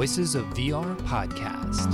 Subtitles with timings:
[0.00, 1.92] Voices of VR podcast.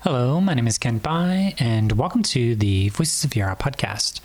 [0.00, 4.18] Hello, my name is Kent Bye, and welcome to the Voices of VR podcast.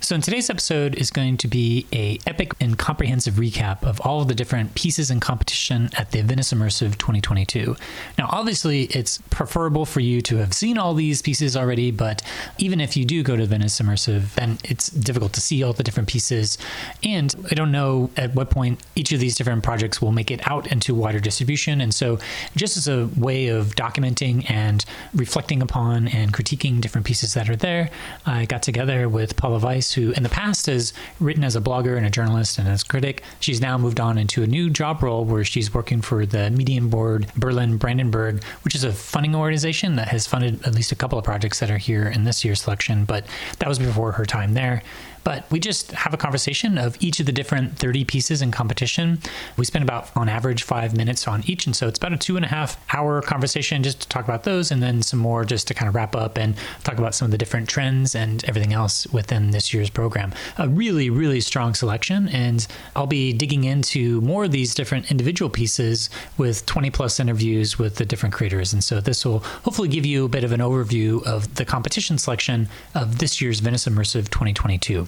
[0.00, 4.22] So, in today's episode is going to be a epic and comprehensive recap of all
[4.22, 7.76] of the different pieces in competition at the Venice Immersive 2022.
[8.16, 12.22] Now, obviously, it's preferable for you to have seen all these pieces already, but
[12.58, 15.82] even if you do go to Venice Immersive, then it's difficult to see all the
[15.82, 16.58] different pieces.
[17.02, 20.48] And I don't know at what point each of these different projects will make it
[20.48, 21.80] out into wider distribution.
[21.80, 22.20] And so,
[22.54, 27.56] just as a way of documenting and reflecting upon and critiquing different pieces that are
[27.56, 27.90] there,
[28.24, 31.96] I got together with Pola Weiss who in the past has written as a blogger
[31.96, 33.22] and a journalist and as critic.
[33.40, 37.32] She's now moved on into a new job role where she's working for the Medienboard
[37.34, 41.24] Berlin Brandenburg, which is a funding organization that has funded at least a couple of
[41.24, 43.26] projects that are here in this year's selection, but
[43.58, 44.82] that was before her time there.
[45.28, 49.18] But we just have a conversation of each of the different 30 pieces in competition.
[49.58, 51.66] We spend about, on average, five minutes on each.
[51.66, 54.44] And so it's about a two and a half hour conversation just to talk about
[54.44, 57.26] those, and then some more just to kind of wrap up and talk about some
[57.26, 60.32] of the different trends and everything else within this year's program.
[60.56, 62.28] A really, really strong selection.
[62.28, 62.66] And
[62.96, 66.08] I'll be digging into more of these different individual pieces
[66.38, 68.72] with 20 plus interviews with the different creators.
[68.72, 72.16] And so this will hopefully give you a bit of an overview of the competition
[72.16, 75.06] selection of this year's Venice Immersive 2022.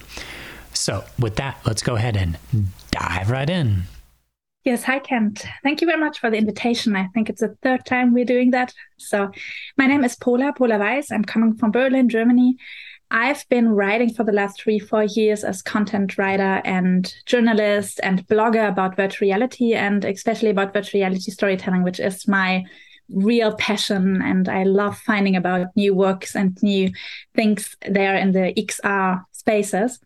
[0.73, 2.37] So, with that, let's go ahead and
[2.91, 3.83] dive right in.
[4.63, 5.43] Yes, hi, Kent.
[5.63, 6.95] Thank you very much for the invitation.
[6.95, 8.73] I think it's the third time we're doing that.
[8.97, 9.31] So,
[9.75, 11.11] my name is Pola, Pola Weiss.
[11.11, 12.57] I'm coming from Berlin, Germany.
[13.09, 18.25] I've been writing for the last three, four years as content writer and journalist and
[18.27, 22.63] blogger about virtual reality and especially about virtual reality storytelling, which is my
[23.09, 24.21] real passion.
[24.21, 26.91] And I love finding about new works and new
[27.35, 29.99] things there in the XR spaces.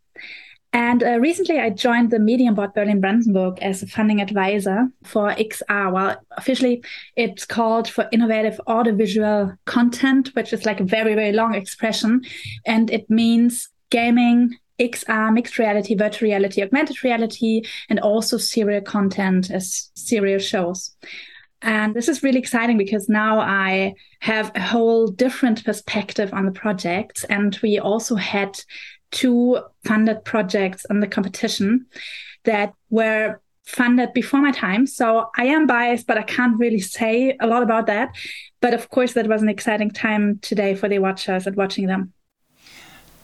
[0.73, 5.94] And uh, recently, I joined the Medienboard Berlin Brandenburg as a funding advisor for XR.
[5.94, 6.84] Well, officially,
[7.16, 12.22] it's called for Innovative Audiovisual Content, which is like a very, very long expression.
[12.66, 19.50] And it means gaming, XR, mixed reality, virtual reality, augmented reality, and also serial content
[19.51, 20.94] as serial shows.
[21.62, 26.51] And this is really exciting because now I have a whole different perspective on the
[26.51, 27.25] project.
[27.29, 28.59] And we also had
[29.12, 31.86] two funded projects in the competition
[32.44, 34.86] that were funded before my time.
[34.86, 38.16] So I am biased, but I can't really say a lot about that.
[38.62, 42.14] But of course, that was an exciting time today for the watchers and watching them.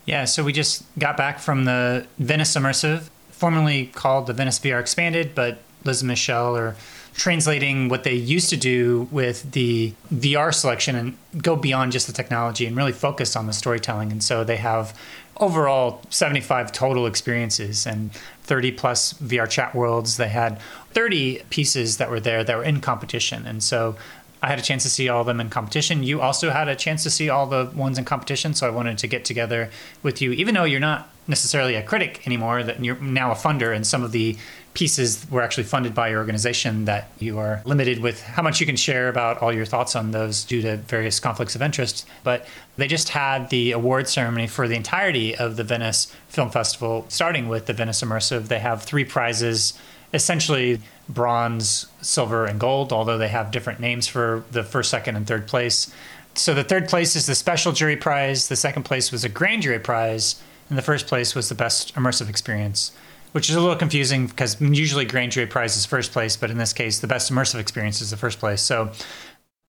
[0.04, 4.80] Yeah, so we just got back from the Venice Immersive, formerly called the Venice VR
[4.80, 6.76] Expanded, but Liz and Michel are
[7.14, 12.12] translating what they used to do with the VR selection and go beyond just the
[12.12, 14.10] technology and really focus on the storytelling.
[14.10, 14.98] And so they have
[15.42, 18.12] overall 75 total experiences and
[18.44, 20.16] 30 plus VR chat worlds.
[20.16, 20.60] They had
[20.92, 23.46] 30 pieces that were there that were in competition.
[23.46, 23.96] And so
[24.40, 26.02] I had a chance to see all of them in competition.
[26.02, 28.54] You also had a chance to see all the ones in competition.
[28.54, 29.70] So I wanted to get together
[30.02, 33.74] with you, even though you're not necessarily a critic anymore, that you're now a funder,
[33.74, 34.36] and some of the
[34.74, 38.66] pieces were actually funded by your organization that you are limited with how much you
[38.66, 42.06] can share about all your thoughts on those due to various conflicts of interest.
[42.24, 42.46] But
[42.76, 47.48] they just had the award ceremony for the entirety of the Venice Film Festival, starting
[47.48, 48.48] with the Venice Immersive.
[48.48, 49.74] They have three prizes,
[50.14, 55.26] essentially bronze, silver, and gold, although they have different names for the first, second, and
[55.26, 55.92] third place.
[56.34, 59.62] So the third place is the special jury prize, the second place was a grand
[59.62, 60.40] jury prize,
[60.70, 62.92] and the first place was the best immersive experience
[63.32, 66.58] which is a little confusing because usually grand jury prize is first place, but in
[66.58, 68.62] this case, the best immersive experience is the first place.
[68.62, 68.92] So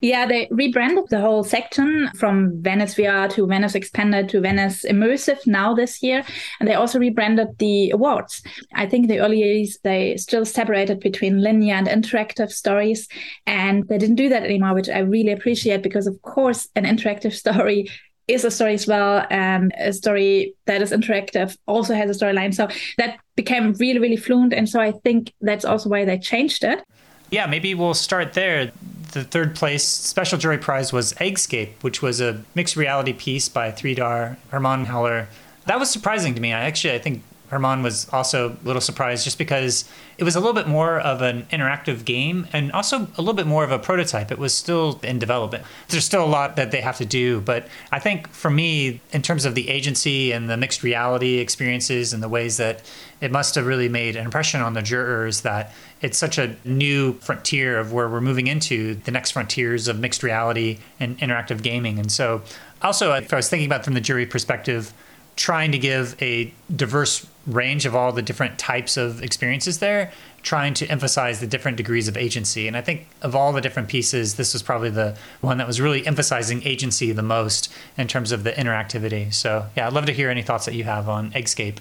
[0.03, 5.47] yeah, they rebranded the whole section from Venice VR to Venice Expanded to Venice Immersive
[5.47, 6.25] now this year.
[6.59, 8.44] And they also rebranded the awards.
[8.75, 13.07] I think the early years, they still separated between linear and interactive stories.
[13.47, 17.31] And they didn't do that anymore, which I really appreciate because, of course, an interactive
[17.44, 17.90] story
[18.28, 22.53] is a story as well and a story that is interactive also has a storyline.
[22.53, 26.63] So that became really really fluent and so i think that's also why they changed
[26.63, 26.83] it.
[27.31, 28.71] Yeah maybe we'll start there.
[29.12, 33.71] The third place special jury prize was eggscape which was a mixed reality piece by
[33.71, 35.27] 3dar herman heller.
[35.65, 36.53] That was surprising to me.
[36.53, 39.85] I actually i think Herman was also a little surprised just because
[40.17, 43.47] it was a little bit more of an interactive game and also a little bit
[43.47, 44.31] more of a prototype.
[44.31, 45.63] It was still in development.
[45.88, 49.21] There's still a lot that they have to do, but I think for me, in
[49.21, 52.81] terms of the agency and the mixed reality experiences and the ways that
[53.21, 57.13] it must have really made an impression on the jurors that it's such a new
[57.19, 61.97] frontier of where we're moving into the next frontiers of mixed reality and interactive gaming.
[61.99, 62.41] And so,
[62.81, 64.94] also, if I was thinking about from the jury perspective,
[65.35, 70.74] trying to give a diverse range of all the different types of experiences there, trying
[70.74, 72.68] to emphasize the different degrees of agency.
[72.68, 75.81] And I think of all the different pieces, this was probably the one that was
[75.81, 79.33] really emphasizing agency the most in terms of the interactivity.
[79.33, 81.77] So, yeah, I'd love to hear any thoughts that you have on Eggscape.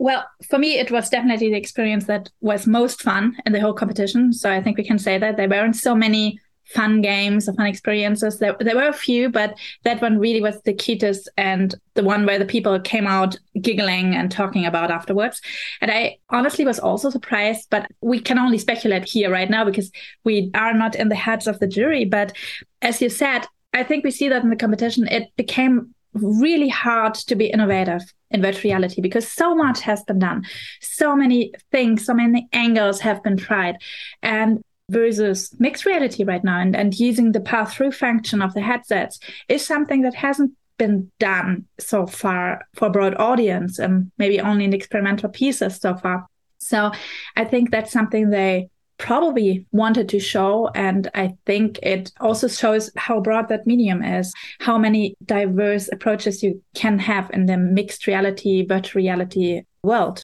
[0.00, 3.72] Well, for me, it was definitely the experience that was most fun in the whole
[3.72, 4.32] competition.
[4.32, 6.38] So I think we can say that there weren't so many
[6.68, 8.38] fun games or fun experiences.
[8.38, 9.54] There, there were a few, but
[9.84, 14.14] that one really was the cutest and the one where the people came out giggling
[14.14, 15.40] and talking about afterwards.
[15.80, 19.90] And I honestly was also surprised, but we can only speculate here right now because
[20.24, 22.04] we are not in the heads of the jury.
[22.04, 22.36] But
[22.82, 27.14] as you said, I think we see that in the competition, it became really hard
[27.14, 30.44] to be innovative in virtual reality because so much has been done.
[30.80, 33.76] So many things, so many angles have been tried.
[34.22, 38.60] And versus mixed reality right now and, and using the pass through function of the
[38.60, 44.64] headsets is something that hasn't been done so far for broad audience and maybe only
[44.64, 46.26] in experimental pieces so far.
[46.58, 46.92] So
[47.36, 50.70] I think that's something they probably wanted to show.
[50.74, 56.42] And I think it also shows how broad that medium is, how many diverse approaches
[56.42, 60.22] you can have in the mixed reality, virtual reality world.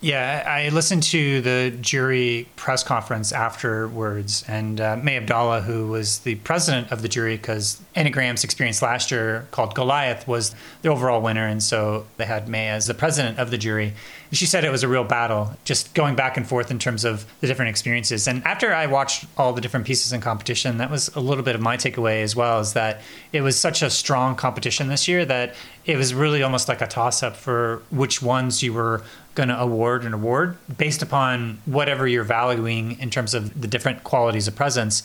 [0.00, 6.20] Yeah, I listened to the jury press conference afterwards, and uh, May Abdalla, who was
[6.20, 11.20] the president of the jury, because Anagram's experience last year called Goliath was the overall
[11.20, 13.92] winner, and so they had May as the president of the jury.
[14.30, 17.26] She said it was a real battle, just going back and forth in terms of
[17.40, 18.28] the different experiences.
[18.28, 21.56] And after I watched all the different pieces in competition, that was a little bit
[21.56, 23.00] of my takeaway as well, is that
[23.32, 25.56] it was such a strong competition this year that
[25.86, 29.02] it was really almost like a toss up for which ones you were
[29.38, 34.02] going to award an award based upon whatever you're valuing in terms of the different
[34.02, 35.04] qualities of presence.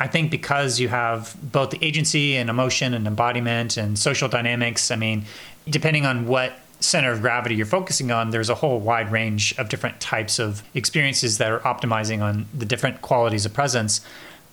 [0.00, 4.90] I think because you have both the agency and emotion and embodiment and social dynamics,
[4.90, 5.26] I mean,
[5.68, 9.68] depending on what center of gravity you're focusing on, there's a whole wide range of
[9.68, 14.00] different types of experiences that are optimizing on the different qualities of presence.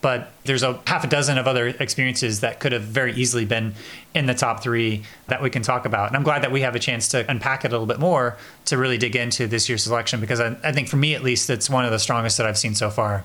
[0.02, 3.74] But there's a half a dozen of other experiences that could have very easily been
[4.14, 6.08] in the top three that we can talk about.
[6.08, 8.36] And I'm glad that we have a chance to unpack it a little bit more
[8.66, 11.48] to really dig into this year's selection because I, I think for me at least,
[11.48, 13.24] it's one of the strongest that I've seen so far.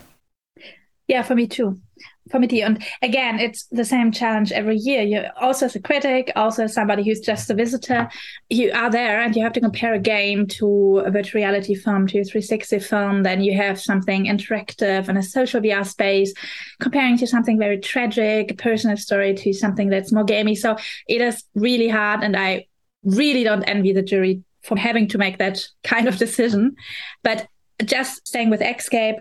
[1.08, 1.82] Yeah, for me too
[2.30, 2.62] committee.
[2.62, 5.02] And again, it's the same challenge every year.
[5.02, 8.10] You also as a critic, also as somebody who's just a visitor,
[8.50, 12.08] you are there and you have to compare a game to a virtual reality film,
[12.08, 13.24] to a 360 film.
[13.24, 16.34] Then you have something interactive and a social VR space,
[16.80, 20.56] comparing to something very tragic, a personal story to something that's more gamey.
[20.56, 20.78] So
[21.08, 22.24] it is really hard.
[22.24, 22.68] And I
[23.04, 26.76] really don't envy the jury for having to make that kind of decision.
[27.24, 27.48] But
[27.84, 29.20] just staying with Eggscape,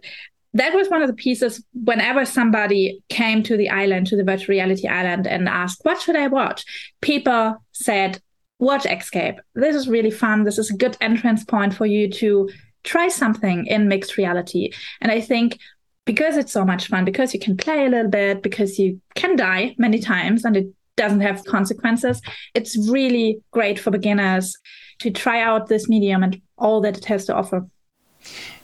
[0.56, 4.54] that was one of the pieces whenever somebody came to the island to the virtual
[4.54, 6.64] reality island and asked what should i watch?
[7.00, 8.20] People said
[8.58, 10.44] watch Eggscape this is really fun.
[10.44, 12.48] This is a good entrance point for you to
[12.84, 14.72] try something in mixed reality.
[15.00, 15.58] And i think
[16.06, 19.36] because it's so much fun because you can play a little bit because you can
[19.36, 20.66] die many times and it
[20.96, 22.22] doesn't have consequences
[22.54, 24.56] it's really great for beginners
[24.98, 27.66] to try out this medium and all that it has to offer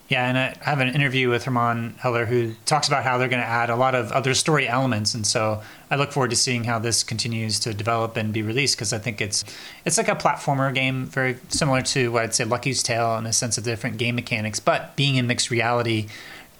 [0.08, 3.42] yeah, and I have an interview with Herman Heller who talks about how they're going
[3.42, 6.64] to add a lot of other story elements, and so I look forward to seeing
[6.64, 9.44] how this continues to develop and be released because I think it's
[9.84, 13.32] it's like a platformer game, very similar to what I'd say Lucky's Tale in a
[13.32, 16.08] sense of different game mechanics, but being in mixed reality.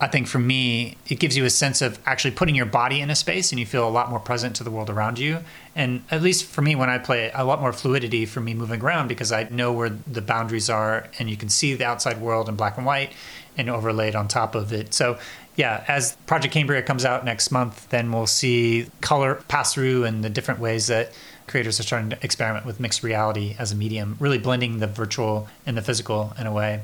[0.02, 3.08] I think for me, it gives you a sense of actually putting your body in
[3.08, 5.38] a space and you feel a lot more present to the world around you.
[5.76, 8.82] And at least for me, when I play a lot more fluidity for me moving
[8.82, 12.48] around because I know where the boundaries are and you can see the outside world
[12.48, 13.12] in black and white
[13.56, 14.92] and overlaid on top of it.
[14.92, 15.20] So
[15.54, 20.24] yeah, as Project Cambria comes out next month, then we'll see color pass through and
[20.24, 21.12] the different ways that
[21.46, 25.46] creators are starting to experiment with mixed reality as a medium, really blending the virtual
[25.64, 26.80] and the physical in a way.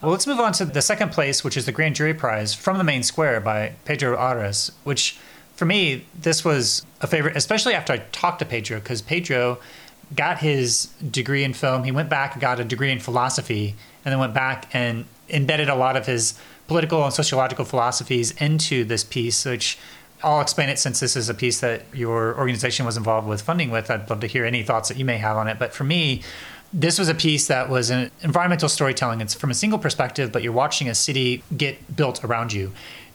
[0.00, 2.78] Well, let's move on to the second place, which is the Grand Jury Prize from
[2.78, 5.18] the main square by Pedro Harres, which
[5.56, 9.58] for me, this was a favorite, especially after I talked to Pedro, because Pedro
[10.14, 11.82] got his degree in film.
[11.82, 13.74] He went back and got a degree in philosophy,
[14.04, 16.38] and then went back and embedded a lot of his
[16.68, 19.78] political and sociological philosophies into this piece, which
[20.22, 23.70] I'll explain it since this is a piece that your organization was involved with funding
[23.70, 23.90] with.
[23.90, 25.58] I'd love to hear any thoughts that you may have on it.
[25.58, 26.22] But for me,
[26.72, 29.20] this was a piece that was an environmental storytelling.
[29.20, 32.72] It's from a single perspective, but you're watching a city get built around you.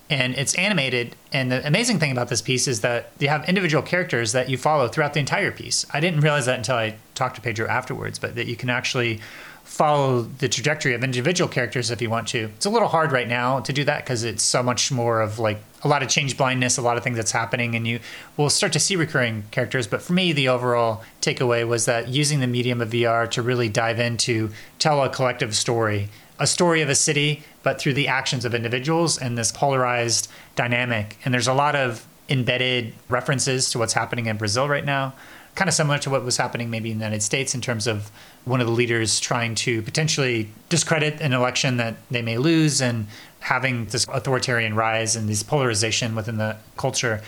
[0.10, 1.16] and it's animated.
[1.32, 4.58] And the amazing thing about this piece is that you have individual characters that you
[4.58, 5.86] follow throughout the entire piece.
[5.92, 9.22] I didn't realize that until I talked to Pedro afterwards, but that you can actually
[9.64, 12.52] follow the trajectory of individual characters if you want to.
[12.56, 15.40] It's a little hard right now to do that because it's so much more of
[15.40, 18.00] like a lot of change blindness, a lot of things that's happening, and you
[18.38, 19.88] will start to see recurring characters.
[19.88, 23.70] But for me, the overall takeaway was that using the medium of VR to really
[23.70, 28.46] dive into tell a collective story, a story of a city, but through the actions
[28.46, 31.18] of individuals and this polarized dynamic.
[31.26, 35.14] And there's a lot of embedded references to what's happening in Brazil right now
[35.56, 38.12] kind of similar to what was happening maybe in the United States in terms of
[38.46, 43.08] one of the leaders trying to potentially discredit an election that they may lose and
[43.40, 47.22] having this authoritarian rise and this polarization within the culture.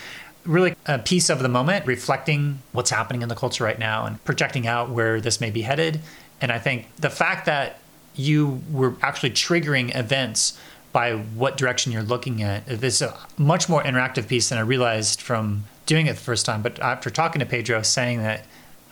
[0.46, 4.24] Really, a piece of the moment reflecting what's happening in the culture right now and
[4.24, 6.02] projecting out where this may be headed.
[6.42, 7.80] And I think the fact that
[8.16, 10.58] you were actually triggering events
[10.96, 12.66] by what direction you're looking at.
[12.66, 16.46] This is a much more interactive piece than I realized from doing it the first
[16.46, 16.62] time.
[16.62, 18.46] But after talking to Pedro, saying that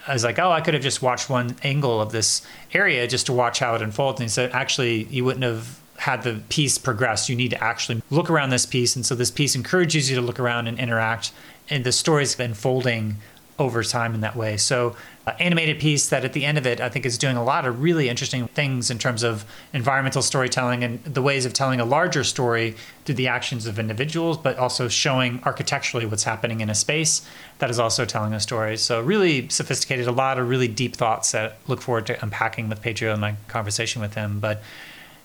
[0.08, 3.26] I was like, oh, I could have just watched one angle of this area just
[3.28, 4.20] to watch how it unfolds.
[4.20, 7.30] And he said, actually, you wouldn't have had the piece progress.
[7.30, 8.96] You need to actually look around this piece.
[8.96, 11.32] And so this piece encourages you to look around and interact.
[11.70, 13.16] And the story's unfolding
[13.60, 14.58] over time in that way.
[14.58, 14.96] So,
[15.26, 17.66] uh, animated piece that at the end of it, I think is doing a lot
[17.66, 21.86] of really interesting things in terms of environmental storytelling and the ways of telling a
[21.86, 26.76] larger story through the actions of individuals, but also showing architecturally what's happening in a
[26.76, 27.26] space
[27.60, 28.76] that is also telling a story.
[28.76, 32.82] So, really sophisticated, a lot of really deep thoughts that look forward to unpacking with
[32.82, 34.40] Pedro in my conversation with him.
[34.40, 34.62] But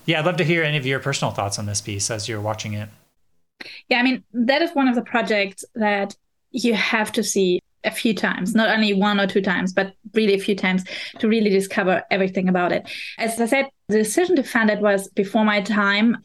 [0.06, 2.40] yeah, I'd love to hear any of your personal thoughts on this piece as you're
[2.40, 2.88] watching it.
[3.88, 6.16] Yeah, I mean, that is one of the projects that
[6.50, 10.34] you have to see a few times, not only one or two times, but really
[10.34, 10.84] a few times
[11.18, 12.88] to really discover everything about it.
[13.18, 16.18] As I said, the decision to fund it was before my time.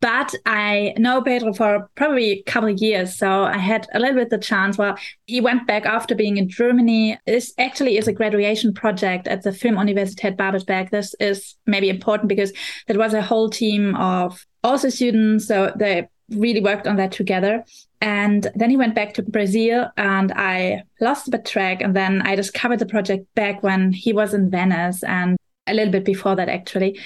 [0.00, 4.16] But I know Pedro for probably a couple of years, so I had a little
[4.16, 4.78] bit the chance.
[4.78, 7.18] Well, he went back after being in Germany.
[7.26, 10.88] This actually is a graduation project at the Filmuniversität Babelsberg.
[10.88, 12.50] This is maybe important because
[12.86, 17.64] there was a whole team of also students, so they really worked on that together.
[18.00, 21.82] And then he went back to Brazil and I lost the track.
[21.82, 25.92] And then I discovered the project back when he was in Venice and a little
[25.92, 26.98] bit before that, actually.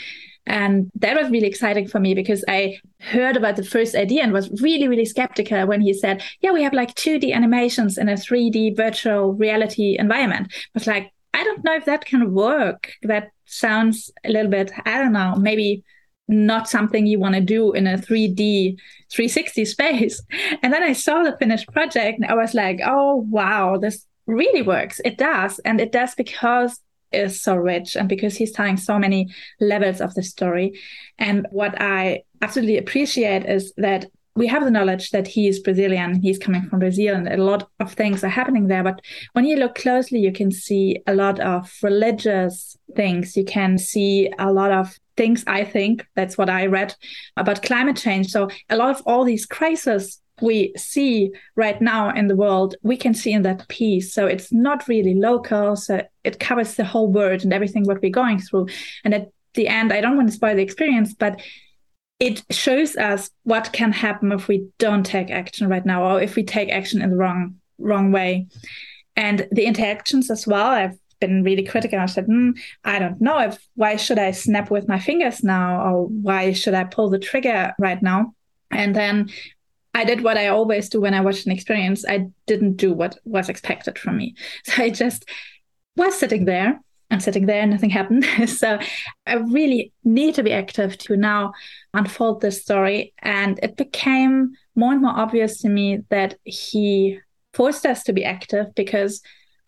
[0.46, 4.32] And that was really exciting for me because I heard about the first idea and
[4.32, 8.14] was really, really skeptical when he said, Yeah, we have like 2D animations in a
[8.14, 10.52] 3D virtual reality environment.
[10.52, 12.92] I was like, I don't know if that can work.
[13.02, 15.82] That sounds a little bit, I don't know, maybe
[16.28, 18.78] not something you want to do in a 3D
[19.12, 20.22] 360 space.
[20.62, 24.62] And then I saw the finished project and I was like, oh, wow, this really
[24.62, 25.00] works.
[25.04, 25.58] It does.
[25.60, 26.80] And it does because
[27.12, 30.80] it's so rich and because he's telling so many levels of the story.
[31.18, 36.20] And what I absolutely appreciate is that we have the knowledge that he is Brazilian,
[36.20, 38.82] he's coming from Brazil, and a lot of things are happening there.
[38.82, 39.00] But
[39.32, 43.36] when you look closely, you can see a lot of religious things.
[43.36, 46.94] You can see a lot of things, I think, that's what I read
[47.36, 48.30] about climate change.
[48.30, 52.96] So a lot of all these crises we see right now in the world, we
[52.96, 54.12] can see in that piece.
[54.12, 55.76] So it's not really local.
[55.76, 58.68] So it covers the whole world and everything what we're going through.
[59.04, 61.40] And at the end, I don't want to spoil the experience, but
[62.20, 66.36] it shows us what can happen if we don't take action right now or if
[66.36, 68.46] we take action in the wrong wrong way
[69.16, 71.98] and the interactions as well i've been really critical.
[71.98, 73.38] I said mm, i don't know.
[73.38, 75.82] If why should i snap with my fingers now?
[75.82, 78.34] Or why should i pull the trigger right now?
[78.70, 79.30] And then
[79.94, 82.04] i did what i always do when i watch an experience.
[82.06, 84.34] I didn't do what was expected from me.
[84.64, 85.24] So i just
[85.96, 86.80] was sitting there
[87.10, 88.24] and sitting there, nothing happened.
[88.48, 88.78] so
[89.26, 91.52] I really need to be active to now
[91.92, 93.14] unfold this story.
[93.20, 97.20] And it became more and more obvious to me that he
[97.52, 99.22] forced us to be active because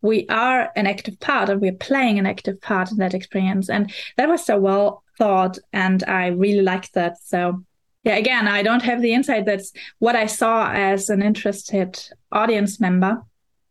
[0.06, 3.68] we are an active part and we're playing an active part in that experience.
[3.68, 5.58] And that was so well thought.
[5.72, 7.18] And I really liked that.
[7.22, 7.64] So
[8.04, 9.46] yeah, again, I don't have the insight.
[9.46, 11.98] That's what I saw as an interested
[12.30, 13.22] audience member.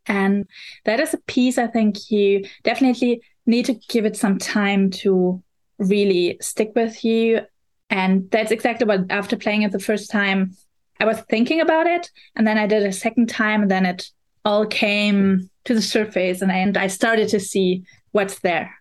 [0.07, 0.45] And
[0.83, 5.41] that is a piece I think you definitely need to give it some time to
[5.79, 7.41] really stick with you.
[7.89, 10.55] And that's exactly what, after playing it the first time,
[10.99, 12.11] I was thinking about it.
[12.35, 14.09] And then I did a second time, and then it
[14.45, 18.73] all came to the surface, and I, and I started to see what's there.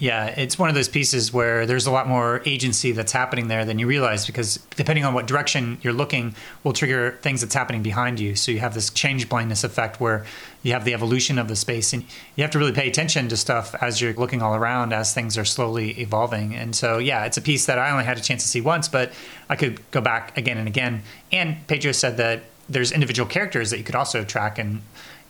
[0.00, 3.66] Yeah, it's one of those pieces where there's a lot more agency that's happening there
[3.66, 6.34] than you realize because depending on what direction you're looking
[6.64, 8.34] will trigger things that's happening behind you.
[8.34, 10.24] So you have this change blindness effect where
[10.62, 12.02] you have the evolution of the space and
[12.34, 15.36] you have to really pay attention to stuff as you're looking all around as things
[15.36, 16.54] are slowly evolving.
[16.54, 18.88] And so, yeah, it's a piece that I only had a chance to see once,
[18.88, 19.12] but
[19.50, 21.02] I could go back again and again.
[21.30, 24.80] And Pedro said that there's individual characters that you could also track and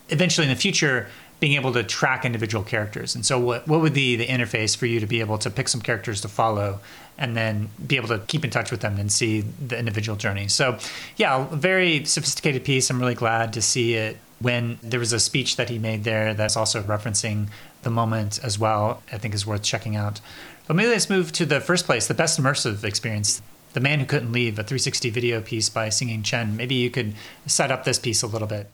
[0.09, 1.07] eventually in the future
[1.41, 3.15] being able to track individual characters.
[3.15, 5.67] And so, what, what would be the interface for you to be able to pick
[5.67, 6.79] some characters to follow
[7.17, 10.47] and then be able to keep in touch with them and see the individual journey?
[10.47, 10.77] So,
[11.17, 12.91] yeah, very sophisticated piece.
[12.91, 16.35] I'm really glad to see it when there was a speech that he made there
[16.35, 17.47] that's also referencing
[17.81, 20.21] the moment as well, I think is worth checking out.
[20.67, 23.41] But maybe let's move to the first place, the best immersive experience.
[23.73, 26.57] The Man Who Couldn't Leave, a 360 video piece by Singing Chen.
[26.57, 28.69] Maybe you could set up this piece a little bit.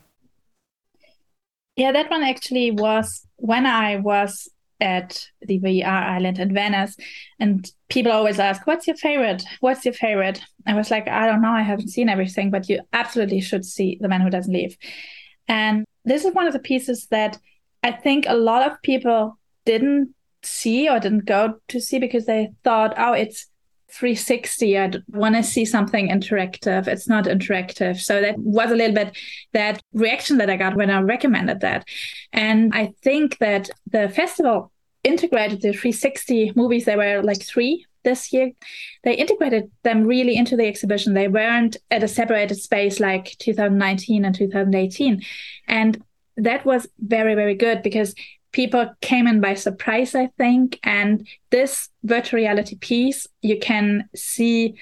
[1.75, 4.49] Yeah, that one actually was when I was
[4.79, 6.95] at the VR island in Venice,
[7.39, 9.43] and people always ask, What's your favorite?
[9.59, 10.41] What's your favorite?
[10.65, 13.97] I was like, I don't know, I haven't seen everything, but you absolutely should see
[14.01, 14.77] The Man Who Doesn't Leave.
[15.47, 17.37] And this is one of the pieces that
[17.83, 20.13] I think a lot of people didn't
[20.43, 23.47] see or didn't go to see because they thought, oh, it's
[23.89, 26.87] 360 i want to see something interactive.
[26.87, 27.99] It's not interactive.
[27.99, 29.17] So that was a little bit
[29.53, 31.87] that reaction that i got when i recommended that.
[32.33, 34.71] And i think that the festival
[35.03, 36.85] integrated the 360 movies.
[36.85, 38.51] There were like three this year.
[39.03, 41.13] They integrated them really into the exhibition.
[41.13, 45.21] They weren't at a separated space like 2019 and 2018
[45.67, 46.03] and
[46.37, 48.13] that was very very good because
[48.57, 50.79] people came in by surprise, I think.
[50.83, 54.73] And this virtual reality piece, you can see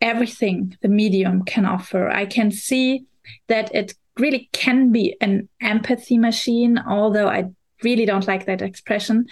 [0.00, 2.08] everything the medium can offer.
[2.08, 3.06] I can see
[3.48, 7.50] that it really can be an empathy machine, although I
[7.82, 9.26] really don't like that expression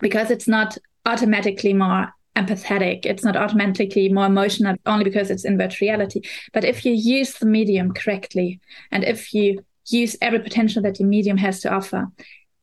[0.00, 3.06] because it's not automatically more empathetic.
[3.06, 6.20] It's not automatically more emotional only because it's in virtual reality.
[6.52, 8.60] But if you use the medium correctly
[8.90, 12.08] and if you use every potential that the medium has to offer,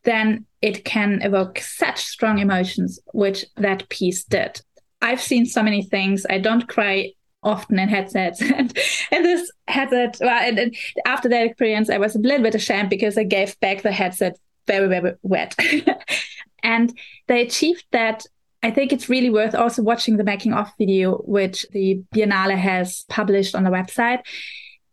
[0.04, 4.62] then it can evoke such strong emotions, which that piece did.
[5.02, 6.26] I've seen so many things.
[6.30, 7.12] I don't cry
[7.44, 8.76] often in headsets and,
[9.12, 12.90] and this headset well and, and, after that experience i was a little bit ashamed
[12.90, 15.54] because i gave back the headset very very wet
[16.64, 18.26] and they achieved that
[18.62, 23.04] i think it's really worth also watching the making of video which the biennale has
[23.10, 24.20] published on the website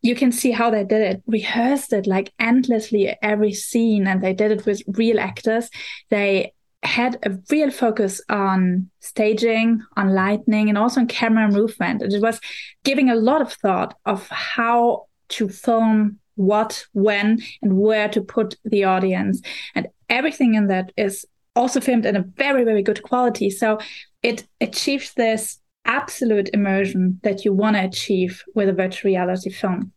[0.02, 1.22] you can see how they did it.
[1.26, 5.70] Rehearsed it like endlessly every scene and they did it with real actors.
[6.08, 6.52] They
[6.82, 12.02] had a real focus on staging on lighting and also on camera movement.
[12.02, 12.40] And it was
[12.84, 18.56] giving a lot of thought of how to film what when and where to put
[18.64, 19.42] the audience.
[19.74, 23.50] And everything in that is also filmed in a very very good quality.
[23.50, 23.78] So
[24.22, 25.59] it achieves this
[25.90, 29.92] absolute immersion that you want to achieve with a virtual reality film.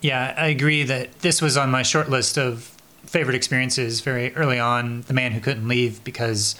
[0.00, 2.64] Yeah, I agree that this was on my short list of
[3.06, 5.02] favorite experiences very early on.
[5.02, 6.56] The Man Who Couldn't Leave, because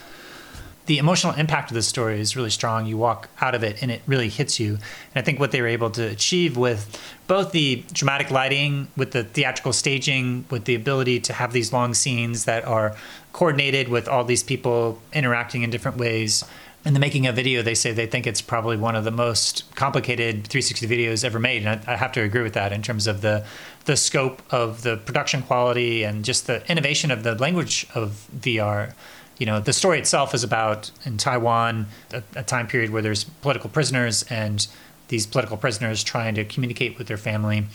[0.87, 2.87] the emotional impact of the story is really strong.
[2.87, 4.75] You walk out of it and it really hits you.
[4.75, 9.13] And I think what they were able to achieve with both the dramatic lighting, with
[9.13, 12.95] the theatrical staging, with the ability to have these long scenes that are
[13.33, 16.45] coordinated with all these people interacting in different ways
[16.85, 19.65] in the making of video, they say they think it's probably one of the most
[19.75, 23.23] complicated 360 videos ever made, and I, have to agree with that in terms of
[23.23, 23.45] the
[23.87, 28.95] the scope of the production quality and just the innovation of the language of VR.
[29.39, 33.25] You know, the story itself is about in Taiwan, a, a time period where there's
[33.25, 34.67] political prisoners and
[35.09, 37.67] these political prisoners trying to communicate with their family.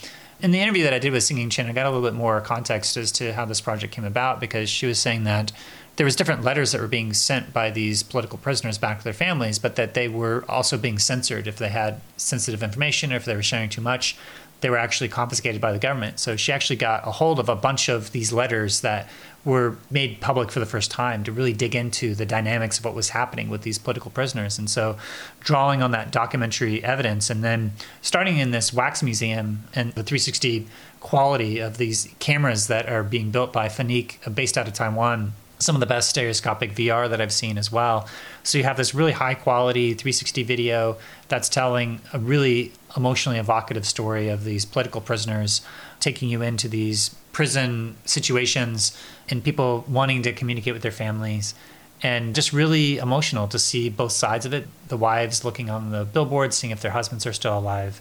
[0.41, 2.39] In the interview that I did with Singing Chen, I got a little bit more
[2.41, 5.51] context as to how this project came about because she was saying that
[5.99, 9.11] there was different letters that were being sent by these political prisoners back to their
[9.11, 13.25] families, but that they were also being censored if they had sensitive information or if
[13.25, 14.15] they were sharing too much.
[14.61, 16.17] They were actually confiscated by the government.
[16.21, 19.09] So she actually got a hold of a bunch of these letters that
[19.43, 22.95] were made public for the first time to really dig into the dynamics of what
[22.95, 24.57] was happening with these political prisoners.
[24.57, 24.95] And so,
[25.41, 30.65] drawing on that documentary evidence and then starting in this wax museum and the 360
[31.01, 35.75] quality of these cameras that are being built by Funique, based out of Taiwan, some
[35.75, 38.07] of the best stereoscopic VR that I've seen as well.
[38.43, 43.85] So you have this really high quality 360 video that's telling a really emotionally evocative
[43.85, 45.61] story of these political prisoners,
[45.99, 51.53] taking you into these prison situations and people wanting to communicate with their families.
[52.01, 54.67] And just really emotional to see both sides of it.
[54.87, 57.99] The wives looking on the billboard, seeing if their husbands are still alive.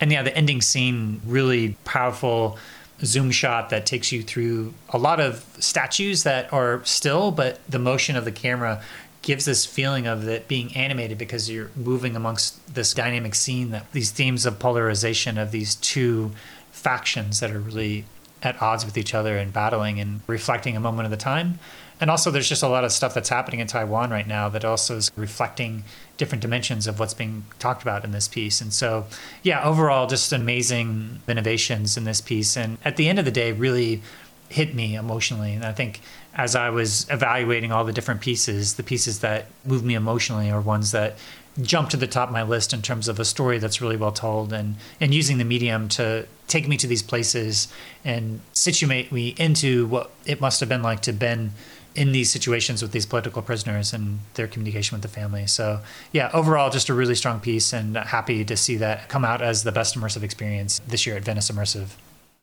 [0.00, 2.56] And yeah, the ending scene, really powerful
[3.02, 7.78] zoom shot that takes you through a lot of statues that are still, but the
[7.78, 8.82] motion of the camera
[9.22, 13.90] gives this feeling of it being animated because you're moving amongst this dynamic scene that
[13.92, 16.30] these themes of polarization of these two
[16.72, 18.04] factions that are really
[18.42, 21.58] at odds with each other and battling and reflecting a moment of the time.
[22.00, 24.64] And also, there's just a lot of stuff that's happening in Taiwan right now that
[24.64, 25.84] also is reflecting
[26.20, 28.60] different dimensions of what's being talked about in this piece.
[28.60, 29.06] And so,
[29.42, 32.58] yeah, overall, just amazing innovations in this piece.
[32.58, 34.02] And at the end of the day, really
[34.50, 35.54] hit me emotionally.
[35.54, 36.00] And I think
[36.34, 40.60] as I was evaluating all the different pieces, the pieces that moved me emotionally are
[40.60, 41.16] ones that
[41.62, 44.12] jump to the top of my list in terms of a story that's really well
[44.12, 47.66] told and and using the medium to take me to these places
[48.04, 51.50] and situate me into what it must have been like to been
[51.94, 55.46] in these situations with these political prisoners and their communication with the family.
[55.46, 55.80] So,
[56.12, 59.64] yeah, overall, just a really strong piece and happy to see that come out as
[59.64, 61.90] the best immersive experience this year at Venice Immersive.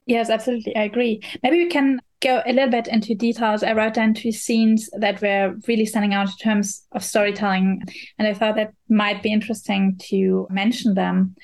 [0.06, 0.76] Yes, absolutely.
[0.76, 1.22] I agree.
[1.44, 3.62] Maybe we can go a little bit into details.
[3.62, 7.84] I wrote down two scenes that were really standing out in terms of storytelling,
[8.18, 11.36] and I thought that might be interesting to mention them.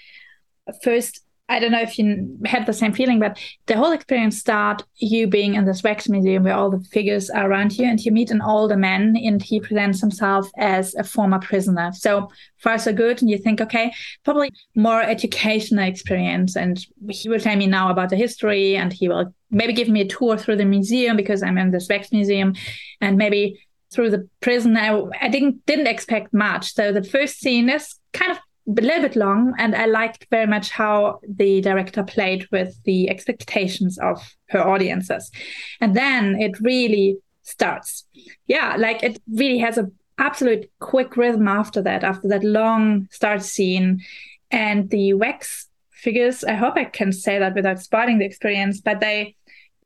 [0.81, 4.81] First, I don't know if you had the same feeling, but the whole experience start
[4.95, 8.13] you being in this wax museum where all the figures are around you and you
[8.13, 11.91] meet an older man and he presents himself as a former prisoner.
[11.91, 13.21] So far so good.
[13.21, 16.55] And you think, okay, probably more educational experience.
[16.55, 20.01] And he will tell me now about the history and he will maybe give me
[20.01, 22.55] a tour through the museum because I'm in this wax museum
[23.01, 23.61] and maybe
[23.93, 24.77] through the prison.
[24.77, 26.73] I, I didn't, didn't expect much.
[26.73, 30.47] So the first scene is kind of a little bit long, and I liked very
[30.47, 35.29] much how the director played with the expectations of her audiences.
[35.81, 38.05] And then it really starts.
[38.47, 43.43] Yeah, like it really has a absolute quick rhythm after that, after that long start
[43.43, 44.01] scene.
[44.51, 48.99] And the wax figures, I hope I can say that without spoiling the experience, but
[48.99, 49.35] they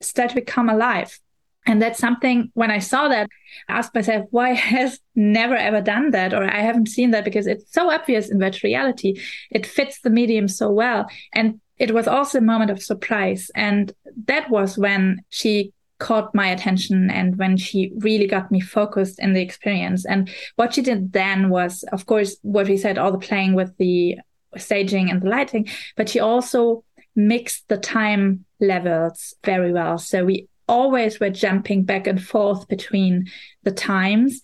[0.02, 1.20] start to become alive.
[1.68, 3.30] And that's something when I saw that,
[3.68, 6.34] I asked myself, why has never ever done that?
[6.34, 9.22] Or I haven't seen that because it's so obvious in virtual reality.
[9.52, 11.08] It fits the medium so well.
[11.34, 13.52] And it was also a moment of surprise.
[13.54, 13.94] And
[14.26, 19.34] that was when she caught my attention and when she really got me focused in
[19.34, 20.06] the experience.
[20.06, 23.76] And what she did then was, of course, what we said, all the playing with
[23.78, 24.18] the
[24.56, 26.84] staging and the lighting, but she also
[27.16, 29.98] mixed the time levels very well.
[29.98, 33.28] So we always were jumping back and forth between
[33.64, 34.42] the times.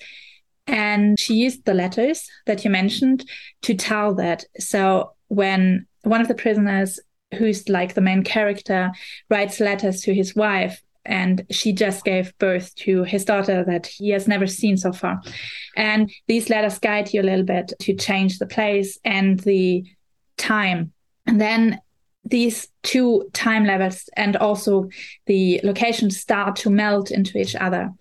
[0.65, 3.25] And she used the letters that you mentioned
[3.63, 4.45] to tell that.
[4.59, 6.99] So when one of the prisoners,
[7.37, 8.91] who's like the main character,
[9.29, 14.09] writes letters to his wife, and she just gave birth to his daughter that he
[14.11, 15.21] has never seen so far.
[15.75, 19.83] And these letters guide you a little bit to change the place and the
[20.37, 20.93] time.
[21.25, 21.79] And then
[22.25, 24.89] these two time levels and also
[25.25, 27.91] the locations start to melt into each other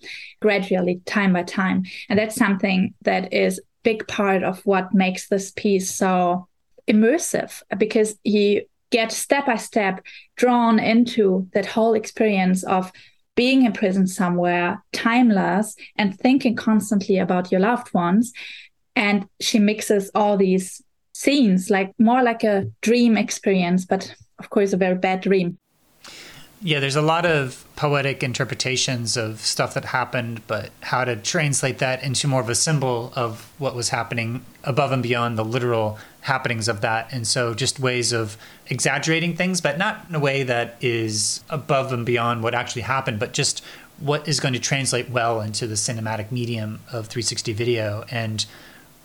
[0.40, 1.84] gradually time by time.
[2.08, 6.46] And that's something that is big part of what makes this piece so
[6.88, 10.04] immersive because you get step by step
[10.36, 12.92] drawn into that whole experience of
[13.34, 18.32] being in prison somewhere timeless and thinking constantly about your loved ones.
[18.94, 20.82] And she mixes all these
[21.12, 25.58] scenes, like more like a dream experience, but of course, a very bad dream.
[26.64, 31.78] Yeah, there's a lot of poetic interpretations of stuff that happened, but how to translate
[31.78, 35.98] that into more of a symbol of what was happening above and beyond the literal
[36.20, 37.12] happenings of that.
[37.12, 38.36] And so just ways of
[38.68, 43.18] exaggerating things, but not in a way that is above and beyond what actually happened,
[43.18, 43.64] but just
[43.98, 48.04] what is going to translate well into the cinematic medium of 360 video.
[48.08, 48.46] And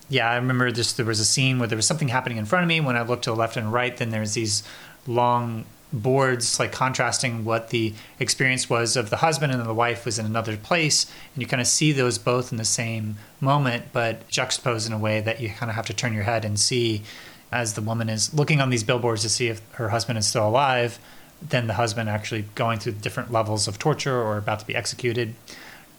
[0.09, 0.93] yeah, I remember this.
[0.93, 2.79] There was a scene where there was something happening in front of me.
[2.79, 4.63] When I looked to the left and right, then there's these
[5.05, 10.19] long boards, like contrasting what the experience was of the husband and the wife was
[10.19, 14.27] in another place, and you kind of see those both in the same moment, but
[14.27, 17.03] juxtaposed in a way that you kind of have to turn your head and see
[17.51, 20.47] as the woman is looking on these billboards to see if her husband is still
[20.47, 20.99] alive.
[21.41, 25.35] Then the husband actually going through different levels of torture or about to be executed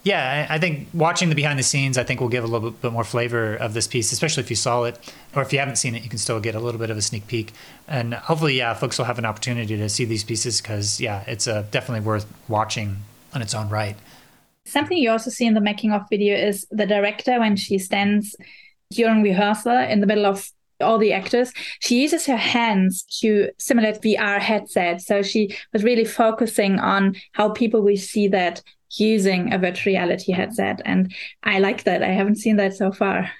[0.05, 2.93] yeah, I think watching the behind the scenes, I think will give a little bit
[2.93, 4.99] more flavor of this piece, especially if you saw it,
[5.35, 7.03] or if you haven't seen it, you can still get a little bit of a
[7.03, 7.53] sneak peek.
[7.87, 11.49] And hopefully, yeah, folks will have an opportunity to see these pieces because, yeah, it's
[11.49, 12.99] uh, definitely worth watching
[13.35, 13.97] on its own right.
[14.65, 18.37] Something you also see in the making of video is the director when she stands
[18.91, 20.49] during rehearsal in the middle of
[20.81, 25.07] all the actors, she uses her hands to simulate VR headsets.
[25.07, 28.63] So she was really focusing on how people will see that
[28.93, 30.81] using a virtual reality headset.
[30.85, 31.13] And
[31.43, 32.03] I like that.
[32.03, 33.31] I haven't seen that so far.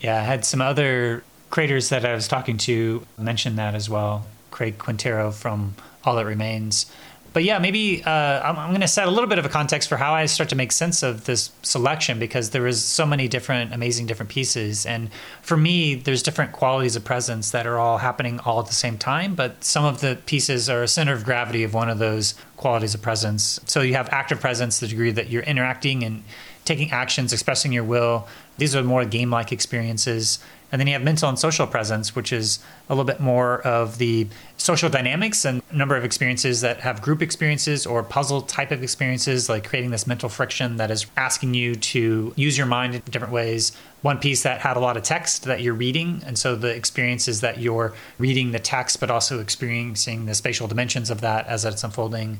[0.00, 4.26] Yeah, I had some other creators that I was talking to mention that as well.
[4.50, 6.86] Craig Quintero from All That Remains
[7.32, 9.88] but yeah, maybe uh, I'm, I'm going to set a little bit of a context
[9.88, 13.28] for how I start to make sense of this selection because there is so many
[13.28, 14.86] different, amazing, different pieces.
[14.86, 15.10] And
[15.42, 18.98] for me, there's different qualities of presence that are all happening all at the same
[18.98, 19.34] time.
[19.34, 22.94] But some of the pieces are a center of gravity of one of those qualities
[22.94, 23.60] of presence.
[23.66, 26.24] So you have active presence, the degree that you're interacting and
[26.64, 28.28] taking actions, expressing your will.
[28.58, 30.38] These are more game like experiences.
[30.70, 33.98] And then you have mental and social presence, which is a little bit more of
[33.98, 34.26] the
[34.58, 39.48] social dynamics and number of experiences that have group experiences or puzzle type of experiences,
[39.48, 43.32] like creating this mental friction that is asking you to use your mind in different
[43.32, 43.72] ways.
[44.02, 46.22] One piece that had a lot of text that you're reading.
[46.26, 50.68] And so the experience is that you're reading the text, but also experiencing the spatial
[50.68, 52.38] dimensions of that as it's unfolding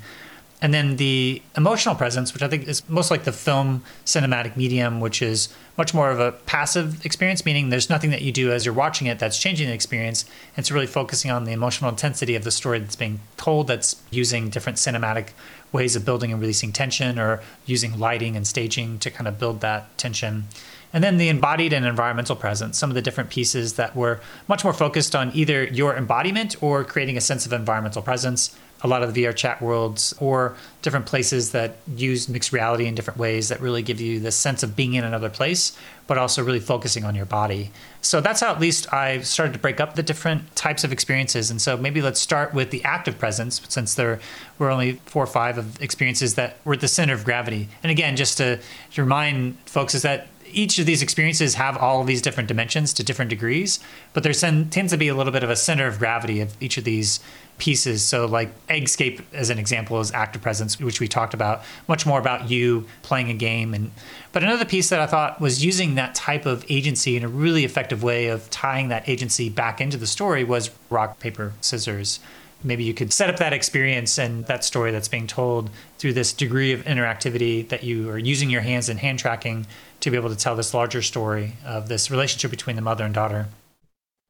[0.60, 5.00] and then the emotional presence, which I think is most like the film cinematic medium,
[5.00, 8.64] which is much more of a passive experience, meaning there's nothing that you do as
[8.64, 10.24] you're watching it that's changing the experience.
[10.56, 14.48] It's really focusing on the emotional intensity of the story that's being told, that's using
[14.48, 15.28] different cinematic
[15.70, 19.60] ways of building and releasing tension or using lighting and staging to kind of build
[19.60, 20.48] that tension.
[20.92, 24.64] And then the embodied and environmental presence, some of the different pieces that were much
[24.64, 29.02] more focused on either your embodiment or creating a sense of environmental presence a lot
[29.02, 33.48] of the VR chat worlds or different places that use mixed reality in different ways
[33.48, 37.04] that really give you the sense of being in another place, but also really focusing
[37.04, 37.70] on your body.
[38.00, 41.50] So that's how at least I started to break up the different types of experiences.
[41.50, 44.20] And so maybe let's start with the active presence, since there
[44.58, 47.68] were only four or five of experiences that were at the center of gravity.
[47.82, 48.60] And again, just to,
[48.92, 53.04] to remind folks is that each of these experiences have all these different dimensions to
[53.04, 53.80] different degrees,
[54.12, 56.78] but there tends to be a little bit of a center of gravity of each
[56.78, 57.20] of these
[57.58, 58.02] pieces.
[58.02, 62.18] So, like Eggscape, as an example, is active presence, which we talked about, much more
[62.18, 63.74] about you playing a game.
[63.74, 63.90] And
[64.32, 67.64] but another piece that I thought was using that type of agency in a really
[67.64, 72.20] effective way of tying that agency back into the story was rock paper scissors.
[72.62, 76.32] Maybe you could set up that experience and that story that's being told through this
[76.32, 79.66] degree of interactivity that you are using your hands and hand tracking
[80.00, 83.14] to be able to tell this larger story of this relationship between the mother and
[83.14, 83.46] daughter.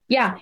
[0.08, 0.38] Yeah.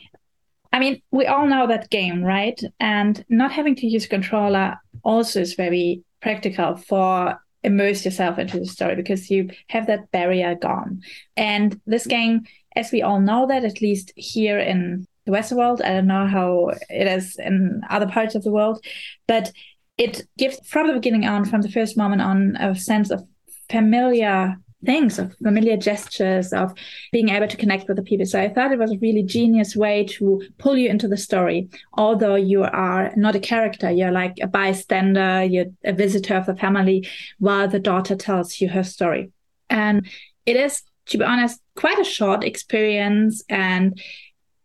[0.77, 2.61] I mean, we all know that game, right?
[2.81, 8.59] And not having to use a controller also is very practical for immerse yourself into
[8.59, 11.01] the story because you have that barrier gone.
[11.35, 12.45] And this game,
[12.77, 16.27] as we all know that, at least here in the Western world, I don't know
[16.27, 18.85] how it is in other parts of the world,
[19.27, 19.53] but
[19.97, 23.25] it gives from the beginning on, from the first moment on, a sense of
[23.71, 24.57] familiar
[24.87, 26.73] things, of familiar gestures, of
[27.13, 28.25] being able to connect with the people.
[28.25, 31.69] So I thought it was a really genius way to pull you into the story.
[31.95, 36.57] Although you are not a character, you're like a bystander, you're a visitor of the
[36.57, 37.07] family
[37.39, 39.33] while the daughter tells you her story.
[39.69, 40.07] And
[40.47, 43.45] it is, to be honest, quite a short experience.
[43.49, 44.01] And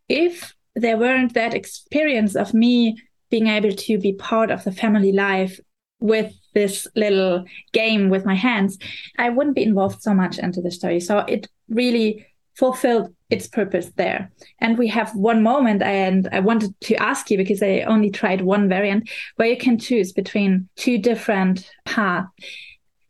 [0.08, 2.98] if there weren't that experience of me
[3.30, 5.60] being able to be part of the family life
[6.00, 8.78] with this little game with my hands,
[9.18, 11.00] I wouldn't be involved so much into the story.
[11.00, 14.32] So it really fulfilled its purpose there.
[14.60, 18.42] And we have one moment, and I wanted to ask you because I only tried
[18.42, 22.28] one variant where you can choose between two different paths.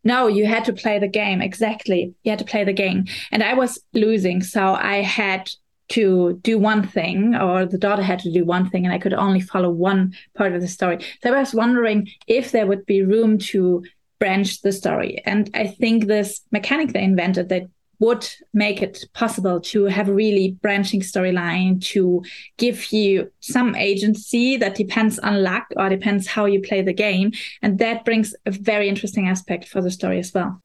[0.03, 1.41] No, you had to play the game.
[1.41, 2.13] Exactly.
[2.23, 3.05] You had to play the game.
[3.31, 4.41] And I was losing.
[4.41, 5.49] So I had
[5.91, 9.13] to do one thing or the daughter had to do one thing and I could
[9.13, 11.05] only follow one part of the story.
[11.21, 13.83] So I was wondering if there would be room to
[14.19, 15.21] branch the story.
[15.25, 17.63] And I think this mechanic they invented that
[17.99, 22.23] would make it possible to have a really branching storyline to
[22.57, 27.31] give you some agency that depends on luck or depends how you play the game.
[27.61, 30.61] And that brings a very interesting aspect for the story as well.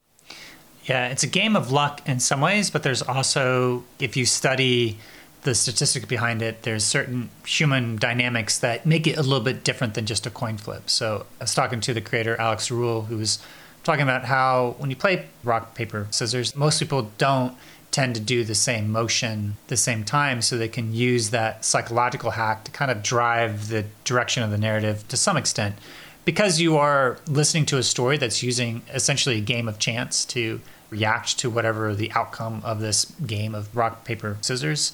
[0.85, 4.99] Yeah, it's a game of luck in some ways, but there's also, if you study
[5.47, 9.95] the statistic behind it, there's certain human dynamics that make it a little bit different
[9.95, 10.91] than just a coin flip.
[10.91, 13.39] So I was talking to the creator, Alex Rule, who was
[13.85, 17.57] talking about how when you play rock, paper, scissors, most people don't
[17.93, 22.33] tend to do the same motion the same time so they can use that psychological
[22.33, 25.77] hack to kind of drive the direction of the narrative to some extent
[26.25, 30.61] because you are listening to a story that's using essentially a game of chance to
[30.91, 34.93] react to whatever the outcome of this game of rock paper scissors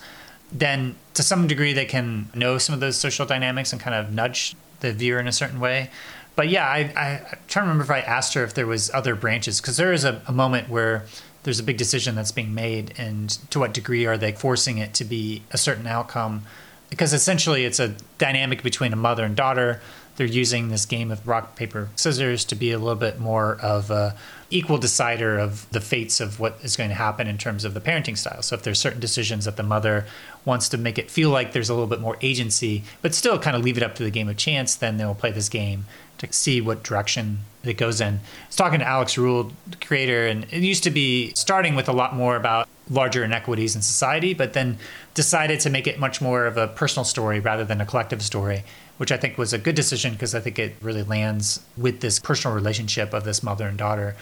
[0.53, 4.13] then to some degree they can know some of those social dynamics and kind of
[4.13, 5.91] nudge the viewer in a certain way.
[6.35, 8.91] But yeah, I, I, am trying to remember if I asked her if there was
[8.95, 11.05] other branches because there is a, a moment where
[11.43, 14.95] there's a big decision that's being made and to what degree are they forcing it
[14.95, 16.43] to be a certain outcome
[16.89, 19.81] because essentially it's a dynamic between a mother and daughter
[20.17, 23.91] they're using this game of rock paper scissors to be a little bit more of
[23.91, 24.15] a
[24.51, 27.81] equal decider of the fates of what is going to happen in terms of the
[27.81, 28.43] parenting style.
[28.43, 30.05] So if there's certain decisions that the mother
[30.45, 33.57] wants to make it feel like there's a little bit more agency, but still kind
[33.57, 35.87] of leave it up to the game of chance, then they'll play this game
[36.19, 38.15] to see what direction it goes in.
[38.15, 41.89] I was talking to Alex Ruhl, the creator, and it used to be starting with
[41.89, 44.79] a lot more about larger inequities in society, but then
[45.15, 48.65] decided to make it much more of a personal story rather than a collective story,
[49.03, 52.21] which I think was a good decision because I think it really lands with this
[52.21, 54.15] personal relationship of this mother and daughter.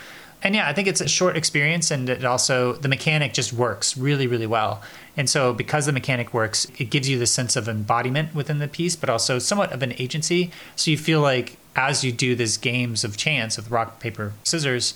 [0.42, 3.98] And yeah, I think it's a short experience, and it also the mechanic just works
[3.98, 4.80] really, really well.
[5.18, 8.68] And so, because the mechanic works, it gives you the sense of embodiment within the
[8.68, 10.50] piece, but also somewhat of an agency.
[10.76, 14.94] So you feel like as you do these games of chance of rock, paper, scissors,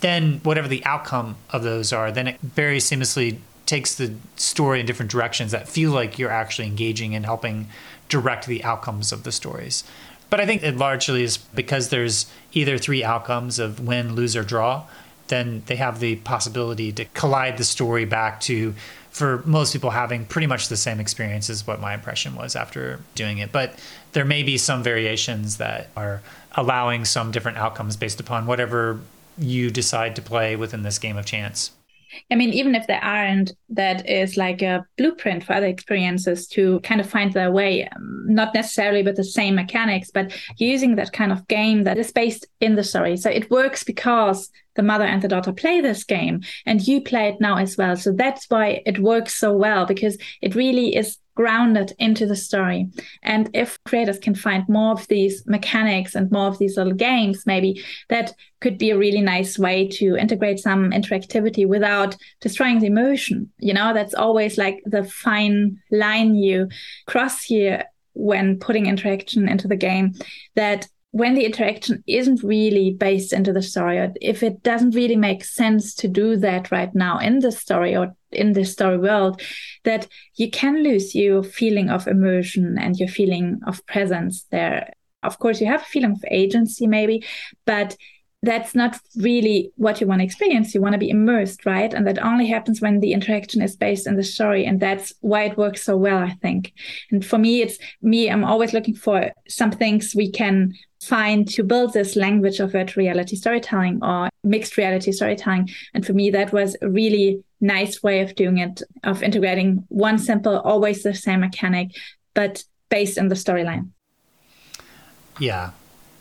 [0.00, 4.86] then whatever the outcome of those are, then it very seamlessly takes the story in
[4.86, 7.68] different directions that feel like you're actually engaging and helping
[8.08, 9.84] direct the outcomes of the stories.
[10.30, 14.42] But I think it largely is because there's either three outcomes of win, lose, or
[14.42, 14.84] draw,
[15.28, 18.74] then they have the possibility to collide the story back to
[19.10, 22.98] for most people having pretty much the same experience as what my impression was after
[23.14, 23.52] doing it.
[23.52, 23.78] But
[24.12, 26.20] there may be some variations that are
[26.56, 28.98] allowing some different outcomes based upon whatever
[29.38, 31.70] you decide to play within this game of chance.
[32.30, 36.80] I mean, even if there aren't, that is like a blueprint for other experiences to
[36.80, 41.12] kind of find their way, um, not necessarily with the same mechanics, but using that
[41.12, 43.16] kind of game that is based in the story.
[43.16, 47.28] So it works because the mother and the daughter play this game and you play
[47.28, 47.96] it now as well.
[47.96, 52.88] So that's why it works so well because it really is grounded into the story.
[53.22, 57.44] And if creators can find more of these mechanics and more of these little games,
[57.46, 62.86] maybe that could be a really nice way to integrate some interactivity without destroying the
[62.86, 63.52] emotion.
[63.58, 66.68] You know, that's always like the fine line you
[67.06, 70.14] cross here when putting interaction into the game
[70.54, 75.14] that when the interaction isn't really based into the story, or if it doesn't really
[75.14, 79.40] make sense to do that right now in the story or in the story world,
[79.84, 84.92] that you can lose your feeling of immersion and your feeling of presence there.
[85.22, 87.24] Of course, you have a feeling of agency, maybe,
[87.64, 87.96] but
[88.44, 90.74] that's not really what you want to experience.
[90.74, 91.92] You want to be immersed, right?
[91.92, 94.66] And that only happens when the interaction is based in the story.
[94.66, 96.72] And that's why it works so well, I think.
[97.10, 100.74] And for me, it's me, I'm always looking for some things we can
[101.06, 105.68] find to build this language of virtual reality storytelling or mixed reality storytelling.
[105.92, 110.18] And for me, that was a really nice way of doing it, of integrating one
[110.18, 111.90] simple, always the same mechanic,
[112.34, 113.90] but based in the storyline.
[115.38, 115.70] Yeah,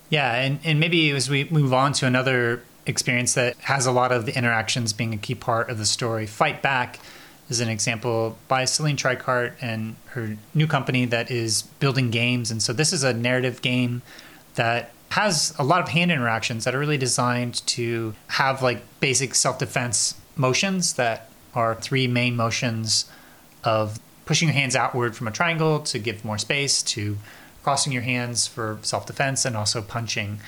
[0.10, 4.12] yeah, and, and maybe as we move on to another experience that has a lot
[4.12, 7.00] of the interactions being a key part of the story, Fight Back
[7.50, 12.52] is an example by Celine Tricart and her new company that is building games.
[12.52, 14.02] And so this is a narrative game
[14.56, 19.36] that has a lot of hand interactions that are really designed to have like basic
[19.36, 23.06] self-defense motions that are three main motions
[23.63, 27.18] of pushing your hands outward from a triangle to give more space to
[27.62, 30.39] crossing your hands for self defense and also punching.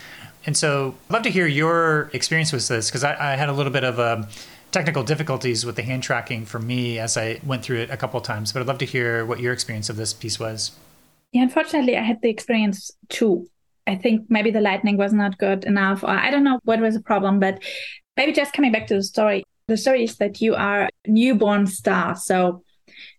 [0.46, 3.54] And so I'd love to hear your experience with this because I, I, had a
[3.54, 4.28] little bit of um,
[4.72, 8.20] technical difficulties with the hand tracking for me as I went through it a couple
[8.20, 8.52] of times.
[8.52, 10.72] But I'd love to hear what your experience of this piece was.
[11.32, 13.50] Yeah, unfortunately, I had the experience too.
[13.88, 16.95] I think maybe the lightning was not good enough, or I don't know what was
[16.95, 17.63] the problem, but
[18.17, 19.43] maybe just coming back to the story.
[19.67, 22.15] The story is that you are a newborn star.
[22.15, 22.63] So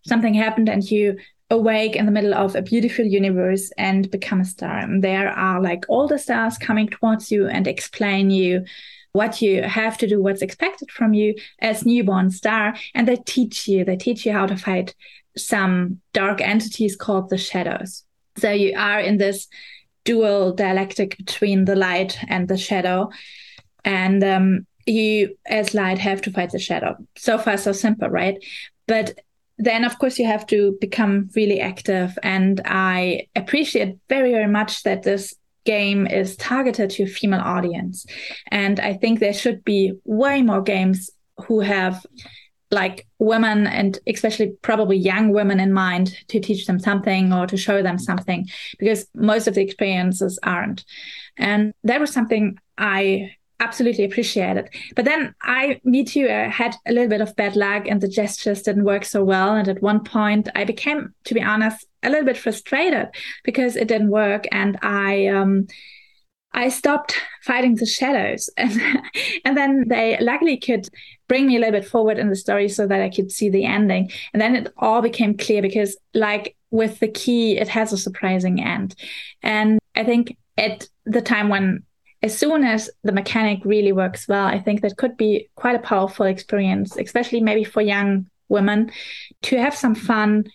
[0.05, 1.17] something happened and you
[1.49, 4.79] awake in the middle of a beautiful universe and become a star.
[4.79, 8.65] And there are like all the stars coming towards you and explain you
[9.13, 12.75] what you have to do, what's expected from you as newborn star.
[12.93, 14.93] And they teach you, they teach you how to fight
[15.37, 18.03] some dark entities called the shadows.
[18.37, 19.47] So you are in this
[20.07, 23.09] dual dialectic between the light and the shadow.
[23.83, 26.95] And um, you, as light, have to fight the shadow.
[27.17, 28.37] So far, so simple, right?
[28.87, 29.19] But
[29.59, 34.83] then of course you have to become really active and i appreciate very very much
[34.83, 35.33] that this
[35.65, 38.05] game is targeted to a female audience
[38.51, 41.09] and i think there should be way more games
[41.47, 42.05] who have
[42.71, 47.57] like women and especially probably young women in mind to teach them something or to
[47.57, 50.83] show them something because most of the experiences aren't
[51.37, 54.69] and that was something i absolutely appreciated.
[54.95, 58.07] But then I, meet you I had a little bit of bad luck and the
[58.07, 59.55] gestures didn't work so well.
[59.55, 63.07] And at one point, I became, to be honest, a little bit frustrated
[63.43, 64.45] because it didn't work.
[64.51, 65.67] And I, um,
[66.53, 68.81] I stopped fighting the shadows, and
[69.45, 70.87] and then they luckily could
[71.27, 73.65] bring me a little bit forward in the story so that I could see the
[73.65, 74.11] ending.
[74.33, 78.61] And then it all became clear because, like with the key, it has a surprising
[78.61, 78.95] end.
[79.43, 81.83] And I think at the time when
[82.23, 85.79] as soon as the mechanic really works well, I think that could be quite a
[85.79, 88.91] powerful experience, especially maybe for young women
[89.43, 90.45] to have some fun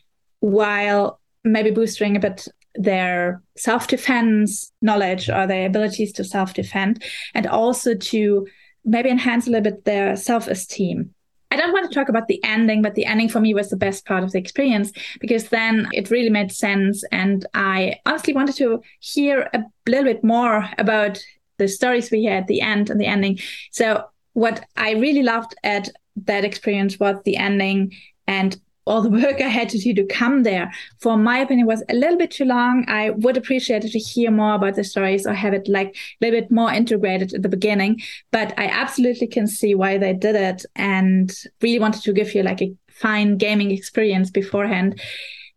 [0.40, 7.02] while maybe boosting a bit their self defense knowledge or their abilities to self defend,
[7.34, 8.46] and also to
[8.84, 11.14] maybe enhance a little bit their self esteem.
[11.50, 13.76] I don't want to talk about the ending, but the ending for me was the
[13.76, 17.04] best part of the experience because then it really made sense.
[17.12, 21.22] And I honestly wanted to hear a little bit more about
[21.58, 23.38] the stories we had at the end and the ending.
[23.70, 25.90] So, what I really loved at
[26.24, 27.92] that experience was the ending
[28.26, 31.82] and all the work I had to do to come there, for my opinion, was
[31.88, 32.84] a little bit too long.
[32.88, 36.40] I would appreciate to hear more about the stories or have it like a little
[36.40, 38.00] bit more integrated at the beginning.
[38.30, 42.42] But I absolutely can see why they did it and really wanted to give you
[42.42, 45.00] like a fine gaming experience beforehand.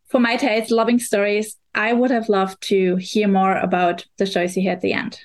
[0.08, 4.56] For my taste, loving stories, I would have loved to hear more about the stories
[4.56, 5.20] you had at the end.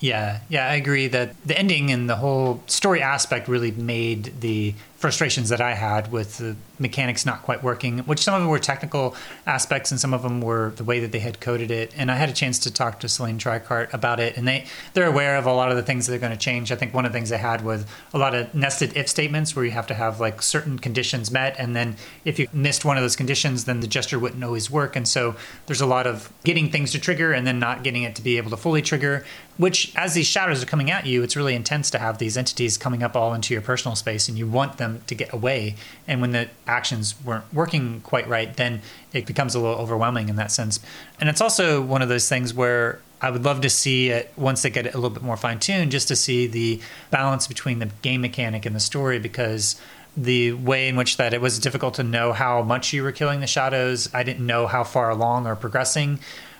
[0.00, 4.74] Yeah, yeah, I agree that the ending and the whole story aspect really made the
[4.98, 8.58] frustrations that I had with the mechanics not quite working, which some of them were
[8.58, 9.14] technical
[9.46, 11.92] aspects and some of them were the way that they had coded it.
[11.96, 15.06] And I had a chance to talk to Celine Tricart about it, and they they're
[15.06, 16.72] aware of a lot of the things that are going to change.
[16.72, 19.54] I think one of the things they had was a lot of nested if statements
[19.54, 22.96] where you have to have like certain conditions met, and then if you missed one
[22.96, 24.96] of those conditions, then the gesture wouldn't always work.
[24.96, 25.36] And so
[25.66, 28.36] there's a lot of getting things to trigger and then not getting it to be
[28.36, 29.24] able to fully trigger.
[29.58, 32.78] Which, as these shadows are coming at you, it's really intense to have these entities
[32.78, 35.76] coming up all into your personal space, and you want them to get away.
[36.06, 38.82] And when the actions weren't working quite right, then
[39.12, 40.80] it becomes a little overwhelming in that sense.
[41.20, 44.62] And it's also one of those things where I would love to see it once
[44.62, 46.80] they get it a little bit more fine tuned, just to see the
[47.10, 49.80] balance between the game mechanic and the story because
[50.16, 53.40] the way in which that it was difficult to know how much you were killing
[53.40, 54.12] the shadows.
[54.12, 56.18] I didn't know how far along or progressing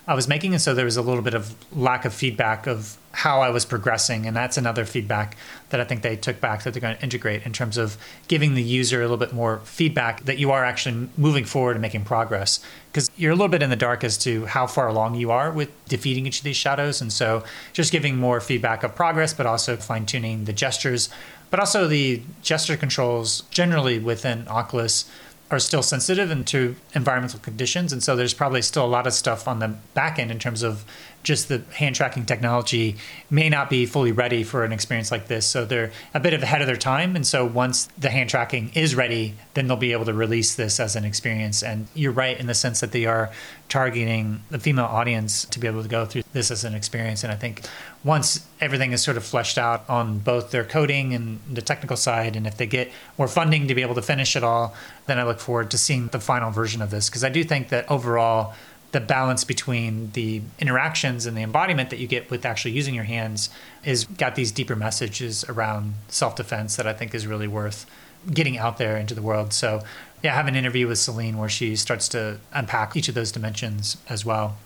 [0.08, 2.96] I was making, and so there was a little bit of lack of feedback of
[3.12, 5.36] how I was progressing, and that's another feedback
[5.68, 8.54] that I think they took back that they're going to integrate in terms of giving
[8.54, 12.04] the user a little bit more feedback that you are actually moving forward and making
[12.04, 12.58] progress.
[12.90, 15.50] Because you're a little bit in the dark as to how far along you are
[15.50, 17.44] with defeating each of these shadows, and so
[17.74, 21.10] just giving more feedback of progress, but also fine tuning the gestures,
[21.50, 25.04] but also the gesture controls generally within Oculus
[25.50, 27.92] are still sensitive into environmental conditions.
[27.92, 30.62] And so there's probably still a lot of stuff on the back end in terms
[30.62, 30.84] of
[31.22, 32.96] just the hand tracking technology
[33.28, 35.46] may not be fully ready for an experience like this.
[35.46, 37.16] So they're a bit of ahead of their time.
[37.16, 40.78] And so once the hand tracking is ready, then they'll be able to release this
[40.78, 41.62] as an experience.
[41.62, 43.30] And you're right in the sense that they are
[43.68, 47.24] targeting the female audience to be able to go through this as an experience.
[47.24, 47.62] And I think
[48.04, 52.36] once everything is sort of fleshed out on both their coding and the technical side,
[52.36, 54.74] and if they get more funding to be able to finish it all,
[55.06, 57.08] then I look forward to seeing the final version of this.
[57.08, 58.54] Because I do think that overall,
[58.92, 63.04] the balance between the interactions and the embodiment that you get with actually using your
[63.04, 63.50] hands
[63.84, 67.84] is got these deeper messages around self-defense that I think is really worth
[68.32, 69.52] getting out there into the world.
[69.52, 69.82] So
[70.22, 73.30] yeah, I have an interview with Celine where she starts to unpack each of those
[73.30, 74.56] dimensions as well.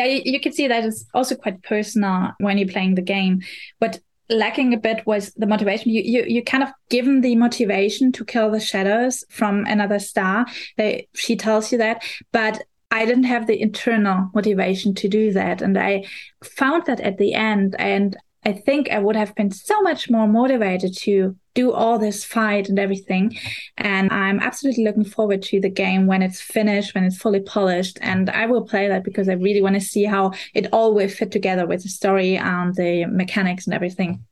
[0.00, 3.42] Yeah, you, you can see that it's also quite personal when you're playing the game.
[3.80, 5.90] But lacking a bit was the motivation.
[5.90, 10.46] You you you kind of given the motivation to kill the shadows from another star.
[10.78, 15.60] They, she tells you that, but I didn't have the internal motivation to do that,
[15.60, 16.04] and I
[16.42, 17.76] found that at the end.
[17.78, 22.24] And I think I would have been so much more motivated to do all this
[22.24, 23.36] fight and everything.
[23.76, 27.98] And I'm absolutely looking forward to the game when it's finished, when it's fully polished.
[28.00, 31.08] And I will play that because I really want to see how it all will
[31.08, 34.24] fit together with the story and the mechanics and everything.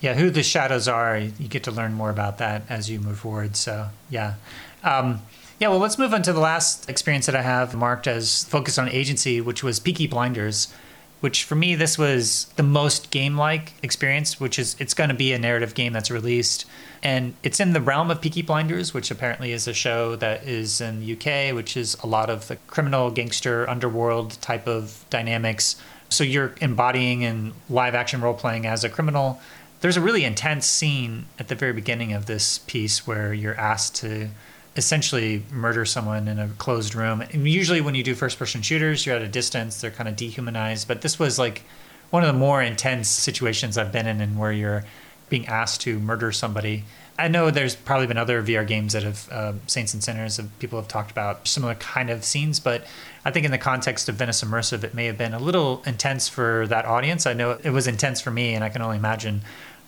[0.00, 3.20] Yeah, who the shadows are, you get to learn more about that as you move
[3.20, 3.54] forward.
[3.54, 4.34] So, yeah.
[4.82, 5.22] Um,
[5.60, 8.80] yeah, well, let's move on to the last experience that I have marked as focused
[8.80, 10.74] on agency, which was Peaky Blinders
[11.22, 15.32] which for me this was the most game-like experience which is it's going to be
[15.32, 16.66] a narrative game that's released.
[17.00, 20.80] And it's in the realm of peaky blinders which apparently is a show that is
[20.80, 25.76] in the uk which is a lot of the criminal gangster underworld type of dynamics.
[26.08, 29.40] So you're embodying in live action role playing as a criminal.
[29.80, 33.94] There's a really intense scene at the very beginning of this piece where you're asked
[33.96, 34.30] to
[34.76, 37.20] essentially murder someone in a closed room.
[37.20, 40.16] And usually, when you do first person shooters, you're at a distance, they're kind of
[40.16, 40.88] dehumanized.
[40.88, 41.62] But this was like
[42.10, 44.84] one of the more intense situations I've been in, and where you're
[45.28, 46.84] being asked to murder somebody.
[47.18, 50.58] I know there's probably been other VR games that have uh, Saints and Sinners of
[50.58, 52.86] people have talked about similar kind of scenes, but
[53.24, 56.28] I think in the context of Venice Immersive, it may have been a little intense
[56.28, 57.26] for that audience.
[57.26, 59.42] I know it was intense for me, and I can only imagine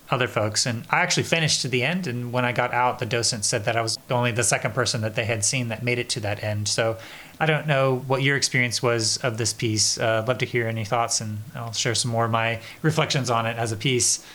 [0.09, 0.65] other folks.
[0.65, 2.07] And I actually finished to the end.
[2.07, 5.01] And when I got out, the docent said that I was only the second person
[5.01, 6.67] that they had seen that made it to that end.
[6.67, 6.97] So
[7.39, 9.99] I don't know what your experience was of this piece.
[9.99, 13.29] Uh, I'd love to hear any thoughts, and I'll share some more of my reflections
[13.29, 14.25] on it as a piece.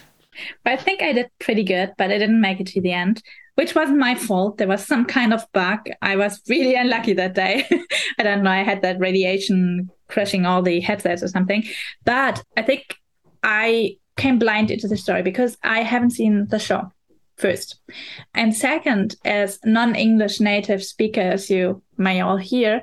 [0.64, 3.22] I think I did pretty good, but I didn't make it to the end,
[3.54, 4.58] which wasn't my fault.
[4.58, 5.88] There was some kind of bug.
[6.02, 7.66] I was really unlucky that day.
[8.18, 8.50] I don't know.
[8.50, 11.64] I had that radiation crushing all the headsets or something.
[12.04, 12.96] But I think
[13.42, 16.92] I came blind into the story because I haven't seen the show
[17.36, 17.80] first.
[18.34, 22.82] And second, as non English native speakers, you may all hear,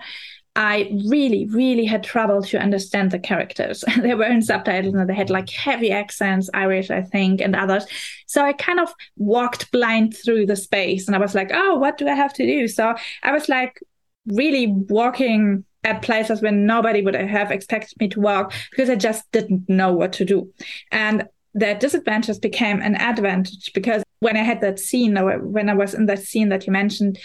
[0.55, 3.83] I really, really had trouble to understand the characters.
[4.01, 7.85] they were in subtitles and they had like heavy accents, Irish, I think, and others.
[8.25, 11.99] So I kind of walked blind through the space and I was like, oh, what
[11.99, 12.67] do I have to do?
[12.67, 13.79] So I was like
[14.25, 19.31] really walking at places where nobody would have expected me to walk because I just
[19.31, 20.51] didn't know what to do.
[20.91, 25.93] And that disadvantage became an advantage because when I had that scene when I was
[25.93, 27.19] in that scene that you mentioned,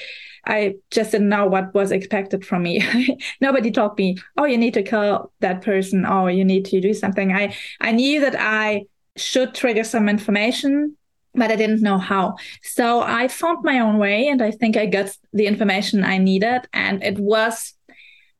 [0.47, 2.83] I just didn't know what was expected from me.
[3.41, 6.95] Nobody told me, "Oh, you need to kill that person," or "You need to do
[6.95, 8.87] something." I I knew that I
[9.17, 10.97] should trigger some information,
[11.35, 12.37] but I didn't know how.
[12.63, 16.63] So I found my own way, and I think I got the information I needed,
[16.73, 17.75] and it was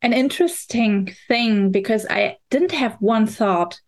[0.03, 3.79] an interesting thing because I didn't have one thought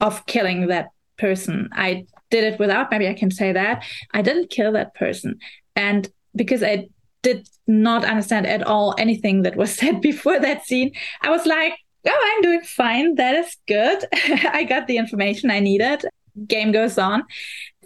[0.00, 1.68] of killing that person.
[1.72, 3.84] I did it without, maybe I can say that.
[4.12, 5.38] I didn't kill that person.
[5.76, 6.88] And because I
[7.22, 10.92] did not understand at all anything that was said before that scene.
[11.22, 11.74] I was like,
[12.06, 13.14] oh, I'm doing fine.
[13.16, 14.04] That is good.
[14.12, 16.04] I got the information I needed.
[16.46, 17.24] Game goes on.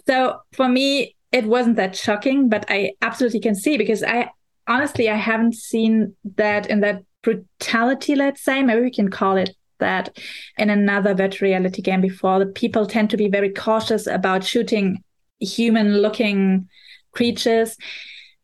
[0.07, 4.29] So for me, it wasn't that shocking, but I absolutely can see because I
[4.67, 8.63] honestly, I haven't seen that in that brutality, let's say.
[8.63, 10.17] Maybe we can call it that
[10.57, 12.39] in another virtual reality game before.
[12.39, 15.03] The people tend to be very cautious about shooting
[15.39, 16.69] human looking
[17.11, 17.75] creatures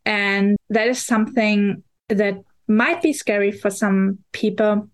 [0.05, 4.89] and that is something that might be scary for some people.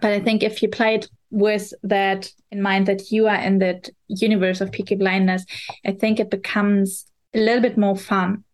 [0.00, 3.58] But I think if you play it with that in mind that you are in
[3.60, 5.44] that universe of Peaky Blinders,
[5.86, 8.44] I think it becomes a little bit more fun.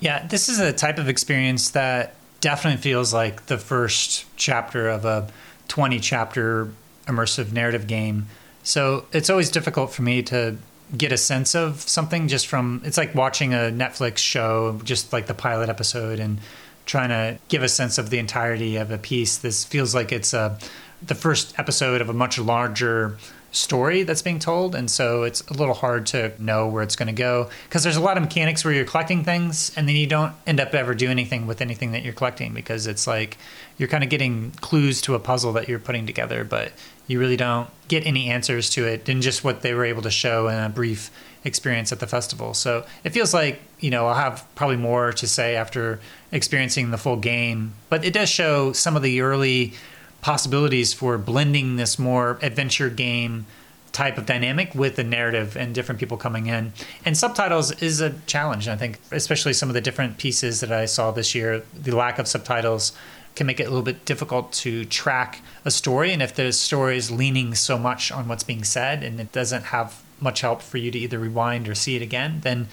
[0.00, 5.04] Yeah, this is a type of experience that definitely feels like the first chapter of
[5.04, 5.28] a
[5.68, 6.70] 20 chapter
[7.06, 8.26] immersive narrative game.
[8.62, 10.56] So it's always difficult for me to
[10.96, 15.26] get a sense of something just from it's like watching a Netflix show, just like
[15.26, 16.38] the pilot episode, and
[16.86, 19.38] trying to give a sense of the entirety of a piece.
[19.38, 20.58] This feels like it's a
[21.02, 23.16] the first episode of a much larger
[23.50, 27.06] story that's being told and so it's a little hard to know where it's going
[27.06, 30.06] to go because there's a lot of mechanics where you're collecting things and then you
[30.06, 33.38] don't end up ever doing anything with anything that you're collecting because it's like
[33.78, 36.72] you're kind of getting clues to a puzzle that you're putting together but
[37.06, 40.10] you really don't get any answers to it than just what they were able to
[40.10, 41.10] show in a brief
[41.44, 42.54] experience at the festival.
[42.54, 45.98] So it feels like, you know, I'll have probably more to say after
[46.30, 49.72] experiencing the full game, but it does show some of the early
[50.20, 53.46] possibilities for blending this more adventure game
[53.92, 56.72] type of dynamic with the narrative and different people coming in.
[57.04, 60.84] And subtitles is a challenge, I think, especially some of the different pieces that I
[60.84, 61.62] saw this year.
[61.74, 62.92] The lack of subtitles
[63.34, 66.12] can make it a little bit difficult to track a story.
[66.12, 69.64] And if the story is leaning so much on what's being said and it doesn't
[69.64, 72.68] have much help for you to either rewind or see it again, then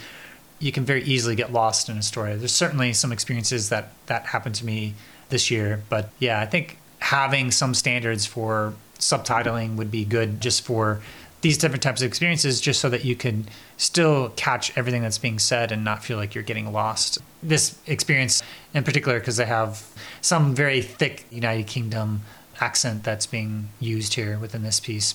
[0.60, 2.36] you can very easily get lost in a story.
[2.36, 4.96] There's certainly some experiences that that happened to me
[5.30, 10.66] this year, but yeah, I think having some standards for subtitling would be good just
[10.66, 11.00] for
[11.42, 13.46] these different types of experiences just so that you can
[13.78, 17.20] still catch everything that's being said and not feel like you're getting lost.
[17.44, 18.42] This experience
[18.74, 19.86] in particular because they have
[20.22, 22.22] some very thick United Kingdom
[22.60, 25.14] accent that's being used here within this piece.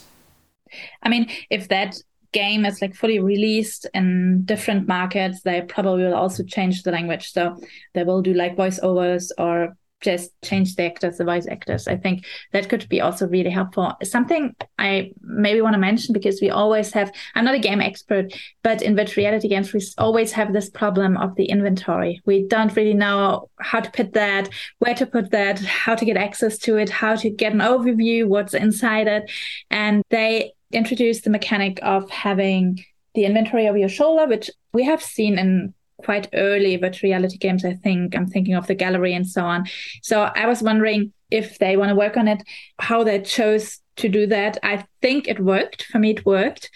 [1.03, 1.97] I mean, if that
[2.31, 7.33] game is like fully released in different markets, they probably will also change the language.
[7.33, 7.61] So
[7.95, 11.87] they will do like voiceovers or just change the actors, the voice actors.
[11.87, 13.93] I think that could be also really helpful.
[14.03, 18.33] Something I maybe want to mention because we always have, I'm not a game expert,
[18.63, 22.21] but in virtual reality games, we always have this problem of the inventory.
[22.25, 24.49] We don't really know how to put that,
[24.79, 28.27] where to put that, how to get access to it, how to get an overview,
[28.27, 29.31] what's inside it.
[29.71, 32.85] And they introduced the mechanic of having
[33.15, 35.75] the inventory over your shoulder, which we have seen in
[36.05, 38.17] quite early virtual reality games, I think.
[38.17, 39.67] I'm thinking of the gallery and so on.
[40.03, 42.43] So I was wondering if they want to work on it,
[42.79, 44.59] how they chose to do that.
[44.63, 45.85] I think it worked.
[45.85, 46.71] For me, it worked.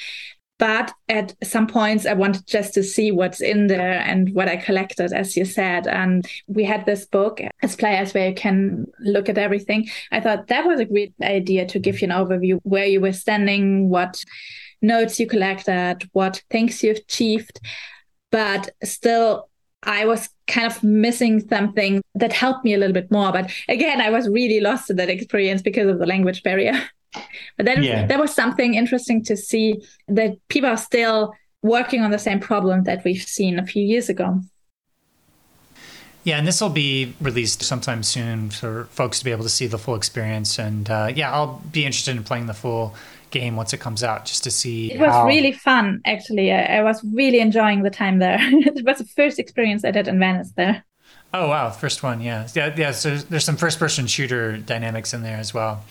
[0.58, 4.56] But at some points, I wanted just to see what's in there and what I
[4.56, 5.88] collected, as you said.
[5.88, 9.88] And we had this book as players where you can look at everything.
[10.12, 13.12] I thought that was a great idea to give you an overview where you were
[13.12, 14.24] standing, what
[14.80, 17.60] notes you collected, what things you've achieved
[18.34, 19.48] but still
[19.84, 23.30] I was kind of missing something that helped me a little bit more.
[23.30, 26.74] But again, I was really lost in that experience because of the language barrier.
[27.56, 28.06] But that, yeah.
[28.06, 31.32] that was something interesting to see that people are still
[31.62, 34.40] working on the same problem that we've seen a few years ago.
[36.24, 39.68] Yeah, and this will be released sometime soon for folks to be able to see
[39.68, 40.58] the full experience.
[40.58, 42.96] And uh, yeah, I'll be interested in playing the full
[43.34, 44.92] game once it comes out just to see.
[44.92, 45.26] It was how...
[45.26, 46.50] really fun, actually.
[46.52, 48.38] I, I, was really enjoying the time there.
[48.40, 50.84] it was the first experience I did in Venice there.
[51.34, 52.92] Oh wow, first one, yeah, yeah, yeah.
[52.92, 55.82] So there's some first-person shooter dynamics in there as well.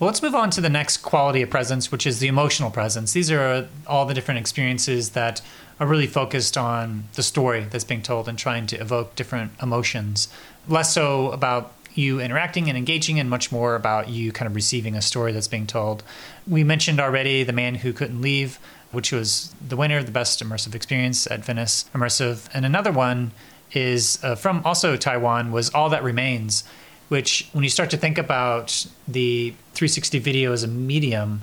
[0.00, 3.12] Well, let's move on to the next quality of presence, which is the emotional presence.
[3.12, 5.40] These are all the different experiences that
[5.78, 10.26] are really focused on the story that's being told and trying to evoke different emotions.
[10.66, 14.96] Less so about you interacting and engaging, and much more about you kind of receiving
[14.96, 16.02] a story that's being told.
[16.46, 18.58] We mentioned already The Man Who Couldn't Leave,
[18.90, 22.48] which was the winner of the best immersive experience at Venice Immersive.
[22.52, 23.32] And another one
[23.72, 26.64] is uh, from also Taiwan was All That Remains,
[27.08, 31.42] which when you start to think about the 360 video as a medium,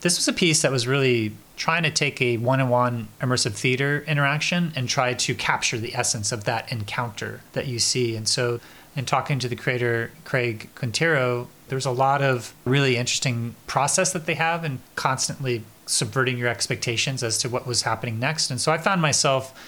[0.00, 4.72] this was a piece that was really trying to take a one-on-one immersive theater interaction
[4.74, 8.16] and try to capture the essence of that encounter that you see.
[8.16, 8.60] And so
[8.96, 14.26] in talking to the creator Craig Quintero, there's a lot of really interesting process that
[14.26, 18.50] they have and constantly subverting your expectations as to what was happening next.
[18.50, 19.58] And so I found myself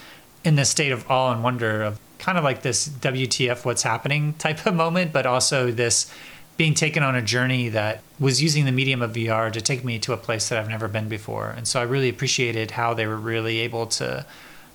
[0.45, 4.35] in this state of awe and wonder of kind of like this WTF what's happening
[4.35, 6.13] type of moment, but also this
[6.57, 9.99] being taken on a journey that was using the medium of VR to take me
[9.99, 11.51] to a place that I've never been before.
[11.51, 14.25] And so I really appreciated how they were really able to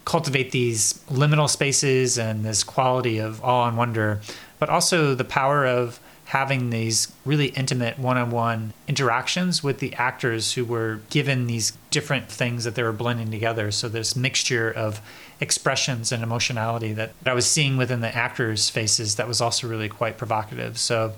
[0.06, 4.22] cultivate these liminal spaces and this quality of awe and wonder,
[4.60, 10.64] but also the power of having these really intimate one-on-one interactions with the actors who
[10.64, 15.02] were given these different things that they were blending together so this mixture of
[15.41, 19.89] expressions and emotionality that i was seeing within the actors faces that was also really
[19.89, 21.12] quite provocative so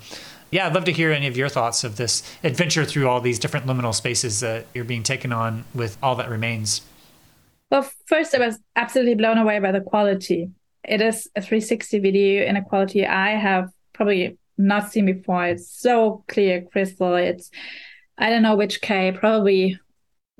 [0.54, 3.40] yeah, I'd love to hear any of your thoughts of this adventure through all these
[3.40, 6.82] different liminal spaces that you're being taken on with all that remains.
[7.74, 10.52] Well, first, I was absolutely blown away by the quality.
[10.84, 15.48] It is a 360 video in a quality I have probably not seen before.
[15.48, 17.16] It's so clear, crystal.
[17.16, 17.50] It's
[18.16, 19.80] I don't know which K, probably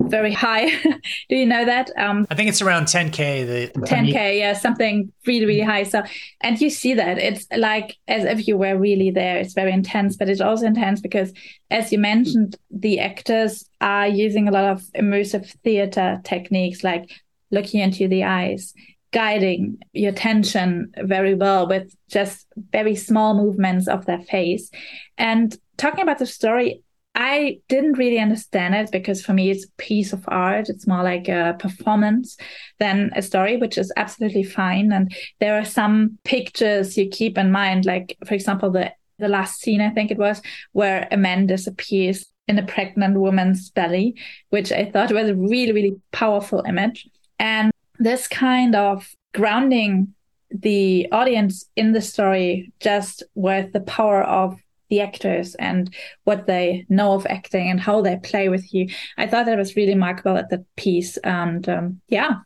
[0.00, 0.70] very high.
[1.28, 1.90] Do you know that?
[1.98, 3.72] Um, I think it's around 10k.
[3.74, 5.82] The 10k, yeah, something really really high.
[5.82, 6.04] So,
[6.40, 9.38] and you see that it's like as if you were really there.
[9.38, 11.32] It's very intense, but it's also intense because,
[11.72, 17.10] as you mentioned, the actors are using a lot of immersive theater techniques, like
[17.54, 18.74] looking into the eyes,
[19.12, 24.70] guiding your attention very well with just very small movements of their face,
[25.16, 26.82] and talking about the story
[27.14, 30.68] I didn't really understand it because for me it's a piece of art.
[30.68, 32.36] It's more like a performance
[32.80, 34.92] than a story, which is absolutely fine.
[34.92, 39.60] And there are some pictures you keep in mind, like for example the the last
[39.60, 40.42] scene I think it was
[40.72, 44.16] where a man disappears in a pregnant woman's belly,
[44.50, 47.08] which I thought was a really really powerful image.
[47.38, 50.14] And this kind of grounding
[50.50, 54.56] the audience in the story just with the power of
[54.90, 55.92] the actors and
[56.24, 58.88] what they know of acting and how they play with you.
[59.16, 61.16] I thought that was really remarkable at that piece.
[61.18, 62.36] And um, yeah.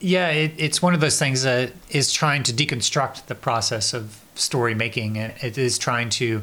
[0.00, 4.20] Yeah, it, it's one of those things that is trying to deconstruct the process of
[4.34, 5.16] story making.
[5.16, 6.42] It is trying to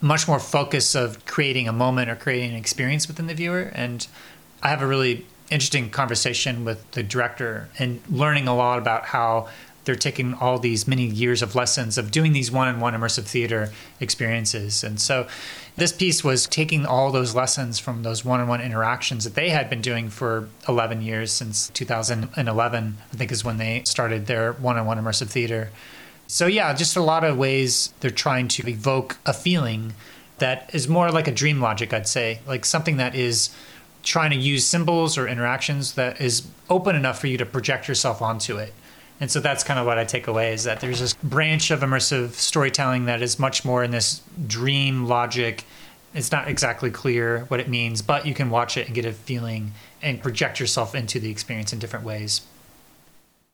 [0.00, 3.70] much more focus of creating a moment or creating an experience within the viewer.
[3.74, 4.06] And
[4.62, 9.48] I have a really interesting conversation with the director and learning a lot about how
[9.84, 14.84] they're taking all these many years of lessons of doing these one-on-one immersive theater experiences.
[14.84, 15.26] And so
[15.76, 19.80] this piece was taking all those lessons from those one-on-one interactions that they had been
[19.80, 25.28] doing for 11 years since 2011 i think is when they started their one-on-one immersive
[25.28, 25.70] theater.
[26.26, 29.94] So yeah just a lot of ways they're trying to evoke a feeling
[30.38, 33.50] that is more like a dream logic i'd say like something that is
[34.02, 38.20] trying to use symbols or interactions that is open enough for you to project yourself
[38.20, 38.72] onto it
[39.22, 41.78] and so that's kind of what I take away is that there's this branch of
[41.78, 45.64] immersive storytelling that is much more in this dream logic.
[46.12, 49.12] It's not exactly clear what it means, but you can watch it and get a
[49.12, 52.40] feeling and project yourself into the experience in different ways.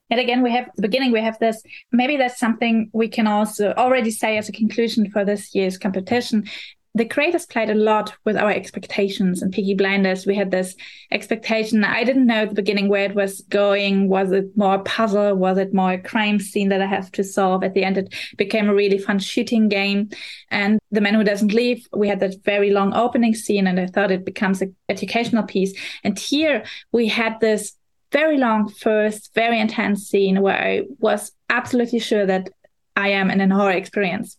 [0.09, 1.63] And again, we have the beginning, we have this.
[1.93, 6.49] Maybe that's something we can also already say as a conclusion for this year's competition
[6.95, 10.27] the creators played a lot with our expectations and Peaky Blinders.
[10.27, 10.75] We had this
[11.11, 11.85] expectation.
[11.85, 14.09] I didn't know at the beginning where it was going.
[14.09, 15.35] Was it more a puzzle?
[15.35, 17.63] Was it more a crime scene that I have to solve?
[17.63, 20.11] At the end, it became a really fun shooting game.
[20.51, 23.87] And The Man Who Doesn't Leave, we had that very long opening scene, and I
[23.87, 25.79] thought it becomes an educational piece.
[26.03, 27.75] And here we had this
[28.11, 32.51] very long first, very intense scene where I was absolutely sure that
[32.97, 34.37] I am in a horror experience.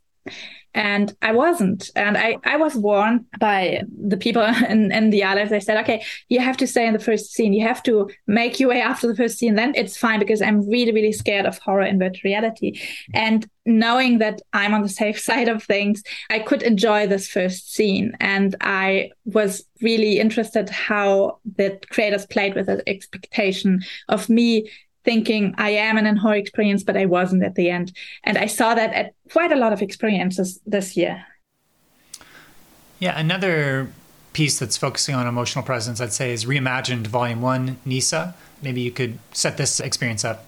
[0.73, 1.89] And I wasn't.
[1.95, 5.49] And I, I was warned by the people in, in the island.
[5.49, 7.53] They said, okay, you have to stay in the first scene.
[7.53, 9.55] You have to make your way after the first scene.
[9.55, 12.79] Then it's fine because I'm really, really scared of horror in virtual reality.
[13.13, 17.73] And knowing that I'm on the safe side of things, I could enjoy this first
[17.73, 18.13] scene.
[18.19, 24.69] And I was really interested how the creators played with the expectation of me
[25.09, 27.87] thinking I am an a experience, but I wasn't at the end.
[28.23, 31.25] And I saw that at quite a lot of experiences this year.
[32.99, 33.89] Yeah, another
[34.33, 38.35] piece that's focusing on emotional presence, I'd say, is Reimagined Volume 1, Nyssa.
[38.61, 40.45] Maybe you could set this experience up.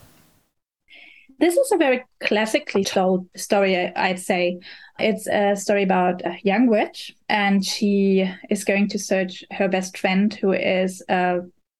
[1.39, 4.59] This is a very classically told story, I'd say.
[4.99, 9.97] It's a story about a young witch, and she is going to search her best
[9.97, 11.39] friend, who is, uh,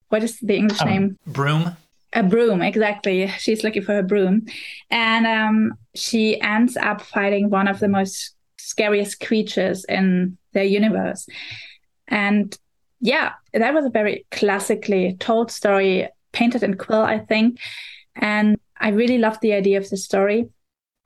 [0.09, 1.19] what is the English um, name?
[1.27, 1.77] Broom.
[2.14, 3.28] A broom, exactly.
[3.39, 4.45] She's looking for a broom.
[4.89, 11.28] And um, she ends up fighting one of the most scariest creatures in their universe.
[12.07, 12.57] And
[12.99, 17.59] yeah, that was a very classically told story, painted in quill, I think.
[18.16, 20.49] And I really loved the idea of the story.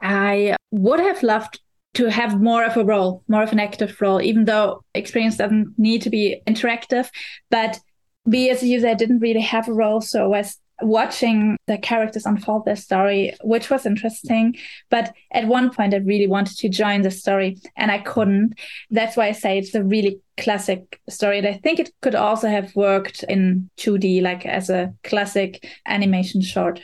[0.01, 1.59] I would have loved
[1.95, 5.73] to have more of a role, more of an active role, even though experience doesn't
[5.77, 7.09] need to be interactive.
[7.49, 7.79] But
[8.25, 10.01] me as a user, I didn't really have a role.
[10.01, 14.55] So I was watching the characters unfold their story, which was interesting.
[14.89, 18.53] But at one point, I really wanted to join the story and I couldn't.
[18.91, 21.37] That's why I say it's a really classic story.
[21.39, 26.41] And I think it could also have worked in 2D, like as a classic animation
[26.41, 26.81] short.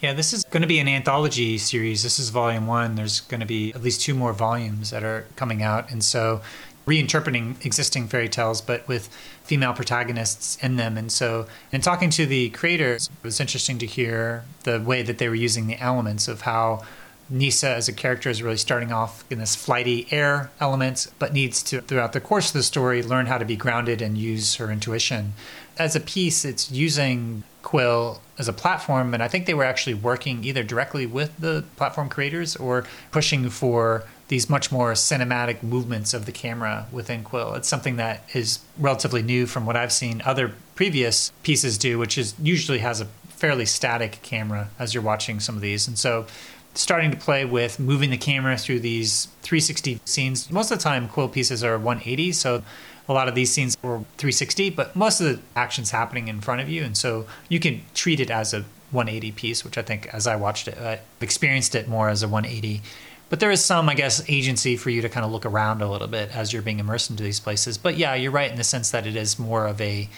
[0.00, 2.04] Yeah, this is going to be an anthology series.
[2.04, 2.94] This is volume one.
[2.94, 5.90] There's going to be at least two more volumes that are coming out.
[5.90, 6.40] And so
[6.88, 9.08] reinterpreting existing fairy tales, but with
[9.44, 10.96] female protagonists in them.
[10.96, 15.18] And so, in talking to the creators, it was interesting to hear the way that
[15.18, 16.82] they were using the elements of how
[17.30, 21.62] Nyssa as a character is really starting off in this flighty air element, but needs
[21.64, 24.70] to, throughout the course of the story, learn how to be grounded and use her
[24.70, 25.34] intuition.
[25.78, 29.92] As a piece, it's using Quill as a platform, and I think they were actually
[29.92, 36.14] working either directly with the platform creators or pushing for these much more cinematic movements
[36.14, 37.54] of the camera within Quill.
[37.54, 42.16] It's something that is relatively new from what I've seen other previous pieces do, which
[42.16, 45.88] is usually has a fairly static camera as you're watching some of these.
[45.88, 46.26] And so
[46.74, 50.50] starting to play with moving the camera through these 360 scenes.
[50.50, 52.62] Most of the time Quill pieces are 180, so
[53.08, 56.60] a lot of these scenes were 360, but most of the action's happening in front
[56.60, 60.06] of you, and so you can treat it as a 180 piece, which I think,
[60.14, 62.82] as I watched it, I experienced it more as a 180.
[63.30, 65.90] But there is some, I guess, agency for you to kind of look around a
[65.90, 67.76] little bit as you're being immersed into these places.
[67.76, 70.08] But yeah, you're right in the sense that it is more of a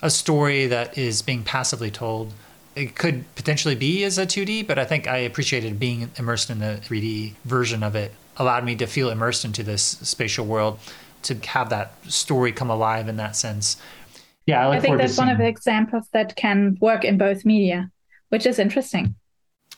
[0.00, 2.32] a story that is being passively told.
[2.76, 6.60] It could potentially be as a 2D, but I think I appreciated being immersed in
[6.60, 8.12] the 3D version of it.
[8.36, 10.78] Allowed me to feel immersed into this spatial world
[11.22, 13.76] to have that story come alive in that sense.
[14.46, 17.90] Yeah, I, I think that's one of the examples that can work in both media,
[18.28, 19.16] which is interesting.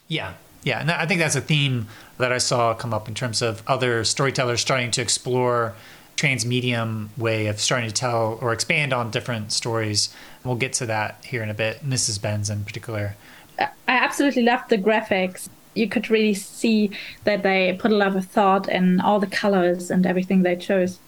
[0.07, 1.89] Yeah, yeah, and I think that's a theme
[2.21, 5.75] that I saw come up in terms of other storytellers starting to explore
[6.17, 10.15] transmedium way of starting to tell or expand on different stories.
[10.45, 11.85] We'll get to that here in a bit.
[11.85, 12.21] Mrs.
[12.21, 13.17] Benz in particular.
[13.59, 15.49] I absolutely loved the graphics.
[15.75, 16.91] You could really see
[17.25, 20.99] that they put a lot of thought in all the colors and everything they chose.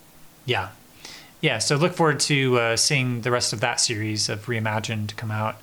[0.47, 0.71] Yeah.
[1.41, 5.31] Yeah, so look forward to uh, seeing the rest of that series of Reimagined come
[5.31, 5.57] out.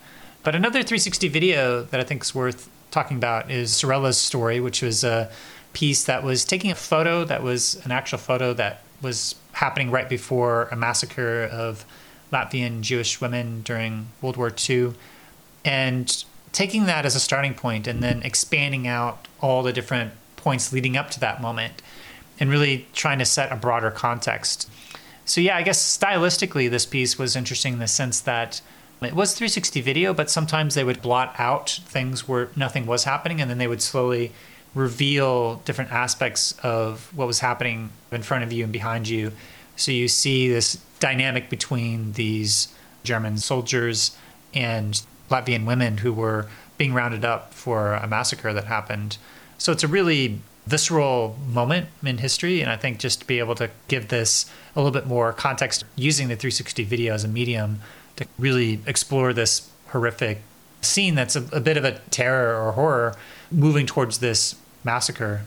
[0.43, 4.81] But another 360 video that I think is worth talking about is Sorella's story, which
[4.81, 5.29] was a
[5.73, 10.09] piece that was taking a photo that was an actual photo that was happening right
[10.09, 11.85] before a massacre of
[12.31, 14.93] Latvian Jewish women during World War II.
[15.65, 20.73] And taking that as a starting point and then expanding out all the different points
[20.73, 21.81] leading up to that moment
[22.39, 24.69] and really trying to set a broader context.
[25.25, 28.61] So, yeah, I guess stylistically, this piece was interesting in the sense that
[29.01, 33.39] it was 360 video, but sometimes they would blot out things where nothing was happening,
[33.39, 34.31] and then they would slowly
[34.75, 39.31] reveal different aspects of what was happening in front of you and behind you.
[39.75, 42.67] So you see this dynamic between these
[43.03, 44.15] German soldiers
[44.53, 46.47] and Latvian women who were
[46.77, 49.17] being rounded up for a massacre that happened.
[49.57, 52.61] So it's a really visceral moment in history.
[52.61, 55.83] And I think just to be able to give this a little bit more context
[55.95, 57.79] using the 360 video as a medium
[58.19, 60.41] to really explore this horrific
[60.81, 63.15] scene that's a, a bit of a terror or horror
[63.51, 65.41] moving towards this massacre.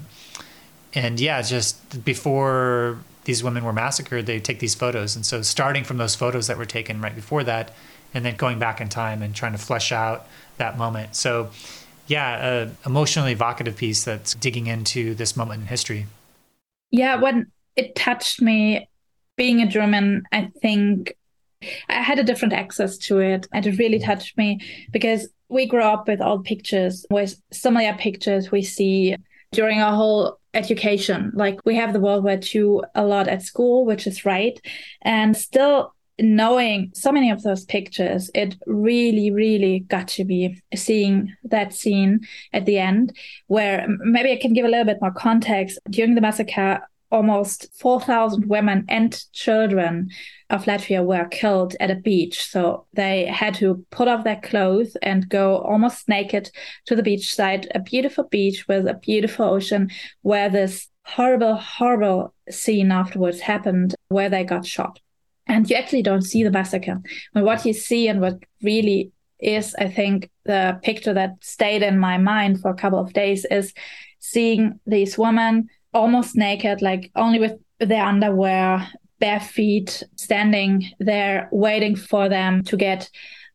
[0.94, 5.16] And yeah, just before these women were massacred, they take these photos.
[5.16, 7.72] And so starting from those photos that were taken right before that,
[8.12, 10.26] and then going back in time and trying to flesh out
[10.58, 11.16] that moment.
[11.16, 11.50] So
[12.08, 16.06] yeah, a emotionally evocative piece that's digging into this moment in history.
[16.90, 18.88] Yeah, when it touched me,
[19.36, 21.16] being a German, I think
[21.88, 24.60] I had a different access to it and it really touched me
[24.90, 29.16] because we grew up with old pictures, with similar pictures we see
[29.52, 31.30] during our whole education.
[31.34, 34.58] Like we have the World War II a lot at school, which is right.
[35.02, 41.34] And still knowing so many of those pictures, it really, really got to be seeing
[41.44, 42.20] that scene
[42.52, 45.78] at the end where maybe I can give a little bit more context.
[45.90, 46.80] During the massacre,
[47.12, 50.08] almost 4,000 women and children
[50.48, 52.42] of Latvia were killed at a beach.
[52.42, 56.50] So they had to put off their clothes and go almost naked
[56.86, 59.90] to the beach side, a beautiful beach with a beautiful ocean
[60.22, 64.98] where this horrible, horrible scene afterwards happened where they got shot.
[65.46, 67.00] And you actually don't see the massacre.
[67.34, 71.98] But what you see and what really is, I think, the picture that stayed in
[71.98, 73.74] my mind for a couple of days is
[74.18, 78.88] seeing these women almost naked, like only with their underwear,
[79.18, 83.08] bare feet, standing there waiting for them to get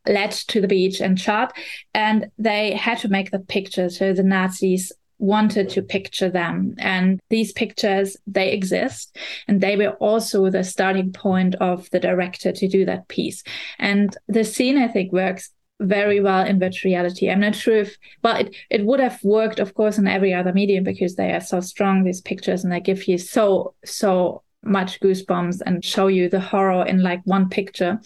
[0.07, 1.53] led to the beach and shot.
[1.93, 3.89] And they had to make the picture.
[3.89, 6.75] So the Nazis wanted to picture them.
[6.77, 9.17] And these pictures, they exist.
[9.47, 13.43] And they were also the starting point of the director to do that piece.
[13.79, 17.29] And the scene, I think, works very well in virtual reality.
[17.29, 20.53] I'm not sure if well it, it would have worked of course in every other
[20.53, 24.99] medium because they are so strong these pictures and they give you so so much
[24.99, 27.99] goosebumps and show you the horror in like one picture.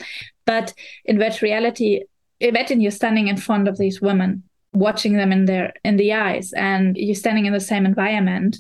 [0.46, 0.74] But
[1.06, 2.04] in virtual reality,
[2.40, 4.44] imagine you're standing in front of these women,
[4.74, 8.58] watching them in their in the eyes, and you're standing in the same environment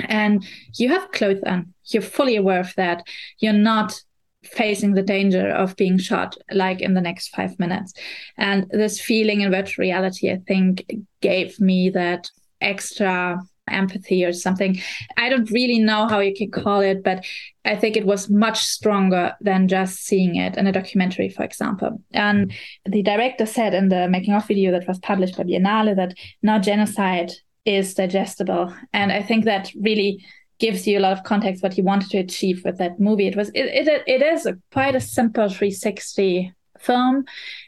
[0.00, 0.44] and
[0.74, 1.72] you have clothes on.
[1.86, 3.06] You're fully aware of that.
[3.38, 4.00] You're not
[4.44, 7.92] facing the danger of being shot like in the next five minutes.
[8.36, 10.84] And this feeling in virtual reality i think
[11.20, 12.30] gave me that
[12.60, 14.78] extra empathy or something.
[15.16, 17.24] I don't really know how you can call it but
[17.64, 22.02] i think it was much stronger than just seeing it in a documentary for example.
[22.12, 22.52] And
[22.84, 26.58] the director said in the making of video that was published by biennale that now
[26.58, 27.32] genocide
[27.64, 28.74] is digestible.
[28.92, 30.22] And i think that really
[30.58, 33.26] gives you a lot of context what he wanted to achieve with that movie.
[33.26, 37.24] It was it it, it is a, quite a simple 360 film.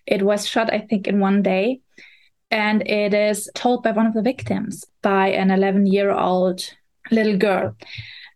[0.07, 1.81] It was shot, I think, in one day,
[2.51, 6.63] and it is told by one of the victims, by an 11 year old
[7.11, 7.77] little girl.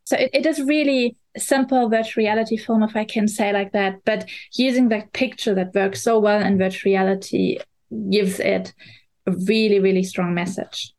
[0.05, 4.01] So it, it is really simple virtual reality film, if I can say like that.
[4.05, 7.59] But using that picture that works so well in virtual reality
[8.11, 8.73] gives it
[9.27, 10.93] a really, really strong message.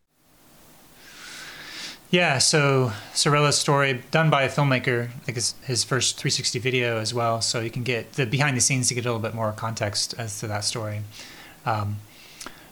[2.12, 6.97] Yeah, so Sorella's story, done by a filmmaker, I think it's his first 360 video
[6.97, 7.39] as well.
[7.39, 10.14] So you can get the behind the scenes to get a little bit more context
[10.18, 11.03] as to that story.
[11.66, 11.99] Um,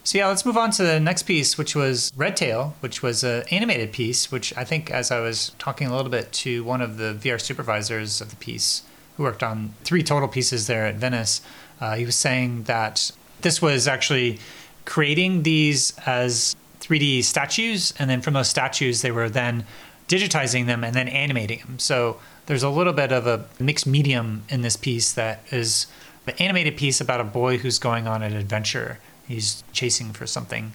[0.04, 3.24] so yeah, let's move on to the next piece, which was Red Tail, which was
[3.24, 4.30] an animated piece.
[4.30, 7.40] Which I think, as I was talking a little bit to one of the VR
[7.40, 8.84] supervisors of the piece,
[9.16, 11.42] who worked on three total pieces there at Venice,
[11.80, 14.40] uh, he was saying that this was actually
[14.84, 16.58] creating these as
[16.90, 19.66] 3D statues, and then from those statues, they were then
[20.08, 21.78] digitizing them and then animating them.
[21.78, 25.86] So there's a little bit of a mixed medium in this piece that is
[26.26, 29.00] an animated piece about a boy who's going on an adventure.
[29.28, 30.74] He's chasing for something.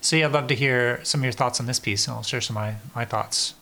[0.00, 2.22] So yeah, I'd love to hear some of your thoughts on this piece, and I'll
[2.22, 3.54] share some of my, my thoughts.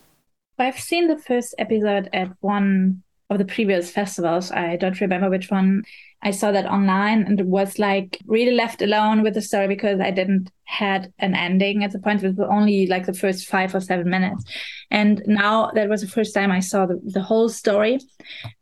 [0.59, 4.53] I've seen the first episode at one of the previous festivals.
[4.53, 5.85] I don't remember which one.
[6.25, 10.11] I saw that online and was like really left alone with the story because I
[10.11, 12.25] didn't had an ending at the point.
[12.25, 14.43] It was only like the first five or seven minutes.
[14.91, 17.99] And now that was the first time I saw the, the whole story.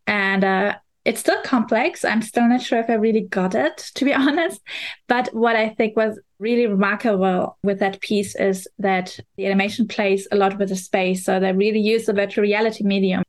[0.08, 2.04] And uh, it's still complex.
[2.04, 4.60] I'm still not sure if I really got it, to be honest.
[5.06, 10.26] But what I think was really remarkable with that piece is that the animation plays
[10.32, 11.24] a lot with the space.
[11.24, 13.22] So they really use the virtual reality medium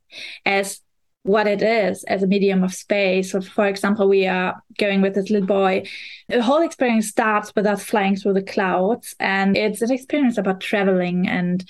[0.44, 0.80] as
[1.24, 3.32] what it is as a medium of space.
[3.32, 5.84] So, for example, we are going with this little boy.
[6.28, 10.60] The whole experience starts with us flying through the clouds, and it's an experience about
[10.60, 11.64] traveling and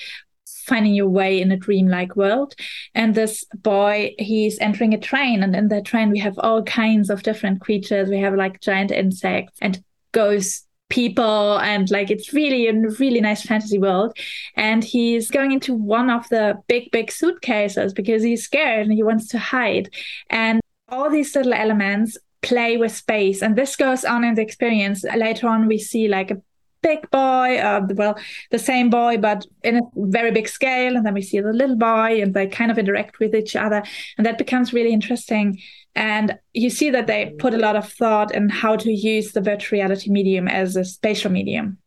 [0.67, 2.55] finding your way in a dreamlike world.
[2.95, 7.09] And this boy, he's entering a train, and in the train, we have all kinds
[7.09, 8.09] of different creatures.
[8.09, 13.43] We have like giant insects and ghosts people and like it's really a really nice
[13.43, 14.17] fantasy world.
[14.57, 19.03] And he's going into one of the big big suitcases because he's scared and he
[19.03, 19.91] wants to hide.
[20.31, 23.43] And all these little elements play with space.
[23.43, 25.05] And this goes on in the experience.
[25.05, 26.41] Later on we see like a
[26.83, 28.15] big boy uh, well
[28.51, 30.97] the same boy but in a very big scale.
[30.97, 33.83] And then we see the little boy and they kind of interact with each other.
[34.19, 35.59] And that becomes really interesting
[35.95, 39.41] and you see that they put a lot of thought in how to use the
[39.41, 41.79] virtual reality medium as a spatial medium.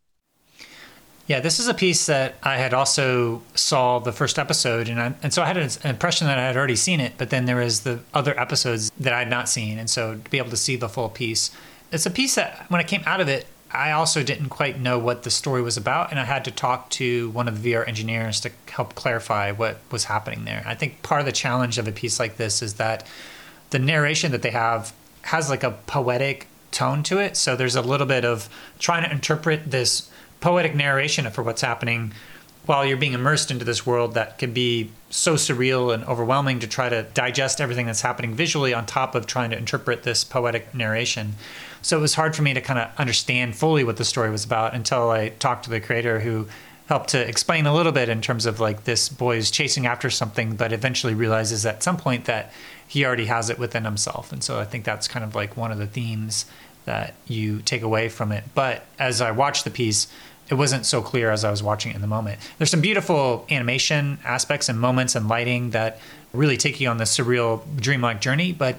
[1.26, 5.14] Yeah, this is a piece that I had also saw the first episode, and I,
[5.22, 7.56] and so I had an impression that I had already seen it, but then there
[7.56, 10.56] was the other episodes that I had not seen, and so to be able to
[10.56, 11.50] see the full piece,
[11.92, 14.98] it's a piece that when I came out of it, I also didn't quite know
[14.98, 17.86] what the story was about, and I had to talk to one of the VR
[17.86, 20.62] engineers to help clarify what was happening there.
[20.64, 23.06] I think part of the challenge of a piece like this is that
[23.70, 24.92] the narration that they have
[25.22, 28.48] has like a poetic tone to it, so there's a little bit of
[28.78, 30.10] trying to interpret this
[30.40, 32.12] poetic narration for what's happening
[32.66, 36.66] while you're being immersed into this world that can be so surreal and overwhelming to
[36.66, 40.74] try to digest everything that's happening visually on top of trying to interpret this poetic
[40.74, 41.34] narration.
[41.80, 44.44] So it was hard for me to kind of understand fully what the story was
[44.44, 46.46] about until I talked to the creator who
[46.88, 50.08] helped to explain a little bit in terms of like this boy is chasing after
[50.08, 52.50] something but eventually realizes at some point that
[52.86, 54.32] he already has it within himself.
[54.32, 56.46] And so I think that's kind of like one of the themes
[56.86, 58.44] that you take away from it.
[58.54, 60.08] But as I watched the piece,
[60.48, 62.40] it wasn't so clear as I was watching it in the moment.
[62.56, 66.00] There's some beautiful animation aspects and moments and lighting that
[66.32, 68.52] really take you on this surreal, dreamlike journey.
[68.52, 68.76] But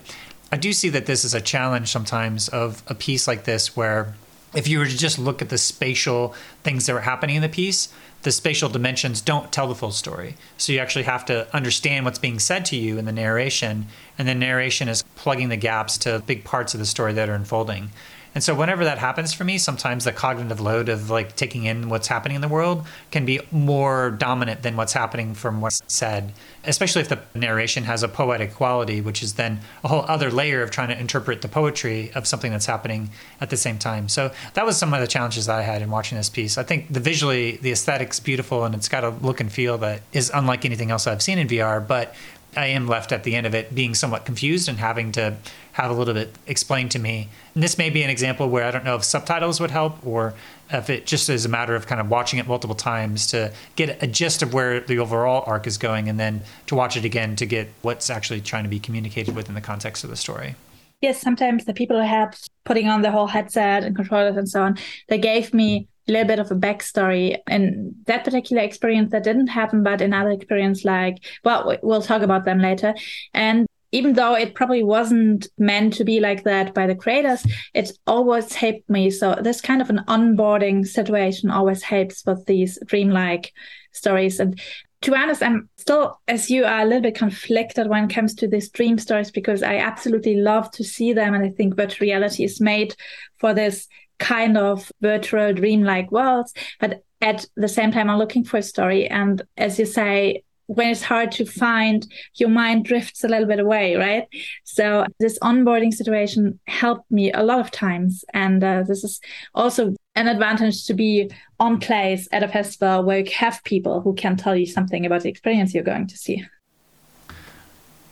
[0.51, 4.16] I do see that this is a challenge sometimes of a piece like this where
[4.54, 6.34] if you were to just look at the spatial
[6.64, 7.89] things that were happening in the piece,
[8.24, 10.36] the spatial dimensions don't tell the full story.
[10.58, 13.88] So you actually have to understand what's being said to you in the narration,
[14.18, 17.34] and the narration is plugging the gaps to big parts of the story that are
[17.34, 17.91] unfolding.
[18.40, 21.90] And so whenever that happens for me, sometimes the cognitive load of like taking in
[21.90, 26.32] what's happening in the world can be more dominant than what's happening from what's said,
[26.64, 30.64] especially if the narration has a poetic quality, which is then a whole other layer
[30.64, 33.10] of trying to interpret the poetry of something that's happening
[33.42, 34.08] at the same time.
[34.08, 36.58] So that was some of the challenges that I had in watching this piece.
[36.58, 40.02] I think the visually, the aesthetic's beautiful and it's got a look and feel that
[40.14, 42.16] is unlike anything else I've seen in VR, but
[42.56, 45.38] I am left at the end of it being somewhat confused and having to
[45.74, 47.30] have a little bit explained to me.
[47.54, 50.34] And this may be an example where I don't know if subtitles would help or
[50.72, 54.02] if it just is a matter of kind of watching it multiple times to get
[54.02, 57.36] a gist of where the overall arc is going and then to watch it again
[57.38, 60.56] to get what's actually trying to be communicated within the context of the story.
[61.02, 64.64] Yes, sometimes the people who helped putting on the whole headset and controllers and so
[64.64, 64.78] on,
[65.08, 69.47] they gave me a little bit of a backstory in that particular experience that didn't
[69.47, 72.93] happen, but another experience like, well, we'll talk about them later.
[73.34, 77.91] And even though it probably wasn't meant to be like that by the creators, it
[78.05, 79.10] always helped me.
[79.10, 83.51] So this kind of an onboarding situation always helps with these dreamlike
[83.91, 84.39] stories.
[84.39, 84.60] And
[85.01, 88.36] to be honest, I'm still, as you are, a little bit conflicted when it comes
[88.36, 91.34] to these dream stories because I absolutely love to see them.
[91.34, 92.95] And I think virtual reality is made
[93.38, 93.88] for this
[94.20, 96.53] kind of virtual dreamlike worlds.
[96.80, 99.07] But at the same time, I'm looking for a story.
[99.07, 102.05] And as you say, when it's hard to find,
[102.36, 104.28] your mind drifts a little bit away, right?
[104.65, 108.24] So this onboarding situation helped me a lot of times.
[108.36, 109.20] And uh, this is
[109.55, 114.13] also an advantage to be on place at a festival where you have people who
[114.13, 116.45] can tell you something about the experience you're going to see.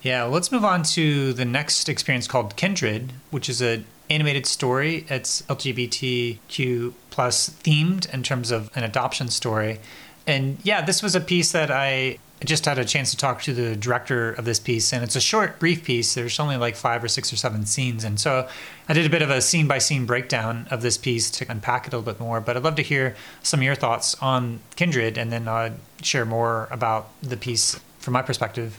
[0.02, 5.06] Yeah, let's move on to the next experience called Kindred, which is a animated story.
[5.10, 9.80] It's LGBTQ plus themed in terms of an adoption story.
[10.26, 13.54] And yeah, this was a piece that I just had a chance to talk to
[13.54, 16.14] the director of this piece, and it's a short, brief piece.
[16.14, 18.04] There's only like five or six or seven scenes.
[18.04, 18.48] And so
[18.88, 21.88] I did a bit of a scene by scene breakdown of this piece to unpack
[21.88, 22.40] it a little bit more.
[22.40, 26.26] But I'd love to hear some of your thoughts on Kindred, and then I'd share
[26.26, 28.78] more about the piece from my perspective.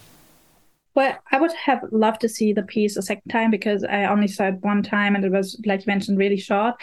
[0.99, 4.27] Well, I would have loved to see the piece a second time because I only
[4.27, 6.75] saw it one time and it was, like you mentioned, really short.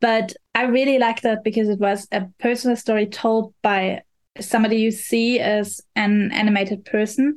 [0.00, 4.02] But I really liked that because it was a personal story told by
[4.40, 7.36] somebody you see as an animated person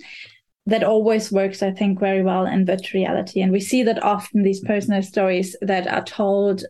[0.66, 3.42] that always works, I think, very well in virtual reality.
[3.42, 6.66] And we see that often these personal stories that are told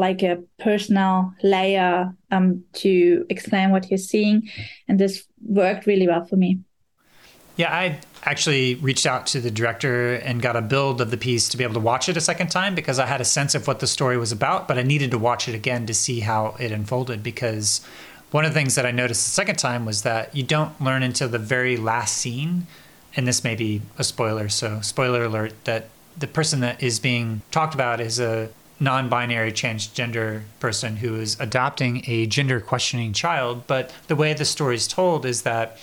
[0.00, 4.50] like a personal layer um, to explain what you're seeing.
[4.88, 6.58] And this worked really well for me.
[7.56, 11.48] Yeah, I actually reached out to the director and got a build of the piece
[11.48, 13.66] to be able to watch it a second time because I had a sense of
[13.66, 16.56] what the story was about, but I needed to watch it again to see how
[16.58, 17.80] it unfolded because
[18.30, 21.02] one of the things that I noticed the second time was that you don't learn
[21.02, 22.66] until the very last scene,
[23.16, 25.88] and this may be a spoiler, so spoiler alert that
[26.18, 28.50] the person that is being talked about is a
[28.80, 33.66] non binary transgender person who is adopting a gender questioning child.
[33.66, 35.78] But the way the story is told is that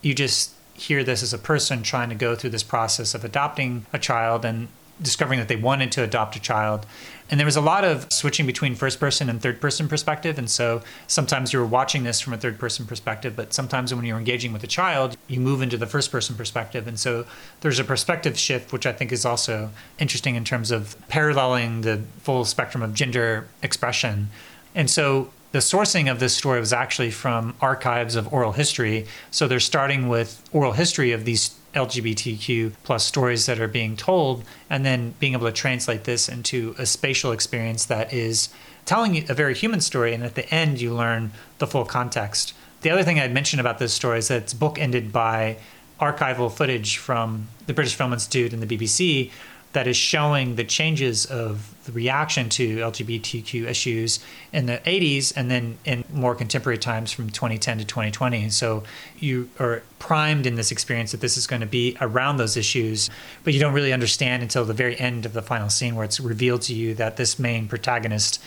[0.00, 3.84] you just hear this as a person trying to go through this process of adopting
[3.92, 4.68] a child and
[5.00, 6.86] discovering that they wanted to adopt a child.
[7.30, 10.38] And there was a lot of switching between first person and third person perspective.
[10.38, 14.04] And so sometimes you were watching this from a third person perspective, but sometimes when
[14.04, 16.88] you're engaging with a child, you move into the first person perspective.
[16.88, 17.26] And so
[17.60, 22.02] there's a perspective shift, which I think is also interesting in terms of paralleling the
[22.22, 24.30] full spectrum of gender expression.
[24.74, 29.06] And so the sourcing of this story was actually from archives of oral history.
[29.30, 34.44] So they're starting with oral history of these LGBTQ plus stories that are being told,
[34.68, 38.48] and then being able to translate this into a spatial experience that is
[38.84, 40.12] telling a very human story.
[40.12, 42.54] And at the end, you learn the full context.
[42.80, 45.58] The other thing I'd mention about this story is that it's bookended by
[46.00, 49.30] archival footage from the British Film Institute and the BBC
[49.72, 54.20] that is showing the changes of the reaction to LGBTQ issues
[54.52, 58.42] in the 80s and then in more contemporary times from 2010 to 2020.
[58.42, 58.82] And so
[59.18, 63.08] you are primed in this experience that this is going to be around those issues,
[63.42, 66.20] but you don't really understand until the very end of the final scene where it's
[66.20, 68.38] revealed to you that this main protagonist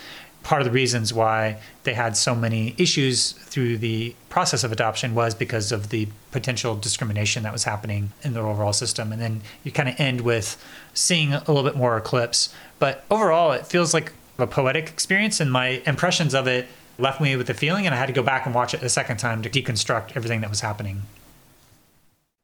[0.44, 5.14] part of the reasons why they had so many issues through the process of adoption
[5.14, 9.12] was because of the potential discrimination that was happening in the overall system.
[9.12, 10.64] And then you kind of end with
[10.94, 12.54] seeing a little bit more eclipse.
[12.80, 16.68] But overall, it feels like a poetic experience, and my impressions of it
[16.98, 18.90] left me with a feeling, and I had to go back and watch it a
[18.90, 21.04] second time to deconstruct everything that was happening.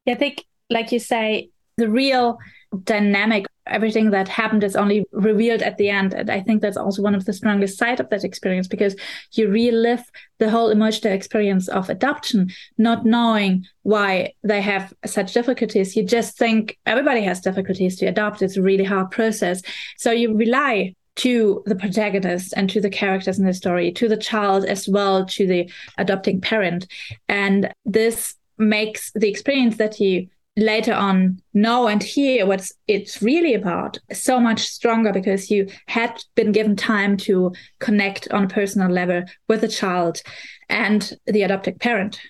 [0.04, 2.38] Yeah, I think, like you say, the real
[2.84, 6.14] dynamic everything that happened is only revealed at the end.
[6.14, 8.96] And i think that's also one of the strongest side of that experience because
[9.32, 10.04] you relive
[10.38, 15.96] the whole emotional experience of adoption not knowing why they have such difficulties.
[15.96, 18.42] You just think everybody has difficulties to adopt.
[18.42, 19.62] It's a really hard process.
[19.96, 24.16] So you rely to the protagonist and to the characters in the story, to the
[24.16, 26.86] child as well, to the adopting parent.
[27.28, 30.28] And this makes the experience that you
[30.58, 36.22] later on know and hear what it's really about so much stronger because you had
[36.34, 40.20] been given time to connect on a personal level with the child
[40.68, 42.20] and the adopted parent.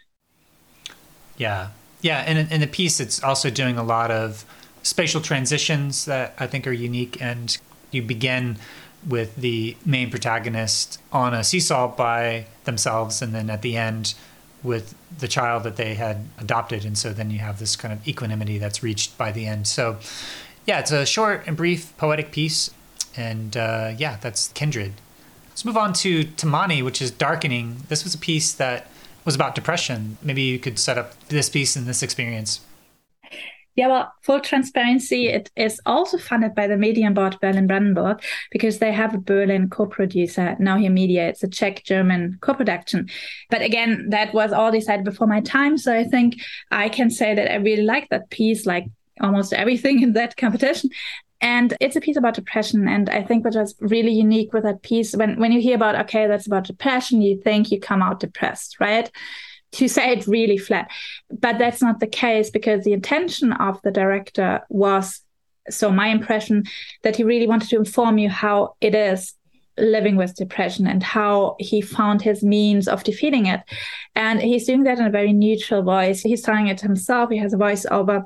[1.39, 1.69] Yeah.
[2.03, 2.19] Yeah.
[2.27, 4.45] And in the piece, it's also doing a lot of
[4.83, 7.21] spatial transitions that I think are unique.
[7.21, 7.57] And
[7.91, 8.59] you begin
[9.09, 13.23] with the main protagonist on a seesaw by themselves.
[13.23, 14.15] And then at the end,
[14.63, 16.85] with the child that they had adopted.
[16.85, 19.67] And so then you have this kind of equanimity that's reached by the end.
[19.67, 19.99] So,
[20.67, 22.71] yeah, it's a short and brief poetic piece.
[23.17, 24.93] And uh, yeah, that's Kindred.
[25.49, 27.79] Let's move on to Tmání, which is Darkening.
[27.89, 28.89] This was a piece that
[29.25, 30.19] was about depression.
[30.23, 32.61] Maybe you could set up this piece and this experience.
[33.79, 38.21] Yeah, well, full transparency, it is also funded by the Medienboard Berlin Brandenburg
[38.51, 41.29] because they have a Berlin co producer, Now Hear Media.
[41.29, 43.09] It's a Czech German co production.
[43.51, 45.79] But again, that was all decided before my time.
[45.79, 46.41] So I think
[46.73, 48.87] I can say that I really like that piece, like
[49.21, 50.91] almost everything in that competition.
[51.41, 52.89] And it's a piece about depression.
[52.89, 55.95] And I think what was really unique with that piece, when, when you hear about,
[56.01, 59.09] okay, that's about depression, you think you come out depressed, right?
[59.73, 60.91] To say it really flat.
[61.31, 65.21] But that's not the case because the intention of the director was,
[65.69, 66.65] so my impression,
[67.03, 69.35] that he really wanted to inform you how it is
[69.77, 73.61] living with depression and how he found his means of defeating it.
[74.15, 76.23] And he's doing that in a very neutral voice.
[76.23, 77.31] He's telling it himself.
[77.31, 78.25] He has a voiceover.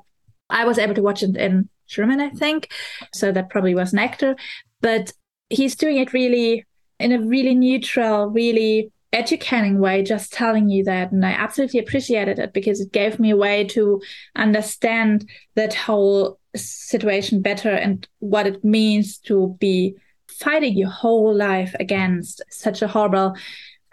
[0.48, 2.72] I was able to watch it in German, I think.
[3.12, 4.36] So that probably was an actor.
[4.80, 5.12] But
[5.50, 6.64] he's doing it really
[6.98, 11.12] in a really neutral, really educating way, just telling you that.
[11.12, 14.00] And I absolutely appreciated it because it gave me a way to
[14.36, 19.94] understand that whole situation better and what it means to be
[20.28, 23.36] fighting your whole life against such a horrible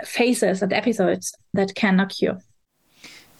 [0.06, 2.38] phases and episodes that can knock you.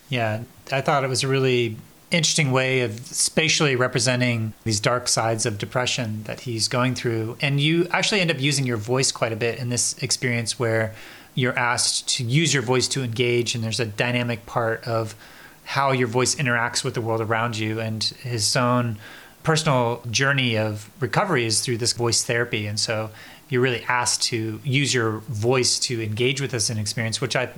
[0.10, 1.78] Yeah, I thought it was a really
[2.12, 7.38] interesting way of spatially representing these dark sides of depression that he's going through.
[7.40, 10.96] And you actually end up using your voice quite a bit in this experience where
[11.40, 15.16] you're asked to use your voice to engage, and there's a dynamic part of
[15.64, 17.80] how your voice interacts with the world around you.
[17.80, 18.98] And his own
[19.44, 22.68] personal journey of recovery is through this voice therapy.
[22.68, 23.12] And so
[23.50, 27.50] you're really asked to use your voice to engage with this experience, which I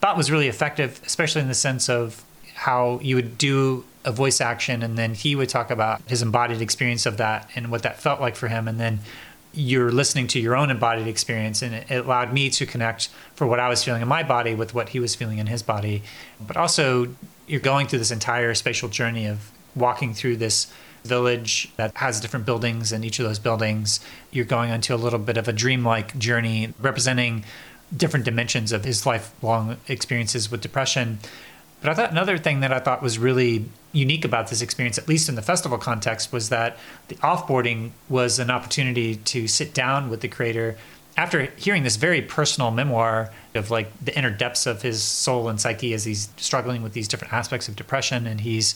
[0.00, 2.24] thought was really effective, especially in the sense of
[2.54, 6.60] how you would do a voice action and then he would talk about his embodied
[6.60, 8.98] experience of that and what that felt like for him and then
[9.52, 13.58] you're listening to your own embodied experience and it allowed me to connect for what
[13.58, 16.02] I was feeling in my body with what he was feeling in his body.
[16.40, 17.08] But also
[17.46, 20.72] you're going through this entire spatial journey of walking through this
[21.04, 25.18] village that has different buildings and each of those buildings you're going onto a little
[25.18, 27.42] bit of a dreamlike journey representing
[27.96, 31.18] different dimensions of his lifelong experiences with depression
[31.80, 35.08] but I thought another thing that I thought was really unique about this experience, at
[35.08, 36.76] least in the festival context, was that
[37.08, 40.76] the offboarding was an opportunity to sit down with the creator
[41.16, 45.60] after hearing this very personal memoir of like the inner depths of his soul and
[45.60, 48.26] psyche as he's struggling with these different aspects of depression.
[48.26, 48.74] And he's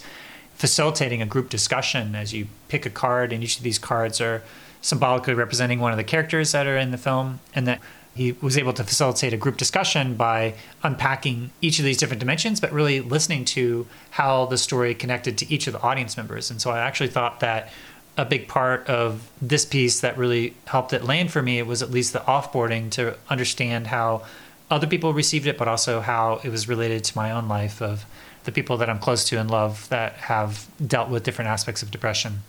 [0.55, 4.43] facilitating a group discussion as you pick a card and each of these cards are
[4.83, 7.41] symbolically representing one of the characters that are in the film.
[7.55, 7.81] And that
[8.15, 12.61] he was able to facilitate a group discussion by unpacking each of these different dimensions,
[12.61, 16.51] but really listening to how the story connected to each of the audience members.
[16.51, 17.70] And so I actually thought that
[18.16, 21.91] a big part of this piece that really helped it land for me was at
[21.91, 24.23] least the offboarding to understand how
[24.70, 28.07] other people received it, but also how it was related to my own life of
[28.45, 31.91] the people that I'm close to and love that have dealt with different aspects of
[31.91, 32.43] depression.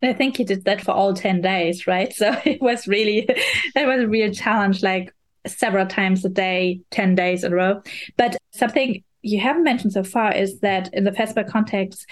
[0.00, 2.12] And I think he did that for all 10 days, right?
[2.16, 5.14] So it was really, it was a real challenge, like
[5.46, 7.82] several times a day, 10 days in a row.
[8.16, 12.06] But something you haven't mentioned so far is that in the festival context,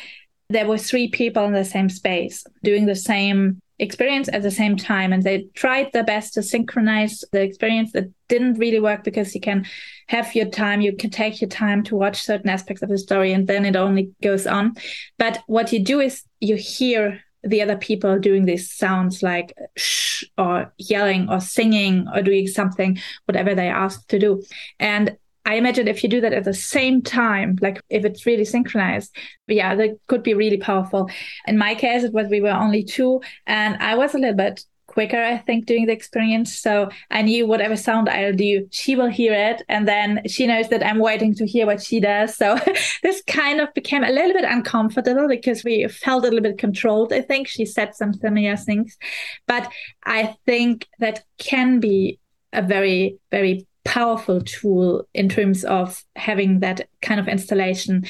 [0.48, 4.76] there were three people in the same space doing the same experience at the same
[4.76, 9.34] time and they tried their best to synchronize the experience that didn't really work because
[9.34, 9.66] you can
[10.06, 13.32] have your time you can take your time to watch certain aspects of the story
[13.32, 14.74] and then it only goes on
[15.18, 20.24] but what you do is you hear the other people doing these sounds like shh
[20.38, 24.42] or yelling or singing or doing something, whatever they asked to do.
[24.78, 28.44] And I imagine if you do that at the same time, like if it's really
[28.44, 29.16] synchronized,
[29.48, 31.10] yeah, that could be really powerful.
[31.46, 34.64] In my case, it was we were only two, and I was a little bit
[34.92, 36.58] quicker, I think, doing the experience.
[36.58, 39.62] So I knew whatever sound I'll do, she will hear it.
[39.68, 42.36] And then she knows that I'm waiting to hear what she does.
[42.36, 42.58] So
[43.02, 47.12] this kind of became a little bit uncomfortable because we felt a little bit controlled.
[47.12, 48.98] I think she said some similar things.
[49.46, 49.70] But
[50.04, 52.18] I think that can be
[52.52, 58.04] a very, very powerful tool in terms of having that kind of installation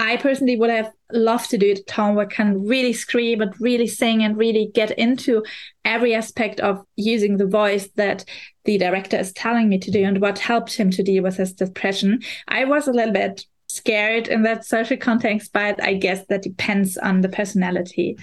[0.00, 3.42] I personally would have loved to do it at home where I can really scream
[3.42, 5.44] and really sing and really get into
[5.84, 8.24] every aspect of using the voice that
[8.64, 11.52] the director is telling me to do and what helped him to deal with his
[11.52, 12.22] depression.
[12.48, 16.96] I was a little bit scared in that social context, but I guess that depends
[16.96, 18.16] on the personality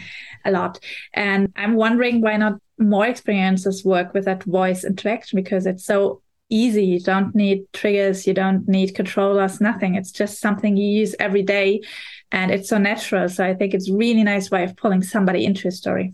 [0.45, 0.79] a lot.
[1.13, 6.23] And I'm wondering why not more experiences work with that voice interaction because it's so
[6.49, 6.85] easy.
[6.85, 9.95] You don't need triggers, you don't need controllers, nothing.
[9.95, 11.81] It's just something you use every day
[12.31, 13.29] and it's so natural.
[13.29, 16.13] So I think it's really nice way of pulling somebody into a story.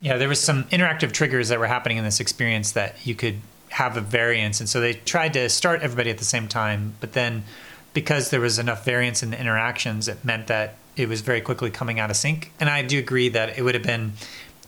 [0.00, 3.36] Yeah, there was some interactive triggers that were happening in this experience that you could
[3.70, 4.60] have a variance.
[4.60, 7.44] And so they tried to start everybody at the same time, but then
[7.92, 11.70] because there was enough variance in the interactions, it meant that it was very quickly
[11.70, 12.52] coming out of sync.
[12.60, 14.12] And I do agree that it would have been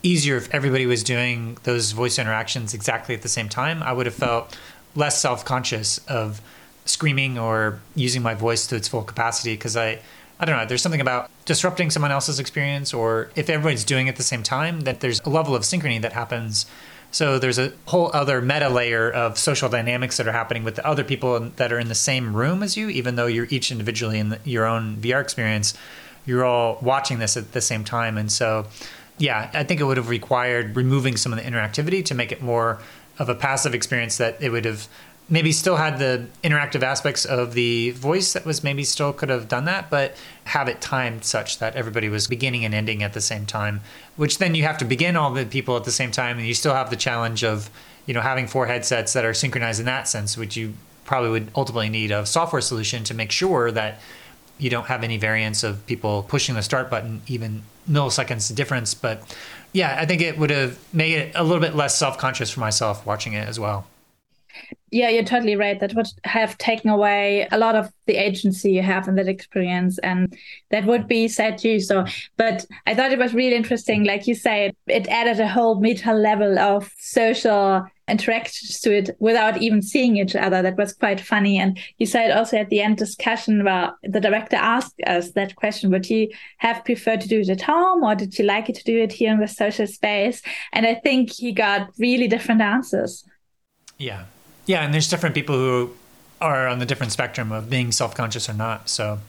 [0.03, 3.83] easier if everybody was doing those voice interactions exactly at the same time.
[3.83, 4.57] I would have felt
[4.95, 6.41] less self conscious of
[6.85, 9.99] screaming or using my voice to its full capacity because I
[10.39, 14.11] I don't know, there's something about disrupting someone else's experience or if everybody's doing it
[14.11, 16.65] at the same time that there's a level of synchrony that happens.
[17.11, 20.87] So there's a whole other meta layer of social dynamics that are happening with the
[20.87, 24.17] other people that are in the same room as you, even though you're each individually
[24.17, 25.75] in the, your own VR experience.
[26.25, 28.67] You're all watching this at the same time, and so
[29.17, 32.41] yeah, I think it would have required removing some of the interactivity to make it
[32.41, 32.79] more
[33.21, 34.87] of a passive experience that it would have
[35.29, 39.47] maybe still had the interactive aspects of the voice that was maybe still could have
[39.47, 40.15] done that, but
[40.45, 43.79] have it timed such that everybody was beginning and ending at the same time,
[44.15, 46.53] which then you have to begin all the people at the same time and you
[46.55, 47.69] still have the challenge of,
[48.07, 50.73] you know, having four headsets that are synchronized in that sense, which you
[51.05, 54.01] probably would ultimately need a software solution to make sure that
[54.57, 59.23] you don't have any variance of people pushing the start button even milliseconds difference, but
[59.73, 62.59] yeah, I think it would have made it a little bit less self conscious for
[62.59, 63.87] myself watching it as well.
[64.91, 65.79] Yeah, you're totally right.
[65.79, 69.97] That would have taken away a lot of the agency you have in that experience,
[69.99, 70.37] and
[70.69, 71.79] that would be sad too.
[71.79, 74.03] So, but I thought it was really interesting.
[74.03, 79.61] Like you say, it added a whole meta level of social interactions to it without
[79.61, 80.61] even seeing each other.
[80.61, 81.57] That was quite funny.
[81.57, 85.89] And you said also at the end discussion where the director asked us that question,
[85.91, 88.83] would you have preferred to do it at home or did you like it to
[88.83, 90.41] do it here in the social space?
[90.73, 93.25] And I think he got really different answers.
[93.97, 94.25] Yeah.
[94.65, 94.83] Yeah.
[94.83, 95.93] And there's different people who
[96.39, 98.89] are on the different spectrum of being self-conscious or not.
[98.89, 99.19] So,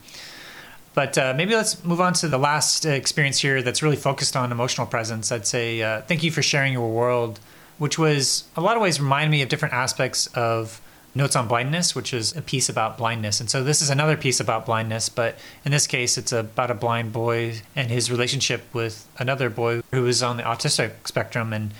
[0.95, 4.51] but uh, maybe let's move on to the last experience here that's really focused on
[4.53, 5.31] emotional presence.
[5.31, 7.39] I'd say uh, thank you for sharing your world
[7.83, 10.81] which was a lot of ways remind me of different aspects of
[11.17, 13.41] Notes on Blindness, which is a piece about blindness.
[13.41, 16.75] And so this is another piece about blindness, but in this case, it's about a
[16.75, 21.73] blind boy and his relationship with another boy who is on the autistic spectrum and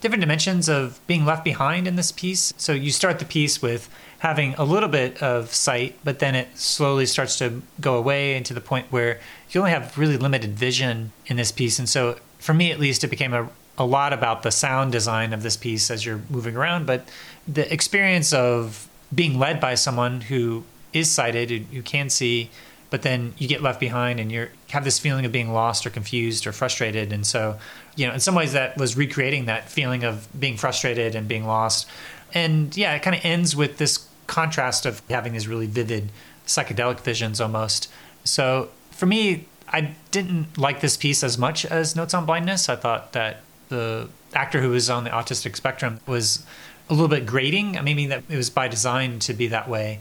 [0.00, 2.54] different dimensions of being left behind in this piece.
[2.56, 3.90] So you start the piece with
[4.20, 8.46] having a little bit of sight, but then it slowly starts to go away and
[8.46, 9.18] to the point where
[9.50, 11.80] you only have really limited vision in this piece.
[11.80, 13.48] And so for me at least, it became a
[13.78, 17.08] a lot about the sound design of this piece as you're moving around, but
[17.46, 22.50] the experience of being led by someone who is sighted, who you can see,
[22.90, 25.90] but then you get left behind and you have this feeling of being lost or
[25.90, 27.12] confused or frustrated.
[27.12, 27.58] And so,
[27.96, 31.46] you know, in some ways that was recreating that feeling of being frustrated and being
[31.46, 31.88] lost.
[32.34, 36.10] And yeah, it kind of ends with this contrast of having these really vivid
[36.46, 37.90] psychedelic visions almost.
[38.24, 42.68] So for me, I didn't like this piece as much as Notes on Blindness.
[42.68, 46.44] I thought that the actor who was on the autistic spectrum was
[46.88, 47.72] a little bit grating.
[47.82, 50.00] Maybe that it was by design to be that way,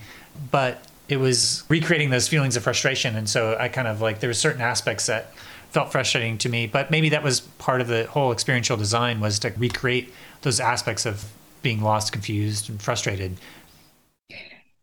[0.51, 3.15] but it was recreating those feelings of frustration.
[3.15, 5.33] And so I kind of like there were certain aspects that
[5.71, 9.39] felt frustrating to me, but maybe that was part of the whole experiential design was
[9.39, 11.25] to recreate those aspects of
[11.61, 13.37] being lost, confused, and frustrated.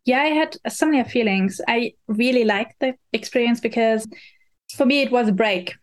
[0.05, 1.61] Yeah, I had similar feelings.
[1.67, 4.07] I really liked the experience because
[4.77, 5.75] for me, it was a break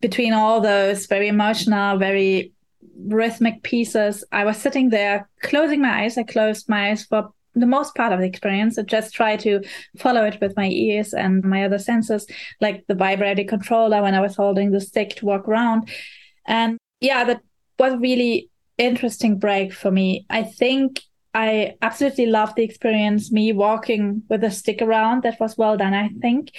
[0.00, 2.52] between all those very emotional, very
[2.98, 4.24] rhythmic pieces.
[4.32, 6.16] I was sitting there closing my eyes.
[6.16, 8.78] I closed my eyes for the most part of the experience.
[8.78, 9.62] I just try to
[9.98, 12.26] follow it with my ears and my other senses,
[12.60, 15.88] like the vibrating controller when I was holding the stick to walk around.
[16.46, 17.40] And yeah, that
[17.78, 20.26] was a really interesting break for me.
[20.28, 21.00] I think
[21.32, 25.22] I absolutely loved the experience, me walking with a stick around.
[25.22, 26.50] That was well done, I think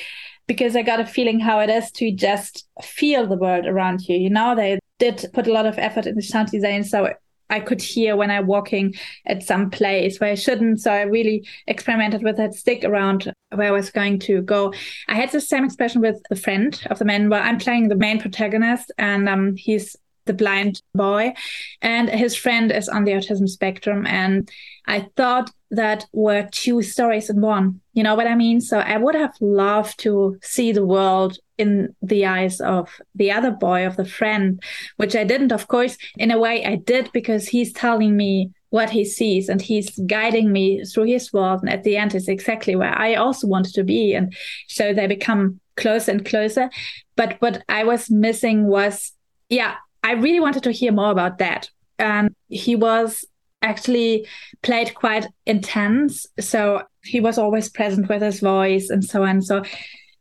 [0.47, 4.17] because I got a feeling how it is to just feel the world around you.
[4.17, 6.83] You know, they did put a lot of effort in the sound design.
[6.83, 7.13] So
[7.49, 8.95] I could hear when I'm walking
[9.25, 10.81] at some place where I shouldn't.
[10.81, 14.73] So I really experimented with that stick around where I was going to go.
[15.07, 17.95] I had the same expression with the friend of the man where I'm playing the
[17.95, 19.95] main protagonist and um, he's
[20.27, 21.33] the blind boy
[21.81, 24.05] and his friend is on the autism spectrum.
[24.05, 24.49] And
[24.85, 27.81] I thought that were two stories in one.
[27.93, 28.61] You know what I mean?
[28.61, 33.51] So I would have loved to see the world in the eyes of the other
[33.51, 34.61] boy, of the friend,
[34.97, 35.51] which I didn't.
[35.51, 39.61] Of course, in a way, I did because he's telling me what he sees and
[39.61, 41.61] he's guiding me through his world.
[41.61, 44.13] And at the end, is exactly where I also wanted to be.
[44.13, 44.33] And
[44.67, 46.69] so they become closer and closer.
[47.15, 49.13] But what I was missing was,
[49.49, 49.75] yeah,
[50.07, 51.69] I really wanted to hear more about that.
[51.99, 53.25] And he was
[53.61, 54.25] actually
[54.61, 56.25] played quite intense.
[56.39, 59.41] So he was always present with his voice and so on.
[59.41, 59.63] So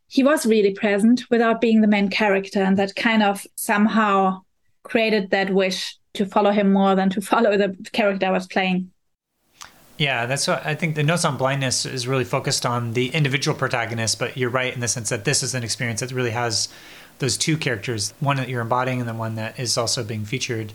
[0.09, 2.61] he was really present without being the main character.
[2.61, 4.41] And that kind of somehow
[4.83, 8.91] created that wish to follow him more than to follow the character I was playing.
[9.99, 13.57] Yeah, that's what I think the Notes on Blindness is really focused on the individual
[13.57, 16.69] protagonist, but you're right in the sense that this is an experience that really has
[17.19, 20.73] those two characters, one that you're embodying and then one that is also being featured.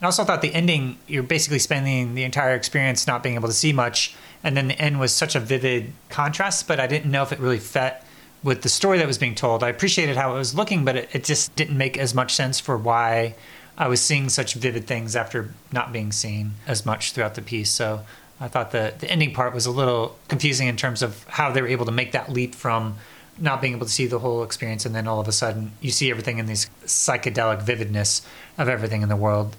[0.00, 3.54] I also thought the ending, you're basically spending the entire experience not being able to
[3.54, 4.16] see much.
[4.42, 7.38] And then the end was such a vivid contrast, but I didn't know if it
[7.38, 8.02] really fit
[8.42, 9.62] with the story that was being told.
[9.62, 12.58] I appreciated how it was looking, but it, it just didn't make as much sense
[12.58, 13.36] for why
[13.78, 17.70] I was seeing such vivid things after not being seen as much throughout the piece.
[17.70, 18.04] So
[18.40, 21.62] I thought the, the ending part was a little confusing in terms of how they
[21.62, 22.96] were able to make that leap from
[23.42, 25.90] not being able to see the whole experience and then all of a sudden you
[25.90, 29.56] see everything in this psychedelic vividness of everything in the world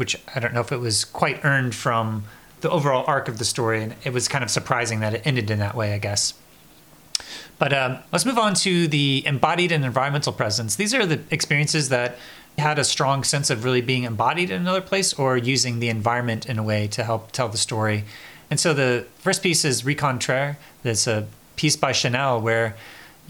[0.00, 2.24] which I don't know if it was quite earned from
[2.62, 5.50] the overall arc of the story, and it was kind of surprising that it ended
[5.50, 6.34] in that way, I guess.
[7.58, 10.76] But um, let's move on to the embodied and environmental presence.
[10.76, 12.18] These are the experiences that
[12.56, 16.46] had a strong sense of really being embodied in another place or using the environment
[16.46, 18.04] in a way to help tell the story.
[18.50, 20.56] And so the first piece is Rencontre.
[20.82, 22.74] That's a piece by Chanel where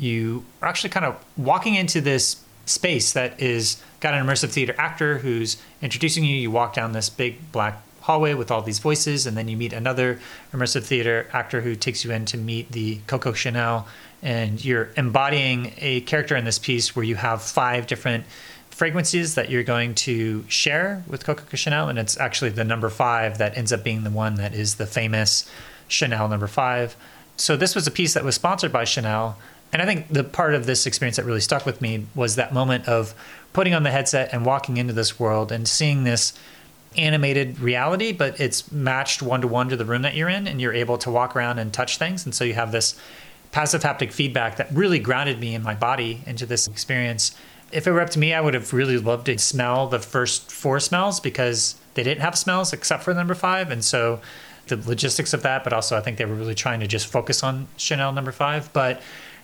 [0.00, 4.74] you are actually kind of walking into this space that is got an immersive theater
[4.78, 6.34] actor who's introducing you.
[6.34, 9.72] You walk down this big black hallway with all these voices, and then you meet
[9.72, 10.18] another
[10.52, 13.86] immersive theater actor who takes you in to meet the Coco Chanel.
[14.22, 18.24] And you're embodying a character in this piece where you have five different
[18.70, 21.88] fragrances that you're going to share with Coco Chanel.
[21.88, 24.86] And it's actually the number five that ends up being the one that is the
[24.86, 25.50] famous
[25.88, 26.96] Chanel number five.
[27.36, 29.38] So this was a piece that was sponsored by Chanel.
[29.72, 32.52] And I think the part of this experience that really stuck with me was that
[32.52, 33.14] moment of
[33.52, 36.32] putting on the headset and walking into this world and seeing this
[36.96, 40.60] animated reality, but it's matched one to one to the room that you're in, and
[40.60, 42.24] you're able to walk around and touch things.
[42.24, 42.98] And so you have this
[43.52, 47.34] passive haptic feedback that really grounded me in my body into this experience.
[47.72, 50.50] If it were up to me, I would have really loved to smell the first
[50.50, 53.70] four smells because they didn't have smells except for number five.
[53.70, 54.20] And so
[54.66, 57.42] the logistics of that, but also I think they were really trying to just focus
[57.42, 58.72] on Chanel number five.
[58.72, 59.00] But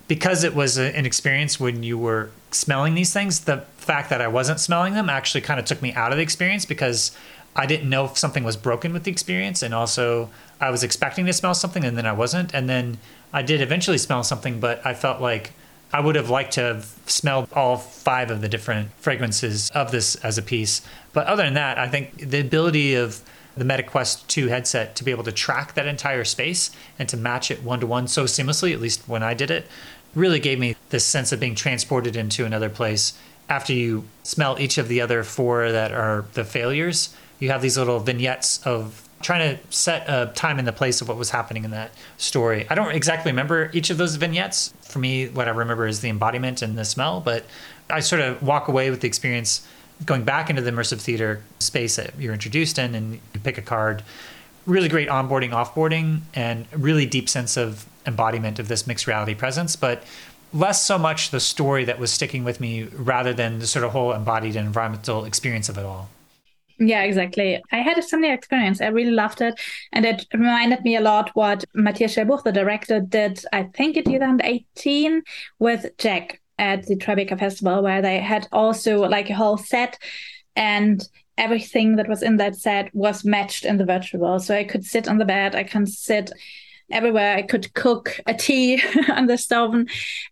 [0.08, 4.20] because it was a, an experience when you were smelling these things, the fact that
[4.20, 7.16] I wasn't smelling them actually kind of took me out of the experience because
[7.54, 9.62] I didn't know if something was broken with the experience.
[9.62, 10.30] And also,
[10.60, 12.54] I was expecting to smell something and then I wasn't.
[12.54, 12.98] And then
[13.32, 15.52] I did eventually smell something, but I felt like
[15.92, 20.16] I would have liked to have smelled all five of the different fragrances of this
[20.16, 20.82] as a piece.
[21.12, 23.22] But other than that, I think the ability of
[23.56, 27.50] the MetaQuest 2 headset to be able to track that entire space and to match
[27.50, 29.66] it one to one so seamlessly, at least when I did it,
[30.16, 33.16] really gave me this sense of being transported into another place.
[33.48, 37.78] After you smell each of the other four that are the failures, you have these
[37.78, 41.64] little vignettes of trying to set a time and the place of what was happening
[41.64, 42.66] in that story.
[42.68, 44.74] I don't exactly remember each of those vignettes.
[44.82, 47.44] For me, what I remember is the embodiment and the smell, but
[47.88, 49.66] I sort of walk away with the experience
[50.04, 53.62] going back into the immersive theater space that you're introduced in and you pick a
[53.62, 54.02] card.
[54.66, 59.76] Really great onboarding, offboarding, and really deep sense of embodiment of this mixed reality presence,
[59.76, 60.04] but
[60.52, 63.92] less so much the story that was sticking with me rather than the sort of
[63.92, 66.08] whole embodied and environmental experience of it all.
[66.78, 67.62] Yeah, exactly.
[67.72, 68.80] I had a similar experience.
[68.80, 69.58] I really loved it.
[69.92, 74.04] And it reminded me a lot what Mathias Chelebourg, the director, did, I think in
[74.04, 75.22] 2018
[75.58, 79.98] with Jack at the Tribeca Festival, where they had also like a whole set
[80.54, 81.02] and
[81.38, 84.42] everything that was in that set was matched in the virtual world.
[84.42, 86.30] So I could sit on the bed, I can sit
[86.90, 87.36] everywhere.
[87.36, 88.82] I could cook a tea
[89.12, 89.74] on the stove,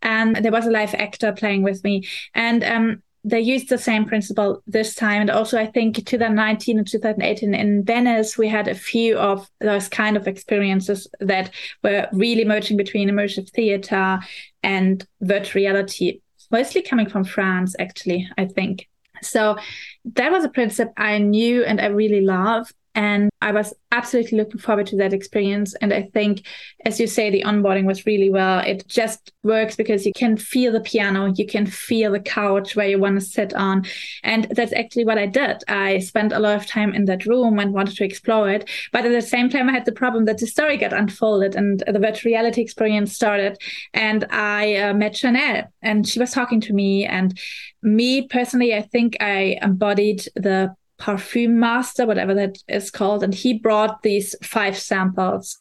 [0.03, 2.07] and there was a live actor playing with me.
[2.35, 5.23] And um, they used the same principle this time.
[5.23, 9.89] And also, I think 2019 and 2018 in Venice, we had a few of those
[9.89, 11.51] kind of experiences that
[11.83, 14.21] were really merging between immersive theater
[14.63, 16.21] and virtual reality,
[16.51, 18.89] mostly coming from France, actually, I think.
[19.23, 19.57] So
[20.17, 22.71] that was a principle I knew and I really love.
[22.95, 25.75] And I was absolutely looking forward to that experience.
[25.75, 26.47] And I think,
[26.85, 28.61] as you say, the onboarding was really well.
[28.61, 32.89] It just works because you can feel the piano, you can feel the couch where
[32.89, 33.85] you want to sit on.
[34.23, 35.63] And that's actually what I did.
[35.69, 38.69] I spent a lot of time in that room and wanted to explore it.
[38.93, 41.83] But at the same time, I had the problem that the story got unfolded and
[41.87, 43.59] the virtual reality experience started.
[43.93, 47.05] And I uh, met Chanel and she was talking to me.
[47.05, 47.39] And
[47.83, 50.75] me personally, I think I embodied the
[51.05, 55.59] parfum master, whatever that is called, and he brought these five samples.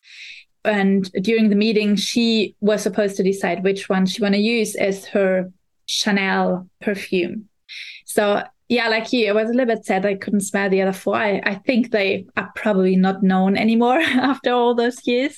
[0.64, 4.76] And during the meeting, she was supposed to decide which one she want to use
[4.76, 5.52] as her
[5.86, 7.50] Chanel perfume.
[8.06, 10.94] So yeah, like you, I was a little bit sad I couldn't smell the other
[10.94, 11.16] four.
[11.16, 15.38] I, I think they are probably not known anymore after all those years.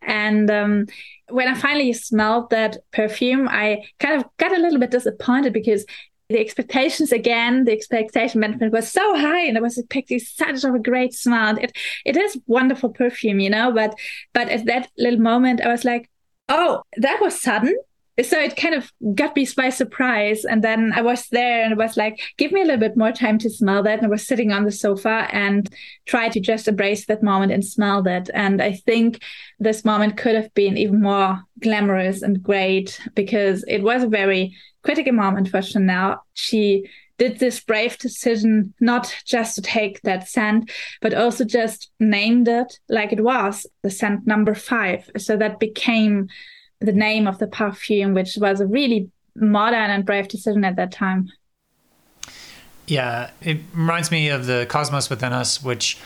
[0.00, 0.86] And um,
[1.28, 5.84] when I finally smelled that perfume, I kind of got a little bit disappointed because
[6.28, 10.74] the expectations again, the expectation management was so high, and I was expecting such of
[10.74, 11.56] a great smell.
[11.58, 11.72] It
[12.04, 13.94] it is wonderful perfume, you know, but
[14.32, 16.10] but at that little moment, I was like,
[16.48, 17.76] oh, that was sudden.
[18.20, 20.44] So it kind of got me by surprise.
[20.44, 23.12] And then I was there and it was like, give me a little bit more
[23.12, 23.98] time to smell that.
[23.98, 25.72] And I was sitting on the sofa and
[26.04, 28.28] try to just embrace that moment and smell that.
[28.34, 29.22] And I think
[29.58, 34.54] this moment could have been even more glamorous and great because it was a very
[34.82, 36.22] critical moment for Chanel.
[36.34, 40.70] She did this brave decision not just to take that scent,
[41.00, 45.08] but also just named it like it was the scent number five.
[45.16, 46.28] So that became
[46.82, 50.92] the name of the perfume, which was a really modern and brave decision at that
[50.92, 51.30] time.
[52.86, 55.98] Yeah, it reminds me of the Cosmos Within Us, which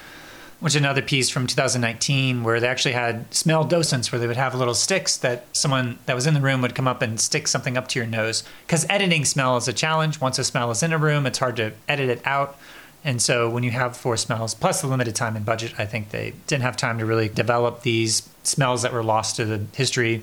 [0.59, 4.39] which is another piece from 2019 where they actually had smell docents where they would
[4.39, 7.47] have little sticks that someone that was in the room would come up and stick
[7.47, 8.43] something up to your nose.
[8.67, 10.19] Because editing smell is a challenge.
[10.19, 12.59] Once a smell is in a room it's hard to edit it out.
[13.05, 16.11] And so when you have four smells plus the limited time and budget i think
[16.11, 20.23] they didn't have time to really develop these smells that were lost to the history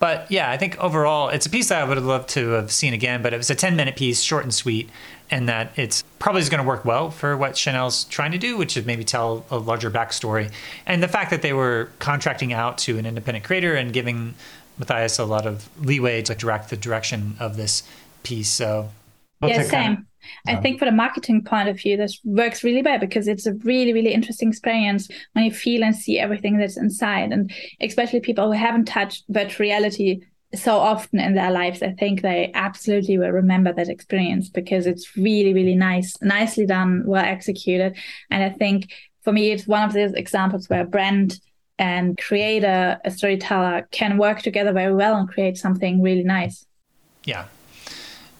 [0.00, 2.72] but yeah, I think overall it's a piece that I would have loved to have
[2.72, 4.88] seen again, but it was a 10 minute piece, short and sweet,
[5.30, 8.56] and that it's probably is going to work well for what Chanel's trying to do,
[8.56, 10.50] which is maybe tell a larger backstory.
[10.86, 14.34] And the fact that they were contracting out to an independent creator and giving
[14.78, 17.82] Mathias a lot of leeway to direct the direction of this
[18.22, 18.48] piece.
[18.48, 18.88] So,
[19.42, 20.06] yeah, same.
[20.46, 23.54] I think for the marketing point of view, this works really well because it's a
[23.54, 27.32] really, really interesting experience when you feel and see everything that's inside.
[27.32, 30.20] And especially people who haven't touched virtual reality
[30.54, 35.16] so often in their lives, I think they absolutely will remember that experience because it's
[35.16, 37.96] really, really nice, nicely done, well executed.
[38.30, 38.92] And I think
[39.22, 41.40] for me, it's one of those examples where a brand
[41.78, 46.66] and creator, a storyteller can work together very well and create something really nice.
[47.24, 47.46] Yeah,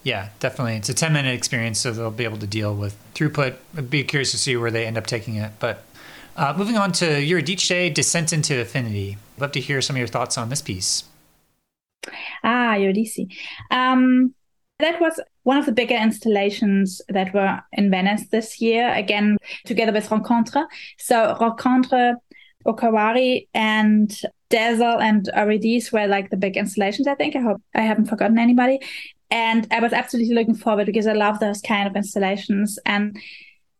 [0.02, 0.76] yeah, definitely.
[0.76, 3.56] It's a 10 minute experience, so they'll be able to deal with throughput.
[3.76, 5.52] I'd be curious to see where they end up taking it.
[5.58, 5.84] But
[6.36, 9.18] uh, moving on to Eurydice, Descent into Infinity.
[9.36, 11.04] I'd love to hear some of your thoughts on this piece.
[12.42, 13.26] Ah, Eurydice.
[13.70, 14.34] Um,
[14.78, 19.36] that was one of the bigger installations that were in Venice this year, again,
[19.66, 20.66] together with Rencontre.
[20.96, 22.14] So, Rencontre,
[22.66, 24.18] Okawari, and
[24.48, 27.36] Dazzle and Eurydice were like the big installations, I think.
[27.36, 28.80] I hope I haven't forgotten anybody.
[29.30, 32.78] And I was absolutely looking forward because I love those kind of installations.
[32.84, 33.20] And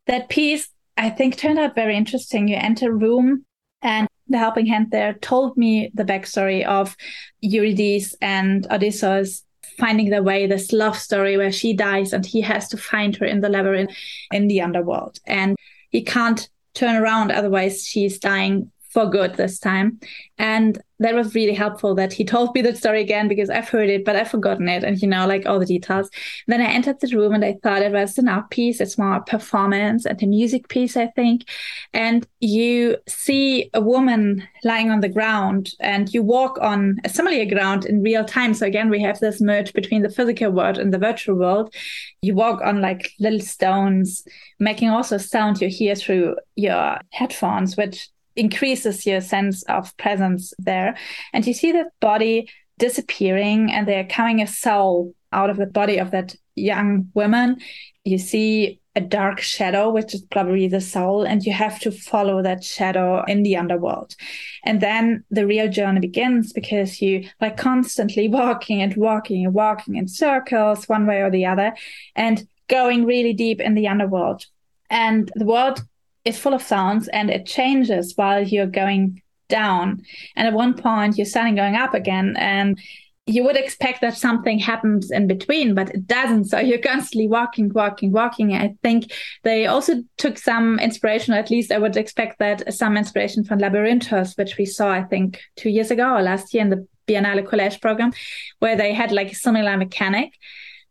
[0.07, 2.49] that piece, I think, turned out very interesting.
[2.49, 3.45] You enter a room
[3.83, 6.97] and the helping hand there told me the backstory of
[7.41, 9.45] Eurydice and Odysseus
[9.79, 13.27] finding their way, this love story where she dies and he has to find her
[13.27, 13.91] in the labyrinth
[14.31, 15.19] in the underworld.
[15.27, 15.57] And
[15.91, 20.01] he can't turn around, otherwise she's dying for good this time.
[20.39, 23.89] And that was really helpful that he told me that story again because I've heard
[23.89, 26.11] it, but I've forgotten it and, you know, like all the details.
[26.47, 28.81] Then I entered the room and I thought it was an art piece.
[28.81, 31.49] It's more a performance and a music piece, I think.
[31.95, 37.47] And you see a woman lying on the ground and you walk on a similar
[37.47, 38.53] ground in real time.
[38.53, 41.75] So again, we have this merge between the physical world and the virtual world.
[42.21, 44.23] You walk on like little stones,
[44.59, 50.97] making also sound you hear through your headphones, which increases your sense of presence there.
[51.33, 52.49] And you see the body
[52.79, 57.59] disappearing and they're coming a soul out of the body of that young woman.
[58.05, 62.43] You see a dark shadow, which is probably the soul, and you have to follow
[62.43, 64.17] that shadow in the underworld.
[64.65, 69.95] And then the real journey begins because you like constantly walking and walking and walking
[69.97, 71.73] in circles, one way or the other,
[72.17, 74.47] and going really deep in the underworld.
[74.89, 75.85] And the world
[76.25, 80.03] is full of sounds and it changes while you're going down.
[80.37, 82.37] And at one point, you're starting going up again.
[82.39, 82.79] And
[83.27, 86.47] you would expect that something happens in between, but it doesn't.
[86.47, 88.55] So you're constantly walking, walking, walking.
[88.55, 89.13] I think
[89.45, 94.37] they also took some inspiration, at least I would expect that some inspiration from Labyrinthos,
[94.37, 97.81] which we saw, I think, two years ago or last year in the Biennale College
[97.81, 98.13] program,
[98.61, 100.33] where they had like a similar mechanic.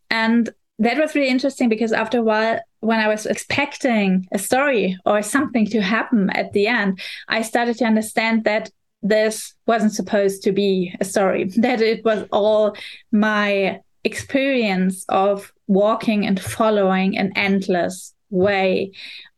[0.10, 0.50] And
[0.80, 5.22] that was really interesting because after a while, when I was expecting a story or
[5.22, 8.70] something to happen at the end, I started to understand that
[9.02, 12.76] this wasn't supposed to be a story, that it was all
[13.12, 18.92] my experience of walking and following an endless way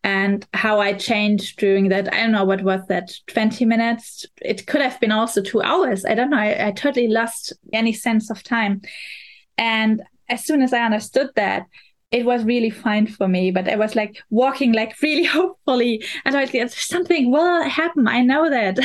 [0.03, 2.13] and how I changed during that.
[2.13, 4.26] I don't know what was that 20 minutes.
[4.41, 6.05] It could have been also two hours.
[6.05, 6.38] I don't know.
[6.38, 8.81] I, I totally lost any sense of time.
[9.57, 11.68] And as soon as I understood that,
[12.11, 13.51] it was really fine for me.
[13.51, 18.07] But I was like walking like really hopefully, and I was like, something will happen.
[18.07, 18.79] I know that.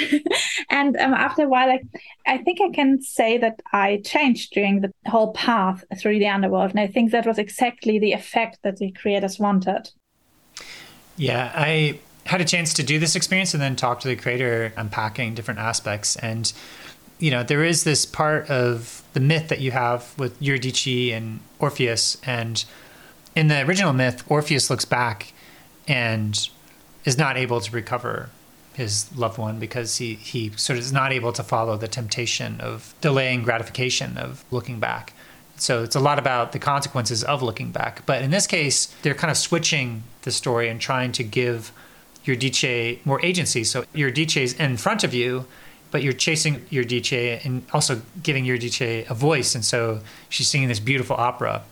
[0.70, 1.82] and um, after a while, like
[2.26, 6.70] I think I can say that I changed during the whole path through the underworld,
[6.70, 9.90] and I think that was exactly the effect that the creators wanted.
[11.16, 14.72] Yeah, I had a chance to do this experience and then talk to the creator,
[14.76, 16.52] unpacking different aspects and
[17.18, 21.40] you know, there is this part of the myth that you have with Eurydice and
[21.58, 22.18] Orpheus.
[22.24, 22.62] And
[23.36, 25.32] in the original myth, Orpheus looks back
[25.86, 26.48] and
[27.04, 28.30] is not able to recover
[28.74, 32.60] his loved one because he, he sort of is not able to follow the temptation
[32.60, 35.12] of delaying gratification of looking back.
[35.56, 38.04] So it's a lot about the consequences of looking back.
[38.04, 41.72] But in this case, they're kind of switching the story and trying to give
[42.24, 43.64] Eurydice more agency.
[43.64, 45.46] So Eurydice is in front of you
[45.90, 49.54] but you're chasing Eurydice and also giving Eurydice a voice.
[49.54, 51.62] And so she's singing this beautiful opera.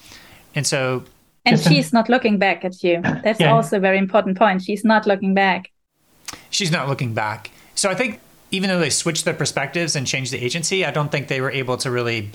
[0.54, 1.04] And so.
[1.44, 3.00] And she's not looking back at you.
[3.02, 3.52] That's yeah.
[3.52, 4.62] also a very important point.
[4.62, 5.70] She's not looking back.
[6.50, 7.50] She's not looking back.
[7.74, 11.10] So I think even though they switched their perspectives and changed the agency, I don't
[11.10, 12.30] think they were able to really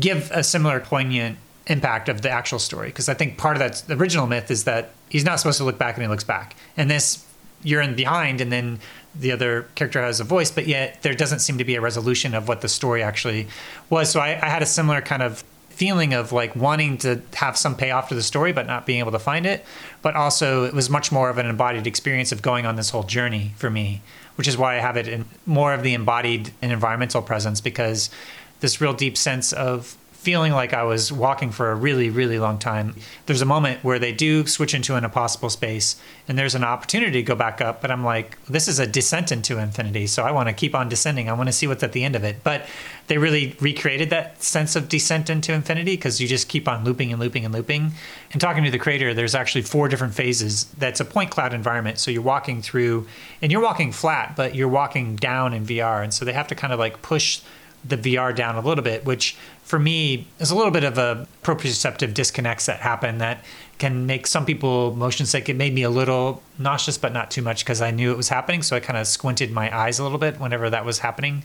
[0.00, 2.88] give a similar poignant impact of the actual story.
[2.88, 5.64] Because I think part of that the original myth is that he's not supposed to
[5.64, 6.56] look back and he looks back.
[6.76, 7.24] And this
[7.62, 8.78] you're in behind and then
[9.14, 12.34] the other character has a voice, but yet there doesn't seem to be a resolution
[12.34, 13.48] of what the story actually
[13.90, 14.10] was.
[14.10, 15.42] So I, I had a similar kind of
[15.78, 19.12] feeling of like wanting to have some payoff to the story, but not being able
[19.12, 19.64] to find it.
[20.02, 23.04] But also, it was much more of an embodied experience of going on this whole
[23.04, 24.02] journey for me,
[24.34, 28.10] which is why I have it in more of the embodied and environmental presence because
[28.58, 32.58] this real deep sense of feeling like I was walking for a really, really long
[32.58, 32.96] time.
[33.26, 35.94] There's a moment where they do switch into an impossible space,
[36.26, 37.80] and there's an opportunity to go back up.
[37.80, 40.88] But I'm like, this is a descent into infinity, so I want to keep on
[40.88, 41.30] descending.
[41.30, 42.42] I want to see what's at the end of it.
[42.42, 42.66] But
[43.06, 47.12] they really recreated that sense of descent into infinity because you just keep on looping
[47.12, 47.92] and looping and looping.
[48.32, 50.64] And talking to the creator, there's actually four different phases.
[50.76, 51.98] That's a point cloud environment.
[52.00, 53.06] So you're walking through,
[53.40, 56.02] and you're walking flat, but you're walking down in VR.
[56.02, 57.40] And so they have to kind of like push
[57.84, 61.26] the VR down a little bit, which for me is a little bit of a
[61.42, 63.44] proprioceptive disconnects that happen that
[63.78, 65.48] can make some people motion sick.
[65.48, 68.28] It made me a little nauseous, but not too much because I knew it was
[68.28, 68.62] happening.
[68.62, 71.44] So I kind of squinted my eyes a little bit whenever that was happening.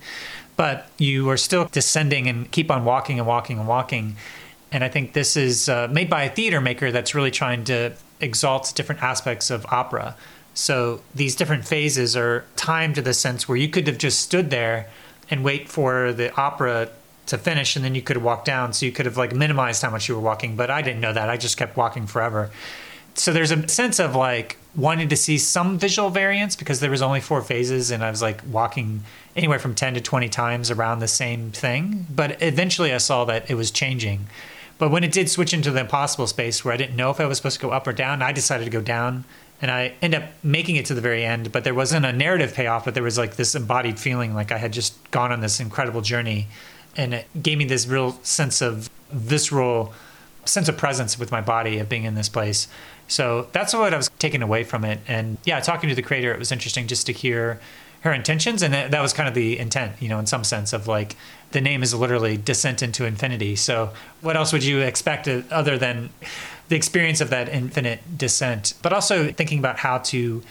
[0.56, 4.16] But you are still descending and keep on walking and walking and walking.
[4.72, 7.94] And I think this is uh, made by a theater maker that's really trying to
[8.20, 10.16] exalt different aspects of opera.
[10.54, 14.50] So these different phases are timed to the sense where you could have just stood
[14.50, 14.88] there
[15.30, 16.90] and wait for the opera
[17.26, 18.74] to finish and then you could walked down.
[18.74, 21.14] So you could have like minimized how much you were walking but i didn't know
[21.14, 21.30] that.
[21.30, 22.52] I just kept walking forever.
[23.16, 27.02] So there's a sense of like wanting to see some visual variance because there was
[27.02, 29.04] only four phases and i was like walking
[29.36, 32.08] anywhere from 10 to 20 times around the same thing.
[32.14, 34.28] But eventually i saw that it was changing.
[34.80, 37.26] But when it did switch into the impossible space where i didn't know if i
[37.26, 39.24] was supposed to go up or down i decided to go down
[39.64, 42.54] and I end up making it to the very end, but there wasn't a narrative
[42.54, 45.62] payoff, but there was like this embodied feeling like I had just gone on this
[45.62, 46.48] incredible journey.
[46.98, 49.94] And it gave me this real sense of visceral
[50.44, 52.68] sense of presence with my body of being in this place.
[53.08, 55.00] So that's what I was taking away from it.
[55.08, 57.62] And yeah, talking to the creator, it was interesting just to hear
[58.02, 58.64] her intentions.
[58.64, 61.16] And that, that was kind of the intent, you know, in some sense of like
[61.52, 63.56] the name is literally descent into infinity.
[63.56, 66.10] So what else would you expect uh, other than
[66.70, 70.42] the experience of that infinite descent, but also thinking about how to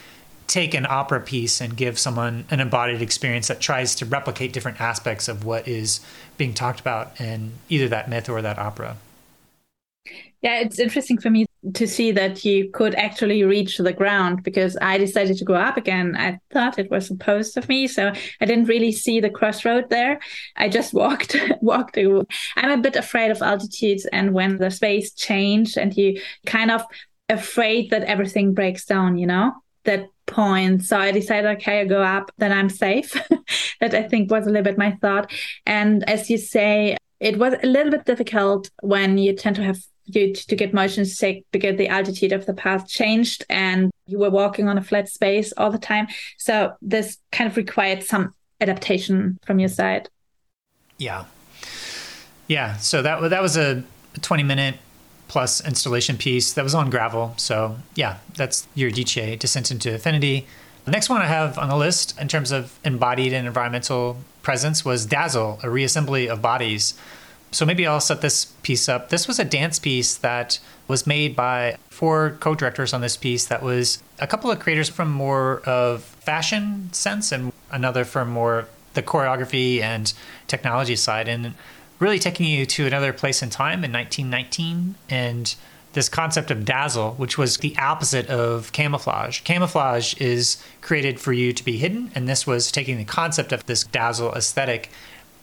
[0.46, 4.80] take an opera piece and give someone an embodied experience that tries to replicate different
[4.80, 6.00] aspects of what is
[6.36, 8.96] being talked about in either that myth or that opera.
[10.42, 14.76] Yeah, it's interesting for me to see that you could actually reach the ground because
[14.82, 16.16] I decided to go up again.
[16.16, 20.18] I thought it was supposed of me, so I didn't really see the crossroad there.
[20.56, 21.96] I just walked, walked.
[21.96, 26.82] I'm a bit afraid of altitudes, and when the space changed, and you kind of
[27.28, 29.52] afraid that everything breaks down, you know,
[29.84, 30.84] that point.
[30.84, 33.12] So I decided, okay, I go up, then I'm safe.
[33.80, 35.32] that I think was a little bit my thought.
[35.66, 39.78] And as you say, it was a little bit difficult when you tend to have
[40.04, 44.30] you to get motion sick because the altitude of the path changed and you were
[44.30, 46.06] walking on a flat space all the time.
[46.38, 50.08] So this kind of required some adaptation from your side.
[50.98, 51.24] Yeah.
[52.48, 52.76] Yeah.
[52.76, 53.84] So that that was a
[54.20, 54.76] 20 minute
[55.28, 57.34] plus installation piece that was on gravel.
[57.36, 60.46] So yeah, that's Eurydice Descent into infinity.
[60.84, 64.84] The next one I have on the list in terms of embodied and environmental presence
[64.84, 66.94] was Dazzle, a reassembly of bodies
[67.52, 69.10] so maybe I'll set this piece up.
[69.10, 70.58] This was a dance piece that
[70.88, 75.10] was made by four co-directors on this piece that was a couple of creators from
[75.10, 80.12] more of fashion sense and another from more the choreography and
[80.48, 81.54] technology side and
[81.98, 85.54] really taking you to another place in time in 1919 and
[85.92, 89.40] this concept of dazzle, which was the opposite of camouflage.
[89.42, 93.64] Camouflage is created for you to be hidden, and this was taking the concept of
[93.66, 94.90] this dazzle aesthetic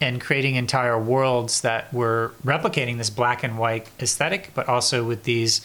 [0.00, 5.24] and creating entire worlds that were replicating this black and white aesthetic, but also with
[5.24, 5.60] these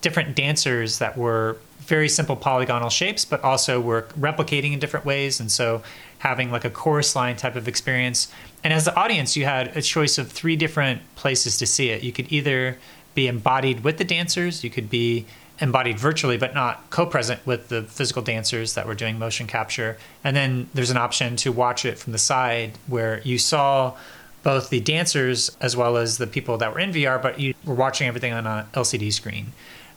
[0.00, 5.38] different dancers that were very simple polygonal shapes, but also were replicating in different ways.
[5.38, 5.82] And so
[6.18, 8.32] having like a chorus line type of experience.
[8.62, 12.02] And as the audience, you had a choice of three different places to see it.
[12.02, 12.78] You could either
[13.14, 15.26] be embodied with the dancers, you could be
[15.60, 20.36] embodied virtually but not co-present with the physical dancers that were doing motion capture and
[20.36, 23.96] then there's an option to watch it from the side where you saw
[24.42, 27.74] both the dancers as well as the people that were in VR but you were
[27.74, 29.52] watching everything on a LCD screen.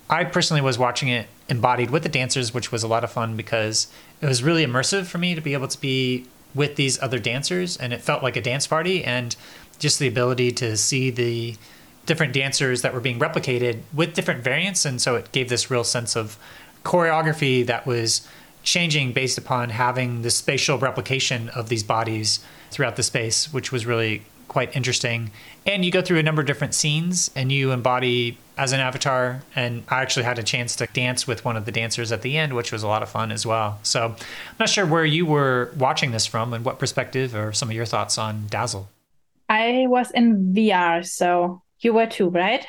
[0.09, 3.35] I personally was watching it embodied with the dancers which was a lot of fun
[3.35, 3.87] because
[4.21, 7.77] it was really immersive for me to be able to be with these other dancers
[7.77, 9.35] and it felt like a dance party and
[9.79, 11.55] just the ability to see the
[12.07, 14.85] different dancers that were being replicated with different variants.
[14.85, 16.37] And so it gave this real sense of
[16.83, 18.27] choreography that was
[18.63, 22.39] changing based upon having the spatial replication of these bodies
[22.71, 25.31] throughout the space, which was really quite interesting.
[25.65, 29.43] And you go through a number of different scenes and you embody as an avatar.
[29.55, 32.37] And I actually had a chance to dance with one of the dancers at the
[32.37, 33.79] end, which was a lot of fun as well.
[33.83, 37.69] So I'm not sure where you were watching this from and what perspective or some
[37.69, 38.89] of your thoughts on Dazzle.
[39.49, 42.65] I was in VR, so you were too, right?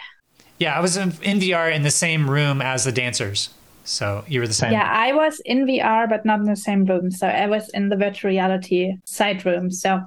[0.59, 3.51] Yeah, I was in, in VR in the same room as the dancers.
[3.85, 4.72] So you were the same.
[4.72, 7.10] Yeah, I was in VR, but not in the same room.
[7.10, 9.70] So I was in the virtual reality side room.
[9.70, 10.02] So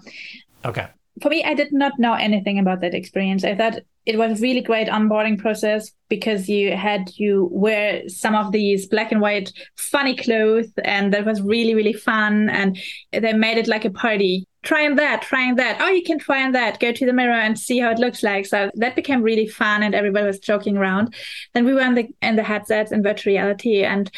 [0.66, 0.88] okay.
[1.22, 3.44] For me, I did not know anything about that experience.
[3.44, 8.36] I thought it was a really great onboarding process because you had you wear some
[8.36, 12.80] of these black and white funny clothes and that was really really fun and
[13.12, 15.78] they made it like a party trying that, trying that.
[15.82, 16.80] Oh, you can try that.
[16.80, 18.46] Go to the mirror and see how it looks like.
[18.46, 21.14] So that became really fun, and everybody was joking around.
[21.54, 24.10] Then we were in the in the headsets in virtual reality, and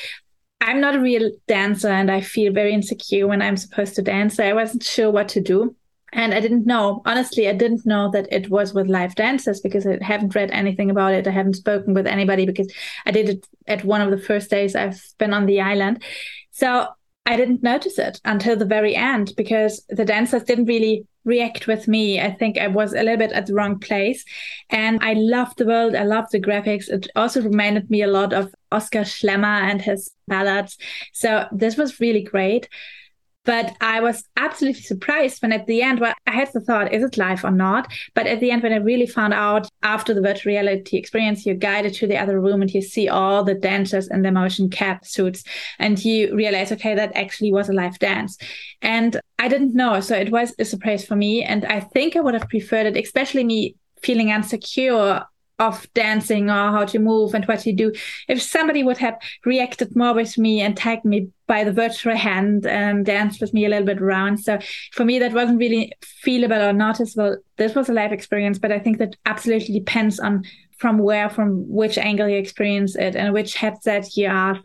[0.62, 4.36] I'm not a real dancer, and I feel very insecure when I'm supposed to dance.
[4.36, 5.76] So I wasn't sure what to do.
[6.16, 9.88] And I didn't know, honestly, I didn't know that it was with live dancers because
[9.88, 11.28] I haven't read anything about it.
[11.28, 12.72] I haven't spoken with anybody because
[13.08, 16.04] I did it at one of the first days I've been on the island.
[16.52, 16.88] So
[17.26, 21.88] I didn't notice it until the very end because the dancers didn't really react with
[21.88, 22.20] me.
[22.20, 24.26] I think I was a little bit at the wrong place.
[24.70, 25.96] And I loved the world.
[25.96, 26.90] I loved the graphics.
[26.90, 30.78] It also reminded me a lot of Oskar Schlemmer and his ballads.
[31.14, 32.68] So this was really great.
[33.46, 37.04] But I was absolutely surprised when at the end, well, I had the thought, is
[37.04, 37.92] it live or not?
[38.14, 41.56] But at the end, when I really found out after the virtual reality experience, you're
[41.56, 45.06] guided to the other room and you see all the dancers in their motion cap
[45.06, 45.44] suits
[45.80, 48.38] and you realize, okay, that actually was a live dance.
[48.82, 50.00] And I didn't know.
[50.00, 51.44] So it was a surprise for me.
[51.44, 55.24] And I think I would have preferred it, especially me feeling insecure
[55.60, 57.92] of dancing or how to move and what to do.
[58.28, 62.66] If somebody would have reacted more with me and tagged me by the virtual hand
[62.66, 64.38] and danced with me a little bit around.
[64.38, 64.60] So
[64.94, 65.92] for me, that wasn't really
[66.26, 67.38] feelable or noticeable.
[67.58, 70.44] This was a live experience, but I think that absolutely depends on
[70.78, 74.58] from where, from which angle you experience it and which headset you have,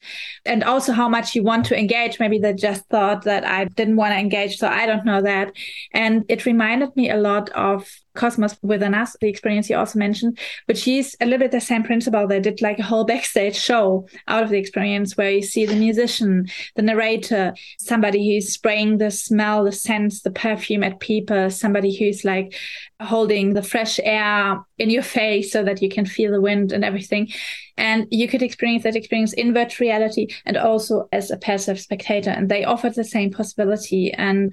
[0.45, 2.19] and also how much you want to engage.
[2.19, 5.53] Maybe they just thought that I didn't want to engage, so I don't know that.
[5.93, 10.39] And it reminded me a lot of Cosmos Within Us, the experience you also mentioned,
[10.67, 12.27] which is a little bit the same principle.
[12.27, 15.77] They did like a whole backstage show out of the experience where you see the
[15.77, 21.97] musician, the narrator, somebody who's spraying the smell, the sense, the perfume at people, somebody
[21.97, 22.55] who's like
[23.01, 26.85] holding the fresh air in your face so that you can feel the wind and
[26.85, 27.29] everything.
[27.77, 32.31] And you could experience that experience in virtual reality and also as a passive spectator.
[32.31, 34.13] And they offered the same possibility.
[34.13, 34.53] And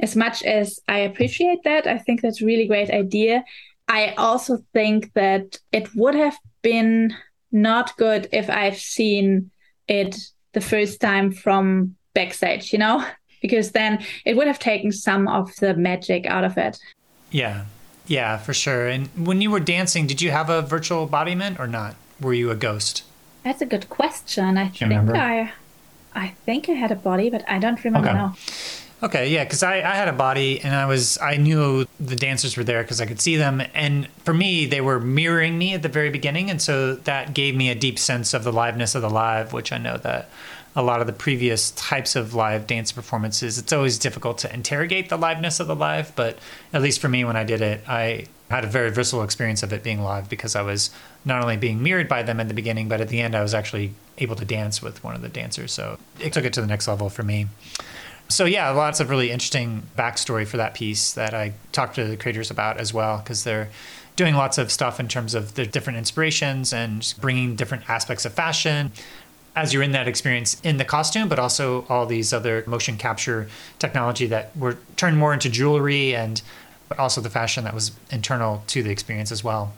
[0.00, 3.44] as much as I appreciate that, I think that's a really great idea.
[3.88, 7.14] I also think that it would have been
[7.52, 9.50] not good if I've seen
[9.86, 10.16] it
[10.52, 13.06] the first time from backstage, you know,
[13.42, 16.78] because then it would have taken some of the magic out of it.
[17.30, 17.66] Yeah.
[18.06, 18.86] Yeah, for sure.
[18.86, 21.96] And when you were dancing, did you have a virtual embodiment or not?
[22.20, 23.02] Were you a ghost?
[23.44, 24.58] That's a good question.
[24.58, 25.16] I think remember?
[25.16, 25.52] I
[26.14, 28.16] I think I had a body, but I don't remember okay.
[28.16, 28.36] now.
[29.02, 32.56] Okay, yeah, because I, I had a body and I was I knew the dancers
[32.56, 35.82] were there because I could see them, and for me they were mirroring me at
[35.82, 39.02] the very beginning, and so that gave me a deep sense of the liveness of
[39.02, 40.30] the live, which I know that
[40.76, 45.08] a lot of the previous types of live dance performances, it's always difficult to interrogate
[45.08, 46.38] the liveness of the live, but
[46.72, 49.72] at least for me when I did it, I had a very visceral experience of
[49.72, 50.90] it being live because I was
[51.24, 53.54] not only being mirrored by them at the beginning, but at the end I was
[53.54, 55.72] actually able to dance with one of the dancers.
[55.72, 57.46] So it took it to the next level for me.
[58.34, 62.16] So yeah, lots of really interesting backstory for that piece that I talked to the
[62.16, 63.68] creators about as well because they're
[64.16, 68.32] doing lots of stuff in terms of the different inspirations and bringing different aspects of
[68.32, 68.90] fashion
[69.54, 73.48] as you're in that experience in the costume, but also all these other motion capture
[73.78, 76.42] technology that were turned more into jewelry and
[76.88, 79.72] but also the fashion that was internal to the experience as well.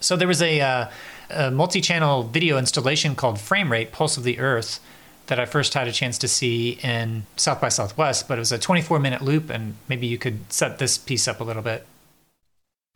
[0.00, 0.90] So there was a, uh,
[1.30, 4.80] a multi-channel video installation called Frame Rate Pulse of the Earth
[5.26, 8.52] that I first had a chance to see in South by Southwest, but it was
[8.52, 11.86] a 24 minute loop, and maybe you could set this piece up a little bit.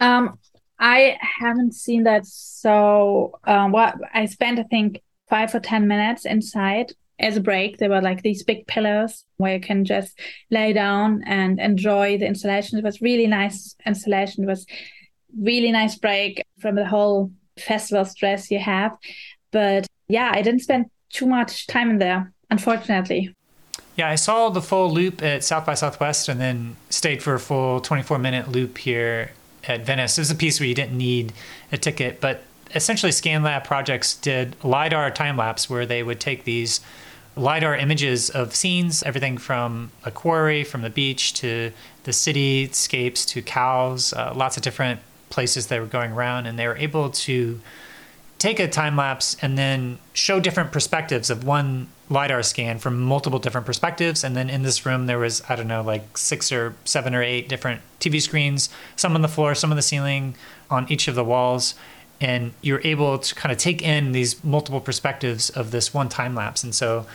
[0.00, 0.38] Um,
[0.78, 6.24] I haven't seen that, so um, what I spent, I think, five or ten minutes
[6.24, 7.78] inside as a break.
[7.78, 10.18] There were like these big pillars where you can just
[10.50, 12.78] lay down and enjoy the installation.
[12.78, 14.44] It was really nice installation.
[14.44, 14.66] It was
[15.38, 18.96] really nice break from the whole festival stress you have.
[19.50, 23.34] But yeah, I didn't spend too much time in there, unfortunately.
[23.96, 27.40] Yeah, I saw the full loop at South by Southwest and then stayed for a
[27.40, 29.32] full 24 minute loop here
[29.64, 30.18] at Venice.
[30.18, 31.32] It was a piece where you didn't need
[31.72, 32.42] a ticket, but
[32.74, 36.80] essentially ScanLab projects did LiDAR time lapse where they would take these
[37.36, 41.72] LiDAR images of scenes, everything from a quarry, from the beach to
[42.04, 46.66] the cityscapes to cows, uh, lots of different places they were going around, and they
[46.66, 47.60] were able to
[48.38, 53.38] take a time lapse and then show different perspectives of one lidar scan from multiple
[53.38, 54.22] different perspectives.
[54.22, 57.22] And then in this room there was i don't know like six or seven or
[57.22, 60.34] eight different tv screens some on the floor some on the ceiling
[60.70, 61.74] on each of the walls.
[62.20, 66.34] And you're able to kind of take in these multiple perspectives of this one time
[66.34, 66.62] lapse.
[66.62, 67.06] And so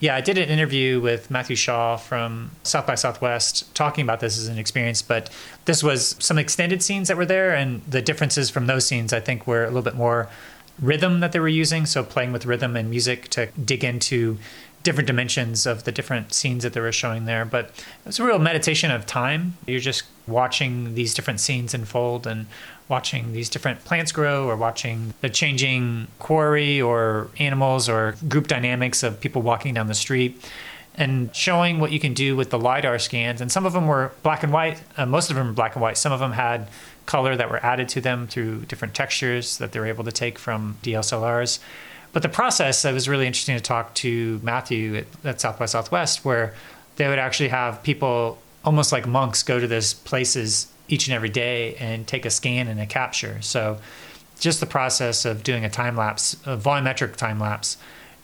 [0.00, 4.38] yeah i did an interview with matthew shaw from south by southwest talking about this
[4.38, 5.28] as an experience but
[5.64, 7.52] this was some extended scenes that were there.
[7.52, 10.28] And the differences from those scenes i think were a little bit more
[10.80, 11.86] rhythm that they were using.
[11.86, 14.38] So playing with rhythm and music to dig into
[14.82, 17.44] different dimensions of the different scenes that they were showing there.
[17.44, 17.70] But
[18.06, 19.56] it's a real meditation of time.
[19.66, 22.46] You're just watching these different scenes unfold and
[22.88, 29.02] watching these different plants grow or watching the changing quarry or animals or group dynamics
[29.02, 30.42] of people walking down the street
[30.94, 34.10] and showing what you can do with the lidar scans and some of them were
[34.22, 36.66] black and white uh, most of them were black and white some of them had
[37.08, 40.38] color that were added to them through different textures that they were able to take
[40.38, 41.58] from DSLRs.
[42.12, 45.66] But the process, that was really interesting to talk to Matthew at, at South by
[45.66, 46.54] Southwest, where
[46.96, 51.28] they would actually have people almost like monks go to those places each and every
[51.30, 53.40] day and take a scan and a capture.
[53.40, 53.78] So
[54.38, 57.78] just the process of doing a time lapse, a volumetric time lapse,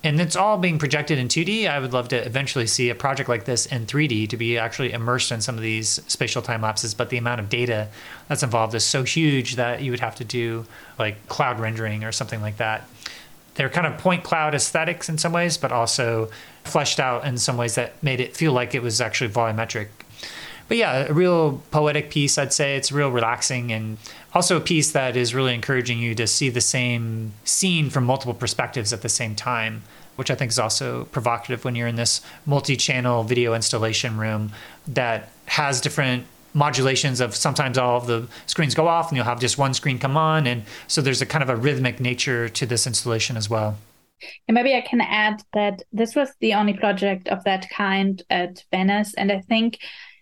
[0.04, 1.66] and it's all being projected in 2D.
[1.66, 4.92] I would love to eventually see a project like this in 3D to be actually
[4.92, 6.92] immersed in some of these spatial time lapses.
[6.92, 7.88] But the amount of data
[8.28, 10.66] that's involved is so huge that you would have to do
[10.98, 12.86] like cloud rendering or something like that.
[13.54, 16.28] They're kind of point cloud aesthetics in some ways, but also
[16.64, 19.88] fleshed out in some ways that made it feel like it was actually volumetric.
[20.68, 22.76] But yeah, a real poetic piece, I'd say.
[22.76, 23.96] It's real relaxing and
[24.34, 28.34] Also, a piece that is really encouraging you to see the same scene from multiple
[28.34, 29.82] perspectives at the same time,
[30.16, 34.50] which I think is also provocative when you're in this multi channel video installation room
[34.88, 39.40] that has different modulations of sometimes all of the screens go off and you'll have
[39.40, 40.46] just one screen come on.
[40.46, 43.76] And so there's a kind of a rhythmic nature to this installation as well.
[44.48, 48.64] And maybe I can add that this was the only project of that kind at
[48.70, 49.14] Venice.
[49.14, 49.78] And I think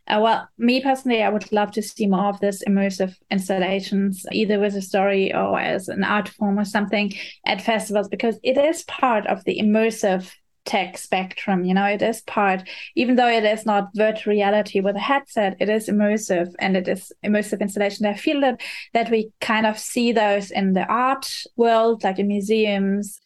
[0.08, 4.58] uh, well, me personally, I would love to see more of this immersive installations, either
[4.58, 7.12] with a story or as an art form or something
[7.46, 10.30] at festivals, because it is part of the immersive
[10.64, 11.64] tech spectrum.
[11.64, 15.56] You know, it is part, even though it is not virtual reality with a headset,
[15.60, 18.06] it is immersive and it is immersive installation.
[18.06, 18.60] I feel that
[18.94, 23.20] that we kind of see those in the art world, like in museums,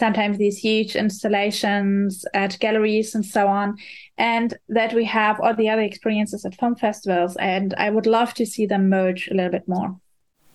[0.00, 3.76] sometimes these huge installations at galleries and so on,
[4.18, 7.36] and that we have all the other experiences at film festivals.
[7.36, 10.00] And I would love to see them merge a little bit more.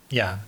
[0.10, 0.40] Yeah.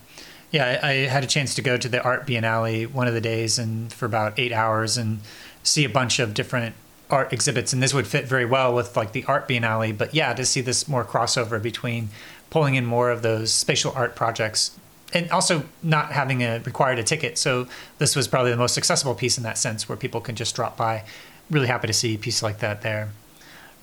[0.52, 3.60] Yeah, I, had a chance to go to the Art Biennale one of the days
[3.60, 5.20] and for about eight hours and
[5.62, 6.74] see a bunch of different
[7.10, 7.74] art exhibits.
[7.74, 9.98] And this would fit very well with like the Art Biennale.
[9.98, 12.10] But yeah, to see this more crossover between
[12.50, 14.72] pulling in more of those spatial art projects
[15.14, 17.38] and also not having a required a ticket.
[17.38, 17.68] So
[17.98, 20.78] this was probably the most accessible piece in that sense, where people can just drop
[20.78, 21.04] by.
[21.50, 23.10] Really happy to see a piece like that there.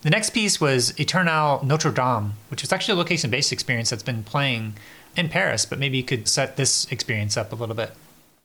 [0.03, 4.03] The next piece was Eternal Notre Dame, which is actually a location based experience that's
[4.03, 4.75] been playing
[5.17, 7.93] in Paris, but maybe you could set this experience up a little bit.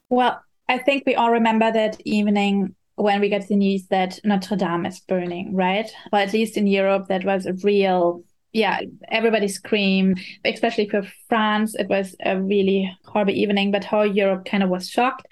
[0.09, 4.55] Well, I think we all remember that evening when we got the news that Notre
[4.55, 5.89] Dame is burning, right?
[6.11, 11.75] Well, at least in Europe, that was a real yeah, everybody screamed, especially for France.
[11.75, 15.27] It was a really horrible evening, but whole Europe kind of was shocked.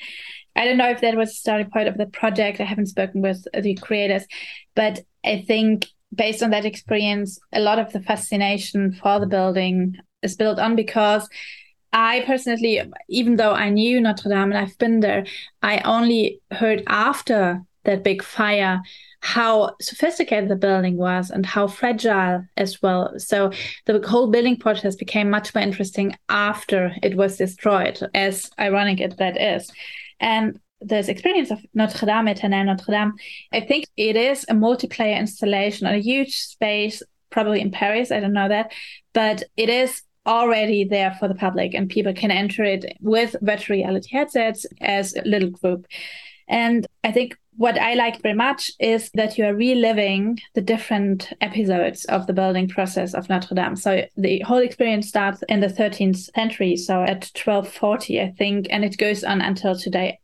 [0.55, 2.59] I don't know if that was the starting point of the project.
[2.59, 4.25] I haven't spoken with the creators,
[4.75, 9.97] but I think based on that experience, a lot of the fascination for the building
[10.23, 11.27] is built on because
[11.93, 15.25] I personally, even though I knew Notre Dame and I've been there,
[15.61, 18.81] I only heard after that big fire
[19.21, 23.13] how sophisticated the building was and how fragile as well.
[23.17, 23.51] So
[23.85, 29.15] the whole building process became much more interesting after it was destroyed, as ironic as
[29.17, 29.71] that is.
[30.19, 33.13] And this experience of Notre Dame, Eternal Notre Dame,
[33.51, 38.11] I think it is a multiplayer installation on a huge space, probably in Paris.
[38.11, 38.71] I don't know that,
[39.13, 43.77] but it is already there for the public and people can enter it with virtual
[43.77, 45.87] reality headsets as a little group.
[46.47, 51.33] And I think what I like very much is that you are reliving the different
[51.41, 53.75] episodes of the building process of Notre Dame.
[53.75, 58.85] So the whole experience starts in the 13th century, so at 1240, I think, and
[58.85, 60.19] it goes on until today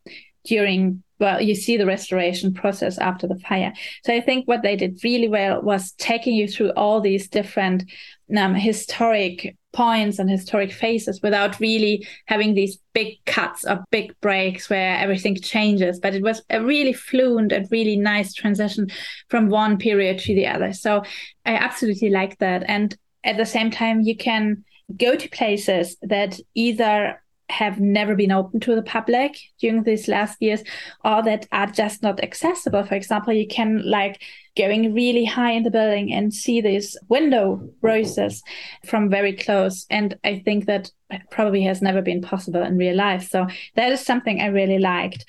[0.46, 3.72] during well, you see the restoration process after the fire.
[4.04, 7.90] So I think what they did really well was taking you through all these different
[8.36, 14.70] um, historic points and historic phases without really having these big cuts or big breaks
[14.70, 16.00] where everything changes.
[16.00, 18.88] But it was a really fluent and really nice transition
[19.30, 20.72] from one period to the other.
[20.74, 21.04] So
[21.46, 22.64] I absolutely like that.
[22.68, 24.64] And at the same time, you can
[24.98, 27.23] go to places that either
[27.54, 30.64] have never been open to the public during these last years
[31.06, 32.84] or that are just not accessible.
[32.84, 34.22] For example, you can like
[34.58, 38.42] going really high in the building and see these window roses
[38.86, 39.86] from very close.
[39.90, 40.92] And I think that
[41.32, 43.30] probably has never been possible in real life.
[43.30, 45.26] So that is something I really liked.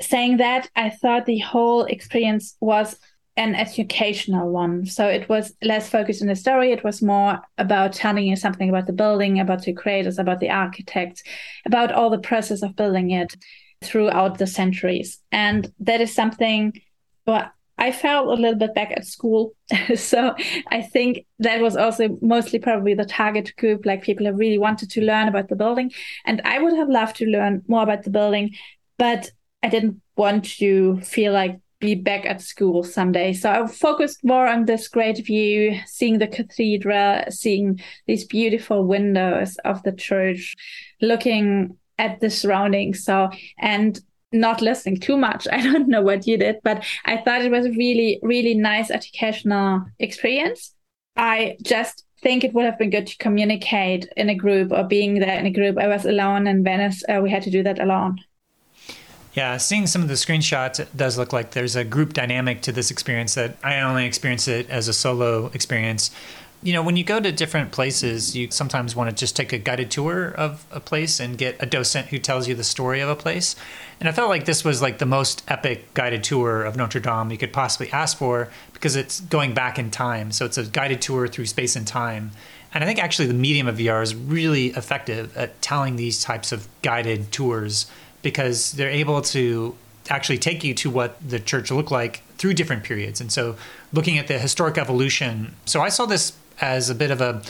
[0.00, 2.96] Saying that, I thought the whole experience was
[3.36, 4.84] an educational one.
[4.86, 6.70] So it was less focused on the story.
[6.70, 10.50] It was more about telling you something about the building, about the creators, about the
[10.50, 11.22] architects,
[11.64, 13.34] about all the process of building it
[13.82, 15.18] throughout the centuries.
[15.32, 16.74] And that is something
[17.26, 19.54] well, I felt a little bit back at school.
[19.96, 20.34] so
[20.68, 24.90] I think that was also mostly probably the target group, like people who really wanted
[24.90, 25.90] to learn about the building.
[26.24, 28.54] And I would have loved to learn more about the building,
[28.98, 29.30] but
[29.62, 33.34] I didn't want to feel like be back at school someday.
[33.34, 39.56] So I focused more on this great view, seeing the cathedral, seeing these beautiful windows
[39.64, 40.54] of the church,
[41.02, 43.04] looking at the surroundings.
[43.04, 44.00] So, and
[44.32, 45.46] not listening too much.
[45.52, 48.90] I don't know what you did, but I thought it was a really, really nice
[48.90, 50.74] educational experience.
[51.16, 55.18] I just think it would have been good to communicate in a group or being
[55.18, 55.76] there in a group.
[55.76, 57.02] I was alone in Venice.
[57.08, 58.18] Uh, we had to do that alone.
[59.34, 62.72] Yeah, seeing some of the screenshots, it does look like there's a group dynamic to
[62.72, 66.10] this experience that I only experienced it as a solo experience.
[66.62, 69.58] You know, when you go to different places, you sometimes want to just take a
[69.58, 73.08] guided tour of a place and get a docent who tells you the story of
[73.08, 73.56] a place.
[73.98, 77.30] And I felt like this was like the most epic guided tour of Notre Dame
[77.32, 80.30] you could possibly ask for because it's going back in time.
[80.30, 82.32] So it's a guided tour through space and time
[82.74, 86.52] And I think actually the medium of VR is really effective at telling these types
[86.52, 87.86] of guided tours
[88.22, 89.76] because they're able to
[90.10, 93.20] actually take you to what the church looked like through different periods.
[93.20, 93.56] And so
[93.92, 95.54] looking at the historic evolution.
[95.64, 97.42] So I saw this as a bit of a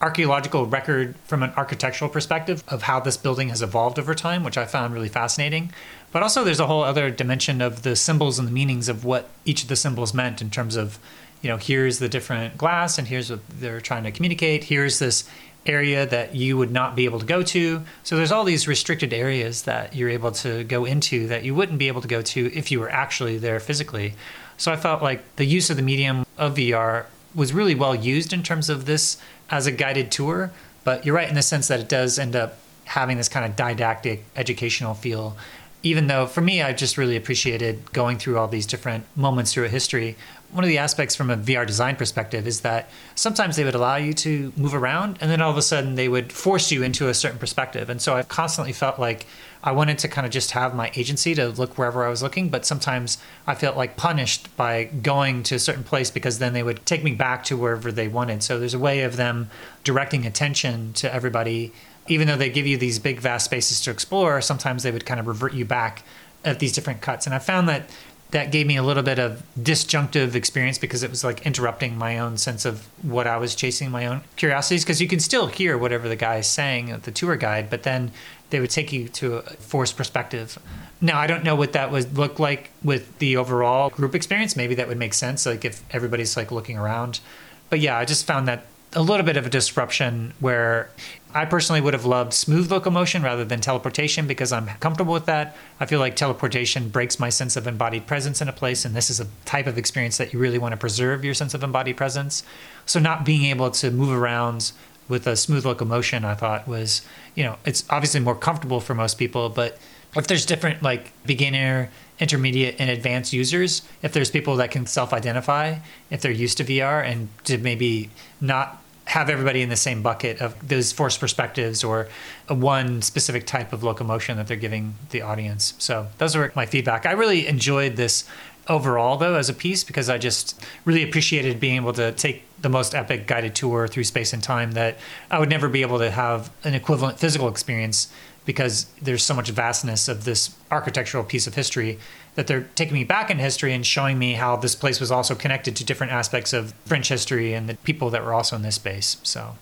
[0.00, 4.56] archaeological record from an architectural perspective of how this building has evolved over time, which
[4.56, 5.72] I found really fascinating.
[6.10, 9.28] But also there's a whole other dimension of the symbols and the meanings of what
[9.44, 10.98] each of the symbols meant in terms of
[11.42, 14.64] you know, here's the different glass and here's what they're trying to communicate.
[14.64, 15.28] Here's this
[15.66, 17.82] area that you would not be able to go to.
[18.02, 21.78] So there's all these restricted areas that you're able to go into that you wouldn't
[21.78, 24.14] be able to go to if you were actually there physically.
[24.56, 28.32] So I felt like the use of the medium of VR was really well used
[28.32, 29.18] in terms of this
[29.50, 30.50] as a guided tour.
[30.82, 33.54] But you're right in the sense that it does end up having this kind of
[33.54, 35.36] didactic educational feel
[35.82, 39.64] even though for me, I just really appreciated going through all these different moments through
[39.64, 40.16] a history.
[40.52, 43.96] One of the aspects from a VR design perspective is that sometimes they would allow
[43.96, 47.08] you to move around and then all of a sudden they would force you into
[47.08, 47.88] a certain perspective.
[47.88, 49.26] And so I've constantly felt like
[49.62, 52.48] I wanted to kind of just have my agency to look wherever I was looking,
[52.48, 56.64] but sometimes I felt like punished by going to a certain place because then they
[56.64, 58.42] would take me back to wherever they wanted.
[58.42, 59.50] So there's a way of them
[59.84, 61.72] directing attention to everybody
[62.08, 65.20] even though they give you these big vast spaces to explore sometimes they would kind
[65.20, 66.02] of revert you back
[66.44, 67.88] at these different cuts and i found that
[68.30, 72.18] that gave me a little bit of disjunctive experience because it was like interrupting my
[72.18, 74.84] own sense of what I was chasing, my own curiosities.
[74.84, 78.12] Because you can still hear whatever the guy is saying, the tour guide, but then
[78.50, 80.58] they would take you to a forced perspective.
[81.00, 84.56] Now, I don't know what that would look like with the overall group experience.
[84.56, 87.20] Maybe that would make sense, like if everybody's like looking around.
[87.68, 90.90] But yeah, I just found that a little bit of a disruption where
[91.32, 95.56] I personally would have loved smooth locomotion rather than teleportation because I'm comfortable with that.
[95.78, 99.08] I feel like teleportation breaks my sense of embodied presence in a place, and this
[99.08, 101.96] is a type of experience that you really want to preserve your sense of embodied
[101.96, 102.42] presence.
[102.84, 104.72] So, not being able to move around
[105.08, 107.02] with a smooth locomotion, I thought was,
[107.36, 109.78] you know, it's obviously more comfortable for most people, but
[110.16, 111.90] if there's different like beginner,
[112.20, 115.78] intermediate, and advanced users, if there's people that can self identify,
[116.10, 118.10] if they're used to VR and to maybe
[118.40, 122.08] not have everybody in the same bucket of those forced perspectives or
[122.48, 125.74] one specific type of locomotion that they're giving the audience.
[125.78, 127.06] So those are my feedback.
[127.06, 128.24] I really enjoyed this
[128.68, 132.68] overall though as a piece because I just really appreciated being able to take the
[132.68, 134.96] most epic guided tour through space and time that
[135.28, 138.12] I would never be able to have an equivalent physical experience
[138.44, 141.98] because there's so much vastness of this architectural piece of history
[142.34, 145.34] that they're taking me back in history and showing me how this place was also
[145.34, 148.76] connected to different aspects of French history and the people that were also in this
[148.76, 149.18] space.
[149.22, 149.56] So,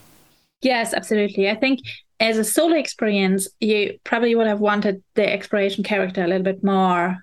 [0.60, 1.50] yes, absolutely.
[1.50, 1.80] I think
[2.20, 6.62] as a solo experience, you probably would have wanted the exploration character a little bit
[6.62, 7.18] more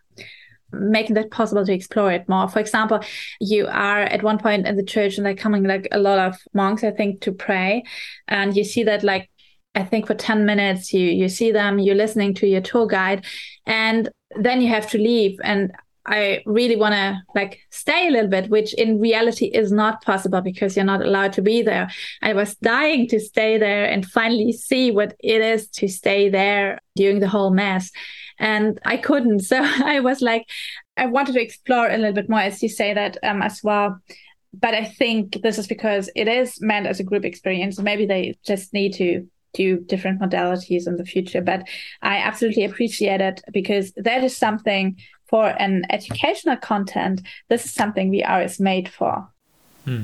[0.72, 2.48] making that possible to explore it more.
[2.48, 2.99] For example,
[3.40, 6.38] you are at one point in the church and they're coming like a lot of
[6.53, 7.84] monks, I think, to pray.
[8.27, 9.30] And you see that like
[9.76, 13.26] I think for 10 minutes you you see them, you're listening to your tour guide,
[13.65, 15.38] and then you have to leave.
[15.43, 15.72] And
[16.06, 20.41] I really want to like stay a little bit, which in reality is not possible
[20.41, 21.89] because you're not allowed to be there.
[22.22, 26.80] I was dying to stay there and finally see what it is to stay there
[26.95, 27.91] during the whole mass.
[28.38, 29.39] And I couldn't.
[29.45, 30.47] So I was like,
[30.95, 33.99] I wanted to explore a little bit more, as you say that um, as well.
[34.53, 37.80] But I think this is because it is meant as a group experience.
[37.80, 41.41] Maybe they just need to do different modalities in the future.
[41.41, 41.68] But
[42.02, 47.22] I absolutely appreciate it because that is something for an educational content.
[47.49, 49.27] This is something VR is made for.
[49.86, 50.03] Hmm.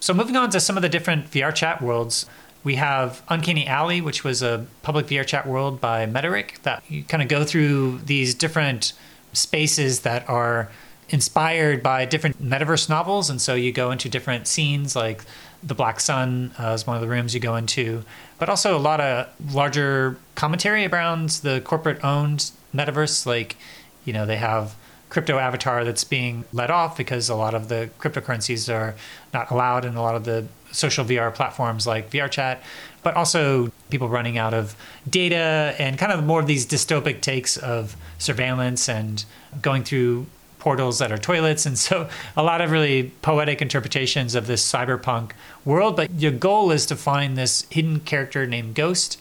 [0.00, 2.26] So moving on to some of the different VR chat worlds.
[2.64, 7.04] We have Uncanny Alley, which was a public VR chat world by Metarik that you
[7.04, 8.92] kind of go through these different
[9.32, 10.70] spaces that are
[11.08, 13.30] inspired by different metaverse novels.
[13.30, 15.24] And so you go into different scenes like
[15.62, 18.04] the Black Sun uh, is one of the rooms you go into,
[18.38, 23.26] but also a lot of larger commentary around the corporate owned metaverse.
[23.26, 23.56] Like,
[24.04, 24.76] you know, they have
[25.08, 28.94] crypto avatar that's being let off because a lot of the cryptocurrencies are
[29.32, 32.58] not allowed in a lot of the social VR platforms like VRChat,
[33.02, 34.76] but also people running out of
[35.08, 39.24] data and kind of more of these dystopic takes of surveillance and
[39.62, 40.26] going through
[40.68, 41.64] portals that are toilets.
[41.64, 45.30] And so a lot of really poetic interpretations of this cyberpunk
[45.64, 45.96] world.
[45.96, 49.18] But your goal is to find this hidden character named Ghost.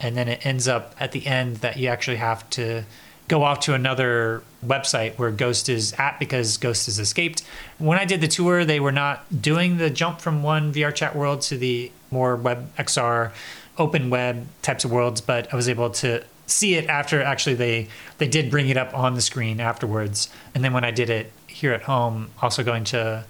[0.00, 2.84] And then it ends up at the end that you actually have to
[3.28, 7.42] go off to another website where Ghost is at because Ghost has escaped.
[7.76, 11.14] When I did the tour, they were not doing the jump from one VR chat
[11.14, 13.32] world to the more web XR
[13.76, 17.88] open web types of worlds, but I was able to see it after actually they
[18.18, 20.28] they did bring it up on the screen afterwards.
[20.54, 23.24] And then when I did it here at home, also going to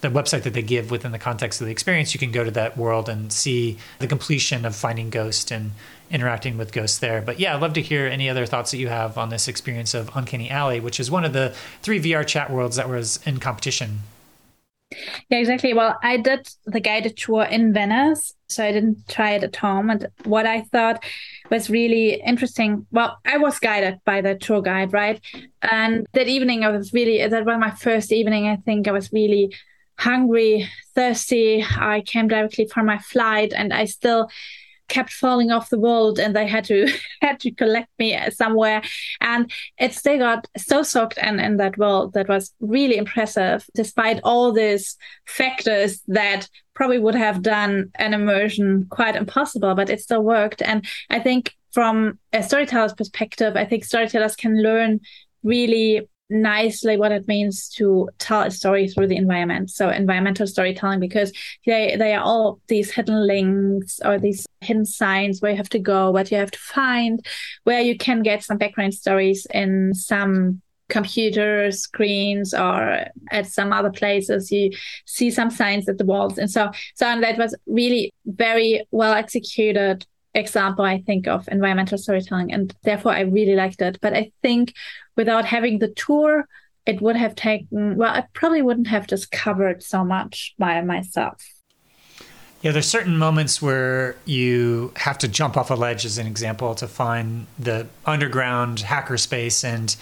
[0.00, 2.50] the website that they give within the context of the experience, you can go to
[2.50, 5.72] that world and see the completion of finding Ghost and
[6.10, 7.22] interacting with ghosts there.
[7.22, 9.94] But yeah, I'd love to hear any other thoughts that you have on this experience
[9.94, 13.40] of Uncanny Alley, which is one of the three VR chat worlds that was in
[13.40, 14.00] competition.
[15.28, 15.74] Yeah, exactly.
[15.74, 19.90] Well, I did the guided tour in Venice, so I didn't try it at home.
[19.90, 21.04] And what I thought
[21.50, 22.86] was really interesting.
[22.90, 25.20] Well, I was guided by the tour guide, right?
[25.62, 28.46] And that evening, I was really, that was my first evening.
[28.48, 29.54] I think I was really
[29.98, 31.64] hungry, thirsty.
[31.64, 34.28] I came directly from my flight and I still
[34.92, 36.86] kept falling off the world and they had to
[37.22, 38.82] had to collect me somewhere.
[39.20, 44.20] And it still got so soaked in, in that world that was really impressive despite
[44.22, 44.96] all these
[45.26, 50.60] factors that probably would have done an immersion quite impossible but it still worked.
[50.62, 55.00] And i think from a storyteller's perspective i think storytellers can learn
[55.42, 59.70] really nicely what it means to tell a story through the environment.
[59.70, 61.32] So environmental storytelling, because
[61.66, 65.78] they they are all these hidden links or these hidden signs where you have to
[65.78, 67.24] go, what you have to find,
[67.64, 73.90] where you can get some background stories in some computer screens or at some other
[73.90, 74.70] places you
[75.06, 79.14] see some signs at the walls and so so and that was really very well
[79.14, 80.04] executed
[80.34, 84.72] example i think of environmental storytelling and therefore i really liked it but i think
[85.16, 86.46] without having the tour,
[86.86, 91.44] it would have taken, well, I probably wouldn't have discovered so much by myself.
[92.60, 96.76] Yeah, there's certain moments where you have to jump off a ledge, as an example,
[96.76, 99.64] to find the underground hacker space.
[99.64, 99.94] And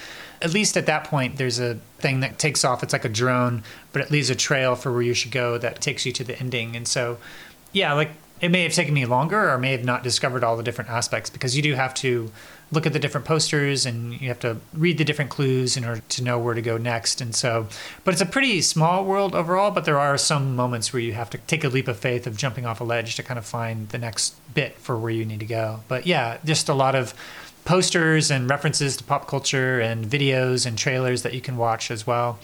[0.42, 2.82] at least at that point, there's a thing that takes off.
[2.82, 3.62] It's like a drone,
[3.92, 6.38] but it leaves a trail for where you should go that takes you to the
[6.38, 6.76] ending.
[6.76, 7.16] And so,
[7.72, 10.62] yeah, like it may have taken me longer or may have not discovered all the
[10.62, 12.30] different aspects because you do have to
[12.72, 16.02] look at the different posters and you have to read the different clues in order
[16.08, 17.20] to know where to go next.
[17.20, 17.66] And so,
[18.04, 21.28] but it's a pretty small world overall, but there are some moments where you have
[21.30, 23.88] to take a leap of faith of jumping off a ledge to kind of find
[23.88, 25.80] the next bit for where you need to go.
[25.88, 27.12] But yeah, just a lot of
[27.64, 32.06] posters and references to pop culture and videos and trailers that you can watch as
[32.06, 32.38] well.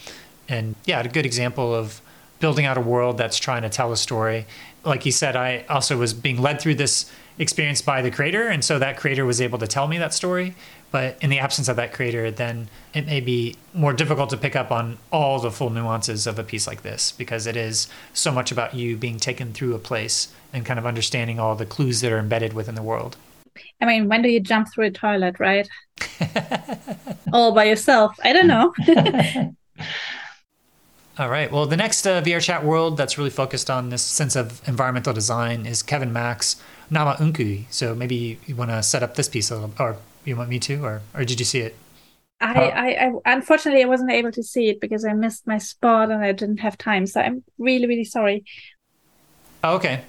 [0.49, 2.01] And yeah, a good example of
[2.41, 4.47] building out a world that's trying to tell a story.
[4.87, 8.65] Like you said, I also was being led through this experience by the creator and
[8.65, 10.55] so that creator was able to tell me that story.
[10.91, 14.57] But in the absence of that creator then it may be more difficult to pick
[14.57, 18.33] up on all the full nuances of a piece like this because it is so
[18.33, 22.01] much about you being taken through a place and kind of understanding all the clues
[22.01, 23.17] that are embedded within the world.
[23.81, 25.69] I mean when do you jump through a toilet right?
[27.33, 28.17] All by yourself.
[28.23, 28.73] I don't know
[31.19, 31.51] All right.
[31.51, 35.15] Well, the next uh, VR chat world that's really focused on this sense of environmental
[35.15, 36.57] design is Kevin Mack's
[36.91, 37.65] Nama Unkui.
[37.71, 40.85] So maybe you want to set up this piece, little, or you want me to,
[40.85, 41.75] or or did you see it?
[42.39, 45.57] I, uh, I, I, unfortunately I wasn't able to see it because I missed my
[45.57, 47.07] spot and I didn't have time.
[47.07, 48.45] So I'm really really sorry.
[49.65, 50.03] Oh, okay.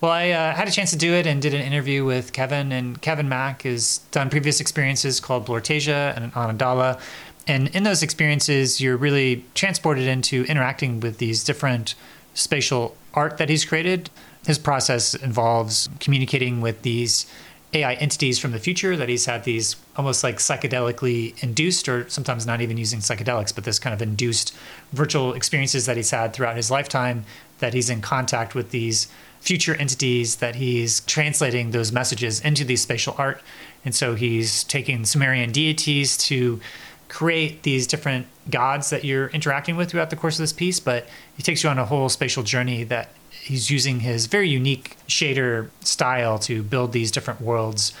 [0.00, 2.70] Well, I uh, had a chance to do it and did an interview with Kevin.
[2.70, 7.00] And Kevin Mack has done previous experiences called Blortasia and Anandala.
[7.46, 11.94] And in those experiences, you're really transported into interacting with these different
[12.34, 14.10] spatial art that he's created.
[14.46, 17.26] His process involves communicating with these
[17.72, 22.46] AI entities from the future that he's had these almost like psychedelically induced, or sometimes
[22.46, 24.54] not even using psychedelics, but this kind of induced
[24.92, 27.24] virtual experiences that he's had throughout his lifetime,
[27.58, 29.08] that he's in contact with these
[29.40, 33.40] future entities, that he's translating those messages into these spatial art.
[33.84, 36.60] And so he's taking Sumerian deities to
[37.08, 41.06] create these different gods that you're interacting with throughout the course of this piece, but
[41.36, 45.70] he takes you on a whole spatial journey that he's using his very unique shader
[45.80, 47.92] style to build these different worlds.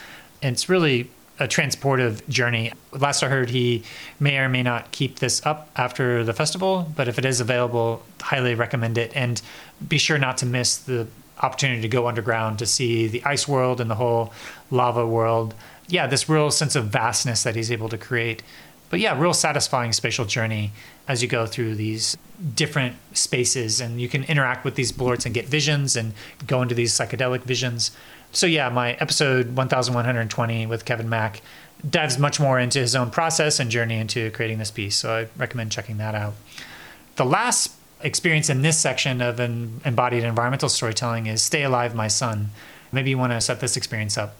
[0.42, 2.72] And it's really a transportive journey.
[2.92, 3.82] Last I heard, he
[4.18, 8.02] may or may not keep this up after the festival, but if it is available,
[8.20, 9.12] highly recommend it.
[9.14, 9.40] And
[9.86, 11.06] be sure not to miss the
[11.42, 14.32] opportunity to go underground to see the ice world and the whole
[14.70, 15.54] lava world.
[15.88, 18.42] Yeah, this real sense of vastness that he's able to create.
[18.88, 20.72] But yeah, real satisfying spatial journey
[21.08, 22.16] as you go through these
[22.54, 26.12] different spaces and you can interact with these blorts and get visions and
[26.46, 27.90] go into these psychedelic visions.
[28.32, 31.40] So yeah, my episode 1120 with Kevin Mack
[31.88, 34.96] dives much more into his own process and journey into creating this piece.
[34.96, 36.34] So I recommend checking that out.
[37.16, 37.72] The last
[38.02, 42.50] experience in this section of an embodied environmental storytelling is Stay Alive, My Son.
[42.92, 44.36] Maybe you want to set this experience up.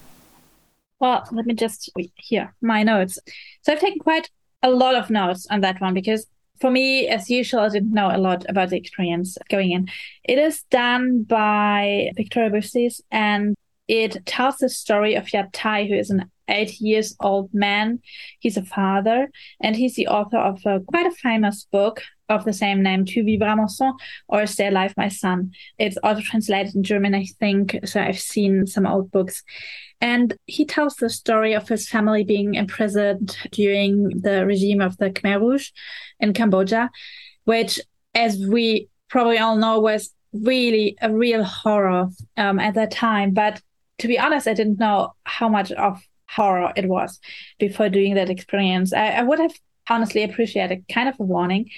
[0.99, 3.19] Well, let me just here my notes.
[3.63, 4.31] So I've taken quite
[4.63, 6.27] a lot of notes on that one because
[6.61, 9.89] for me, as usual, I didn't know a lot about the experience going in.
[10.25, 13.55] It is done by Victoria Bousis and
[13.89, 18.01] it tells the story of Yathay, who is an eight years old man.
[18.41, 19.29] He's a father,
[19.61, 23.23] and he's the author of a, quite a famous book of the same name, Tu
[23.23, 23.95] vivras mon sang,
[24.29, 25.53] or Stay Alive, My Son.
[25.79, 27.79] It's also translated in German, I think.
[27.85, 29.45] So I've seen some old books.
[30.01, 35.11] And he tells the story of his family being imprisoned during the regime of the
[35.11, 35.71] Khmer Rouge
[36.21, 36.91] in Cambodia,
[37.45, 37.81] which,
[38.15, 43.33] as we probably all know, was really a real horror um, at that time.
[43.33, 43.63] But
[43.99, 47.19] to be honest, I didn't know how much of horror it was
[47.59, 48.93] before doing that experience.
[48.93, 49.55] I, I would have
[49.89, 51.71] honestly appreciated kind of a warning.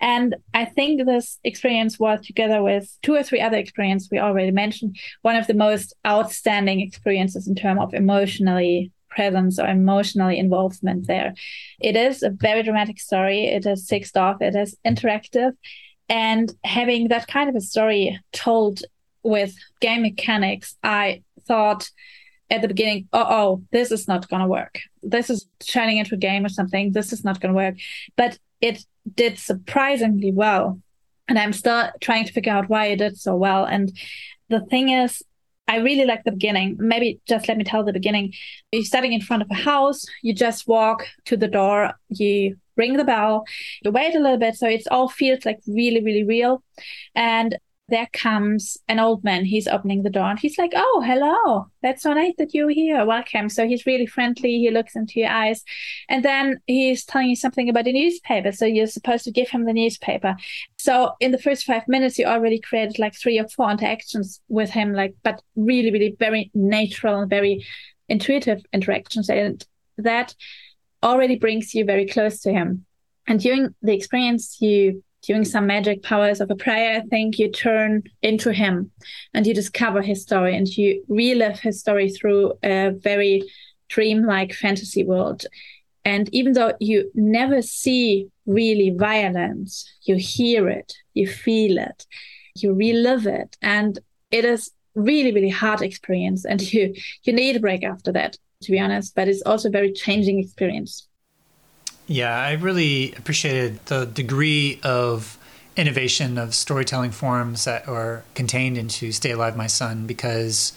[0.00, 4.50] And I think this experience was, together with two or three other experiences we already
[4.50, 11.06] mentioned, one of the most outstanding experiences in terms of emotionally presence or emotionally involvement
[11.06, 11.34] there.
[11.80, 13.46] It is a very dramatic story.
[13.46, 14.40] It is 6DoF.
[14.40, 15.52] It is interactive.
[16.08, 18.82] And having that kind of a story told
[19.22, 21.90] with game mechanics, I thought
[22.50, 24.80] at the beginning, oh, oh, this is not going to work.
[25.02, 26.92] This is turning into a game or something.
[26.92, 27.76] This is not going to work.
[28.16, 30.80] But it did surprisingly well.
[31.28, 33.64] And I'm still trying to figure out why it did so well.
[33.64, 33.96] And
[34.48, 35.22] the thing is,
[35.68, 36.76] I really like the beginning.
[36.80, 38.32] Maybe just let me tell the beginning.
[38.72, 42.96] You're standing in front of a house, you just walk to the door, you ring
[42.96, 43.44] the bell,
[43.84, 44.56] you wait a little bit.
[44.56, 46.64] So it all feels like really, really real.
[47.14, 47.56] And
[47.90, 49.44] there comes an old man.
[49.44, 51.66] He's opening the door and he's like, Oh, hello.
[51.82, 53.04] That's so nice that you're here.
[53.04, 53.48] Welcome.
[53.48, 54.58] So he's really friendly.
[54.58, 55.62] He looks into your eyes.
[56.08, 58.52] And then he's telling you something about the newspaper.
[58.52, 60.36] So you're supposed to give him the newspaper.
[60.78, 64.70] So in the first five minutes, you already created like three or four interactions with
[64.70, 67.66] him, like, but really, really very natural and very
[68.08, 69.28] intuitive interactions.
[69.28, 69.64] And
[69.98, 70.34] that
[71.02, 72.86] already brings you very close to him.
[73.26, 77.50] And during the experience, you doing some magic powers of a prayer, I think you
[77.50, 78.90] turn into him
[79.34, 83.42] and you discover his story and you relive his story through a very
[83.88, 85.44] dreamlike fantasy world.
[86.04, 92.06] And even though you never see really violence, you hear it, you feel it,
[92.54, 93.56] you relive it.
[93.60, 93.98] And
[94.30, 96.44] it is really, really hard experience.
[96.44, 96.94] And you
[97.24, 99.14] you need a break after that, to be honest.
[99.14, 101.06] But it's also a very changing experience.
[102.12, 105.38] Yeah, I really appreciated the degree of
[105.76, 110.72] innovation of storytelling forms that are contained into Stay Alive, My Son, because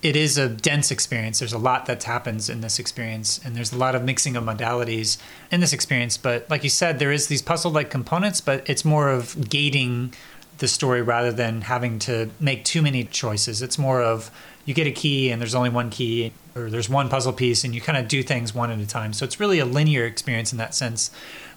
[0.00, 1.40] it is a dense experience.
[1.40, 4.44] There's a lot that happens in this experience, and there's a lot of mixing of
[4.44, 5.18] modalities
[5.50, 6.16] in this experience.
[6.16, 10.14] But like you said, there is these puzzle-like components, but it's more of gating
[10.56, 13.60] the story rather than having to make too many choices.
[13.60, 14.30] It's more of
[14.64, 17.74] you get a key and there's only one key or there's one puzzle piece and
[17.74, 19.12] you kind of do things one at a time.
[19.12, 21.10] So it's really a linear experience in that sense.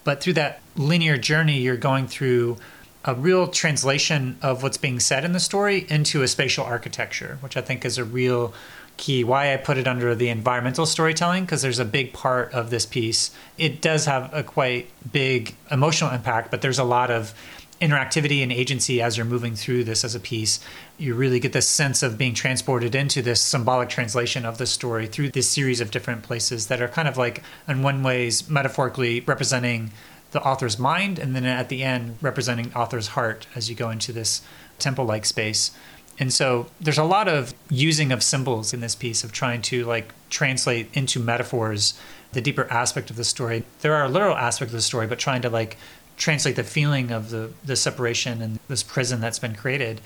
[0.03, 2.57] But through that linear journey, you're going through
[3.05, 7.57] a real translation of what's being said in the story into a spatial architecture, which
[7.57, 8.53] I think is a real
[8.95, 9.23] key.
[9.23, 12.85] Why I put it under the environmental storytelling, because there's a big part of this
[12.85, 13.31] piece.
[13.57, 17.34] It does have a quite big emotional impact, but there's a lot of
[17.81, 20.59] interactivity and agency as you're moving through this as a piece.
[20.98, 25.07] You really get this sense of being transported into this symbolic translation of the story
[25.07, 29.22] through this series of different places that are kind of like, in one ways, metaphorically
[29.22, 29.91] representing
[30.32, 34.11] the author's mind, and then at the end, representing author's heart as you go into
[34.11, 34.41] this
[34.80, 35.72] temple like space.
[36.20, 39.86] And so there's a lot of using of symbols in this piece of trying to
[39.86, 41.99] like translate into metaphors
[42.34, 43.64] the deeper aspect of the story.
[43.82, 45.78] There are literal aspects of the story, but trying to like
[46.18, 49.99] translate the feeling of the, the separation and this prison that's been created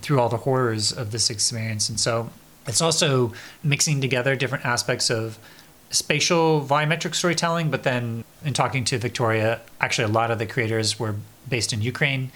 [0.00, 1.88] through all the horrors of this experience.
[1.88, 2.30] And so
[2.66, 5.38] it's also mixing together different aspects of
[5.90, 10.98] spatial volumetric storytelling, but then in talking to Victoria, actually a lot of the creators
[10.98, 11.16] were
[11.48, 12.30] based in Ukraine.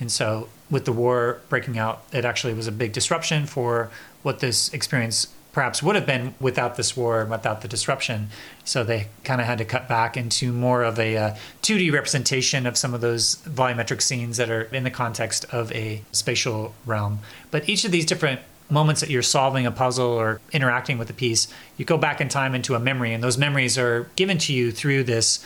[0.00, 3.90] And so with the war breaking out, it actually was a big disruption for
[4.22, 8.28] what this experience perhaps would have been without this war, and without the disruption.
[8.64, 12.66] So they kind of had to cut back into more of a uh, 2D representation
[12.66, 17.20] of some of those volumetric scenes that are in the context of a spatial realm.
[17.52, 21.12] But each of these different moments that you're solving a puzzle or interacting with a
[21.12, 24.52] piece, you go back in time into a memory, and those memories are given to
[24.52, 25.44] you through this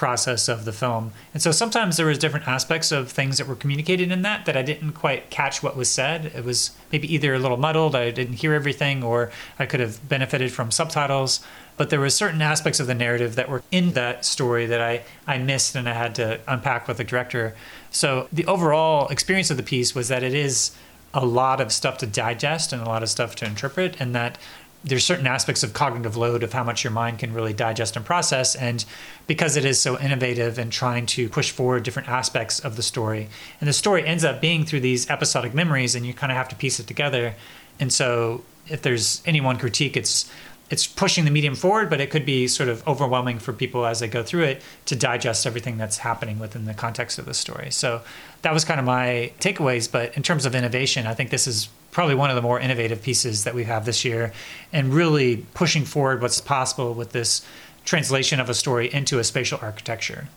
[0.00, 1.12] process of the film.
[1.34, 4.56] And so sometimes there was different aspects of things that were communicated in that that
[4.56, 6.32] I didn't quite catch what was said.
[6.34, 10.08] It was maybe either a little muddled, I didn't hear everything, or I could have
[10.08, 11.40] benefited from subtitles.
[11.76, 15.02] But there were certain aspects of the narrative that were in that story that I,
[15.26, 17.54] I missed and I had to unpack with the director.
[17.90, 20.70] So the overall experience of the piece was that it is
[21.12, 24.38] a lot of stuff to digest and a lot of stuff to interpret, and that
[24.82, 28.04] there's certain aspects of cognitive load of how much your mind can really digest and
[28.04, 28.84] process and
[29.26, 33.28] because it is so innovative and trying to push forward different aspects of the story
[33.60, 36.48] and the story ends up being through these episodic memories and you kind of have
[36.48, 37.34] to piece it together
[37.78, 40.30] and so if there's any one critique it's
[40.70, 43.98] it's pushing the medium forward, but it could be sort of overwhelming for people as
[43.98, 47.72] they go through it to digest everything that's happening within the context of the story.
[47.72, 48.02] So
[48.42, 49.90] that was kind of my takeaways.
[49.90, 53.02] But in terms of innovation, I think this is probably one of the more innovative
[53.02, 54.32] pieces that we have this year
[54.72, 57.44] and really pushing forward what's possible with this
[57.84, 60.28] translation of a story into a spatial architecture.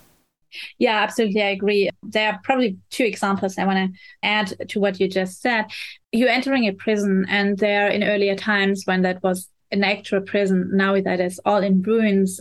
[0.78, 1.42] Yeah, absolutely.
[1.42, 1.90] I agree.
[2.04, 5.66] There are probably two examples I want to add to what you just said.
[6.12, 10.70] You're entering a prison, and there in earlier times when that was an actual prison.
[10.74, 12.40] Now that is all in ruins.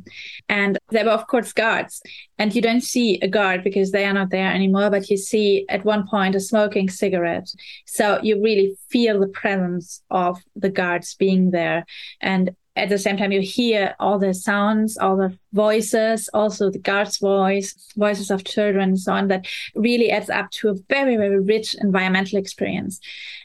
[0.48, 2.02] And there were, of course, guards.
[2.38, 5.64] And you don't see a guard because they are not there anymore, but you see
[5.68, 7.48] at one point a smoking cigarette.
[7.86, 11.84] So you really feel the presence of the guards being there.
[12.20, 16.78] And at the same time, you hear all the sounds, all the voices, also the
[16.78, 21.16] guard's voice, voices of children, and so on, that really adds up to a very,
[21.16, 22.98] very rich environmental experience.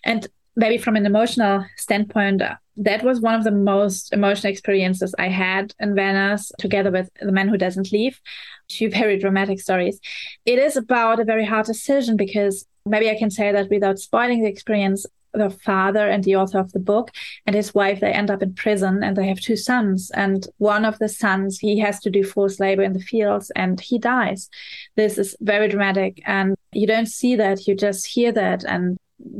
[0.05, 0.27] And
[0.57, 2.41] maybe from an emotional standpoint,
[2.77, 7.31] that was one of the most emotional experiences I had in Venice, together with The
[7.31, 8.19] Man Who Doesn't Leave.
[8.67, 10.01] Two very dramatic stories.
[10.45, 14.43] It is about a very hard decision because maybe I can say that without spoiling
[14.43, 15.05] the experience.
[15.33, 17.11] The father and the author of the book
[17.45, 20.09] and his wife, they end up in prison and they have two sons.
[20.15, 23.79] And one of the sons, he has to do forced labor in the fields and
[23.79, 24.49] he dies.
[24.95, 26.23] This is very dramatic.
[26.25, 28.97] And you don't see that, you just hear that and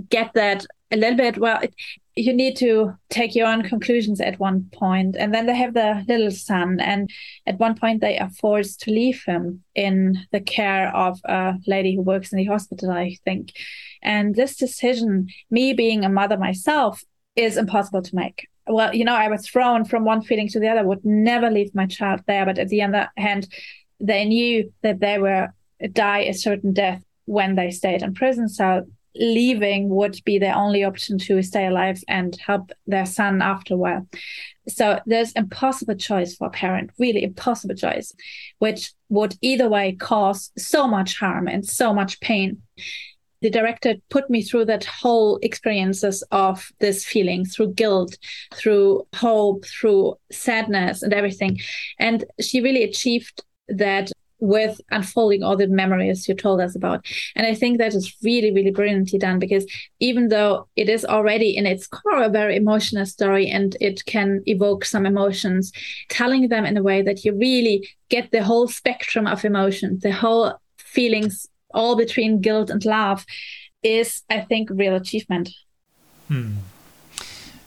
[0.10, 1.38] get that a little bit.
[1.38, 1.74] Well, it,
[2.18, 6.04] you need to take your own conclusions at one point and then they have the
[6.08, 7.10] little son and
[7.46, 11.96] at one point they are forced to leave him in the care of a lady
[11.96, 13.52] who works in the hospital i think
[14.02, 17.04] and this decision me being a mother myself
[17.36, 20.68] is impossible to make well you know i was thrown from one feeling to the
[20.68, 23.48] other would never leave my child there but at the other hand
[24.00, 25.50] they knew that they were
[25.94, 28.84] die a certain death when they stayed in prison so
[29.16, 33.78] leaving would be their only option to stay alive and help their son after a
[33.78, 34.08] while.
[34.68, 38.14] So there's impossible choice for a parent, really impossible choice,
[38.60, 42.62] which would either way cause so much harm and so much pain.
[43.42, 48.18] The director put me through that whole experiences of this feeling through guilt,
[48.54, 51.60] through hope, through sadness and everything.
[52.00, 57.06] And she really achieved that with unfolding all the memories you told us about.
[57.36, 59.66] And I think that is really, really brilliantly done because
[60.00, 64.44] even though it is already in its core a very emotional story and it can
[64.46, 65.72] evoke some emotions,
[66.10, 70.12] telling them in a way that you really get the whole spectrum of emotions, the
[70.12, 73.26] whole feelings, all between guilt and love,
[73.84, 75.50] is, I think, real achievement.
[76.28, 76.54] Hmm.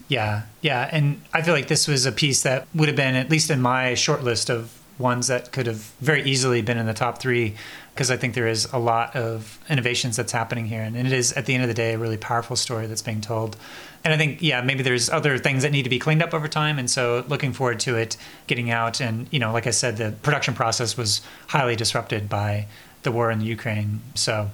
[0.09, 0.88] Yeah, yeah.
[0.90, 3.60] And I feel like this was a piece that would have been, at least in
[3.62, 7.56] my short list of ones that could have very easily been in the top three
[7.94, 10.82] because I think there is a lot of innovations that's happening here.
[10.82, 13.20] And it is, at the end of the day, a really powerful story that's being
[13.20, 13.56] told.
[14.05, 16.48] And I think, yeah, maybe there's other things that need to be cleaned up over
[16.48, 16.78] time.
[16.78, 18.16] And so looking forward to it
[18.47, 19.01] getting out.
[19.01, 22.66] And, you know, like I said, the production process was highly disrupted by
[23.02, 24.01] the war in the Ukraine.
[24.14, 24.51] So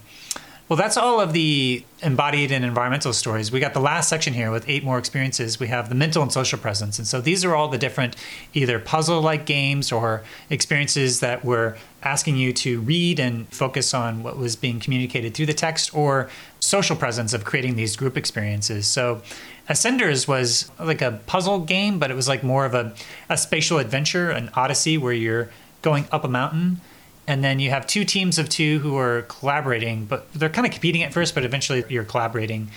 [0.68, 3.52] well, that's all of the embodied and environmental stories.
[3.52, 5.60] We got the last section here with eight more experiences.
[5.60, 6.98] We have the mental and social presence.
[6.98, 8.16] And so these are all the different
[8.52, 14.24] either puzzle like games or experiences that were asking you to read and focus on
[14.24, 16.28] what was being communicated through the text or
[16.58, 18.88] social presence of creating these group experiences.
[18.88, 19.22] So
[19.68, 22.92] Ascenders was like a puzzle game, but it was like more of a,
[23.28, 25.48] a spatial adventure, an odyssey where you're
[25.82, 26.80] going up a mountain
[27.26, 30.72] and then you have two teams of two who are collaborating, but they're kind of
[30.72, 32.70] competing at first, but eventually you're collaborating.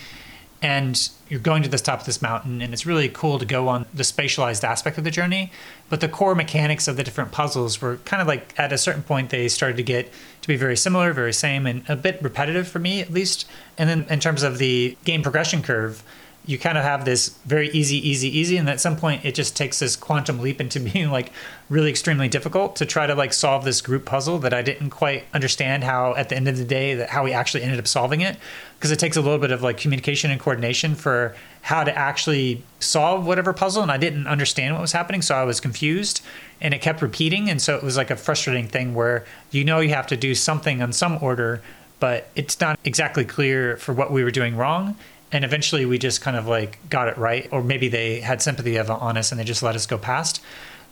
[0.62, 3.68] And you're going to the top of this mountain, and it's really cool to go
[3.68, 5.50] on the spatialized aspect of the journey.
[5.88, 9.02] But the core mechanics of the different puzzles were kind of like at a certain
[9.02, 10.12] point, they started to get
[10.42, 13.46] to be very similar, very same, and a bit repetitive for me at least.
[13.78, 16.02] And then in terms of the game progression curve,
[16.50, 19.56] you kind of have this very easy, easy, easy, and at some point it just
[19.56, 21.30] takes this quantum leap into being like
[21.68, 25.24] really extremely difficult to try to like solve this group puzzle that I didn't quite
[25.32, 28.20] understand how at the end of the day that how we actually ended up solving
[28.20, 28.36] it.
[28.76, 32.64] Because it takes a little bit of like communication and coordination for how to actually
[32.80, 36.22] solve whatever puzzle and I didn't understand what was happening so I was confused
[36.60, 39.80] and it kept repeating and so it was like a frustrating thing where you know
[39.80, 41.60] you have to do something on some order
[41.98, 44.96] but it's not exactly clear for what we were doing wrong
[45.32, 48.78] and eventually we just kind of like got it right or maybe they had sympathy
[48.78, 50.42] on us and they just let us go past.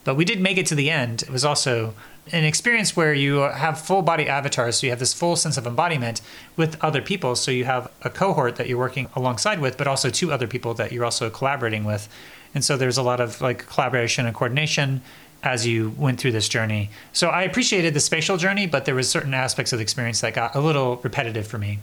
[0.05, 1.23] But we did make it to the end.
[1.23, 1.95] It was also
[2.33, 5.67] an experience where you have full body avatars so you have this full sense of
[5.67, 6.21] embodiment
[6.57, 7.35] with other people.
[7.35, 10.73] So you have a cohort that you're working alongside with but also two other people
[10.75, 12.09] that you're also collaborating with.
[12.55, 15.03] And so there's a lot of like collaboration and coordination
[15.43, 16.91] as you went through this journey.
[17.13, 20.35] So i appreciated the spatial journey but there was certain aspects of the experience that
[20.35, 21.81] got a little repetitive for me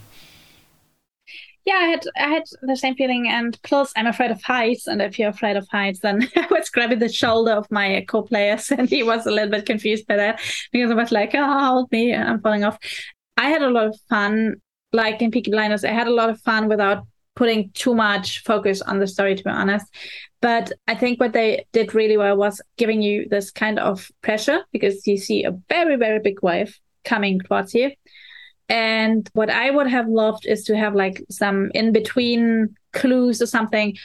[1.65, 5.01] yeah, I had I had the same feeling, and plus I'm afraid of heights, and
[5.01, 8.87] if you're afraid of heights, then I was grabbing the shoulder of my co-players, and
[8.87, 12.13] he was a little bit confused by that because I was like, "Oh, help me,
[12.13, 12.77] I'm falling off."
[13.37, 14.55] I had a lot of fun,
[14.93, 15.83] like in Peaky Blinders.
[15.83, 17.05] I had a lot of fun without
[17.35, 19.85] putting too much focus on the story, to be honest.
[20.41, 24.63] But I think what they did really well was giving you this kind of pressure
[24.71, 27.91] because you see a very, very big wave coming towards you.
[28.69, 33.45] And what I would have loved is to have like some in between clues or
[33.45, 33.95] something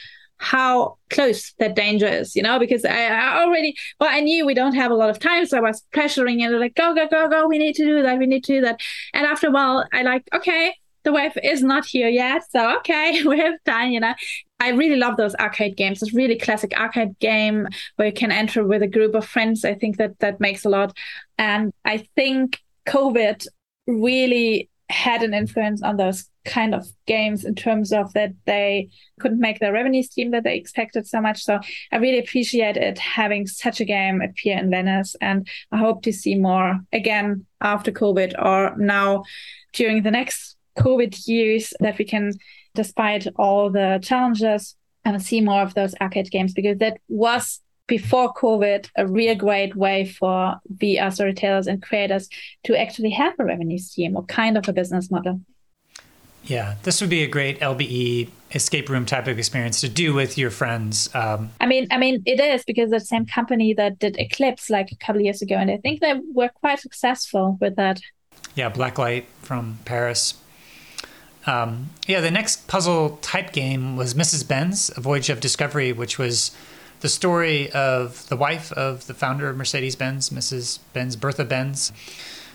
[0.41, 4.55] how close that danger is, you know, because I, I, already, well, I knew we
[4.55, 5.45] don't have a lot of time.
[5.45, 7.47] So I was pressuring and like, go, go, go, go.
[7.47, 8.17] We need to do that.
[8.17, 8.81] We need to do that.
[9.13, 10.73] And after a while, I like, okay,
[11.03, 12.41] the wave is not here yet.
[12.49, 14.15] So, okay, we have time, you know.
[14.59, 16.01] I really love those arcade games.
[16.01, 17.67] It's really classic arcade game
[17.97, 19.63] where you can enter with a group of friends.
[19.63, 20.97] I think that that makes a lot.
[21.37, 23.45] And I think COVID
[23.91, 28.89] really had an influence on those kind of games in terms of that they
[29.19, 31.43] couldn't make the revenue stream that they expected so much.
[31.43, 31.59] So
[31.91, 35.15] I really appreciate it having such a game appear in Venice.
[35.21, 39.23] And I hope to see more again after COVID or now
[39.73, 42.33] during the next COVID years that we can,
[42.75, 47.59] despite all the challenges, and see more of those arcade games because that was
[47.91, 52.29] before COVID, a real great way for VR storytellers and creators
[52.63, 55.41] to actually have a revenue stream or kind of a business model.
[56.45, 60.37] Yeah, this would be a great LBE escape room type of experience to do with
[60.37, 61.13] your friends.
[61.13, 64.93] Um, I mean, I mean, it is because the same company that did Eclipse like
[64.93, 67.99] a couple years ago, and I think they were quite successful with that.
[68.55, 70.35] Yeah, Backlight from Paris.
[71.45, 74.47] Um, yeah, the next puzzle type game was Mrs.
[74.47, 76.55] Benz, A Voyage of Discovery, which was
[77.01, 80.79] the story of the wife of the founder of Mercedes Benz, Mrs.
[80.93, 81.91] Benz, Bertha Benz.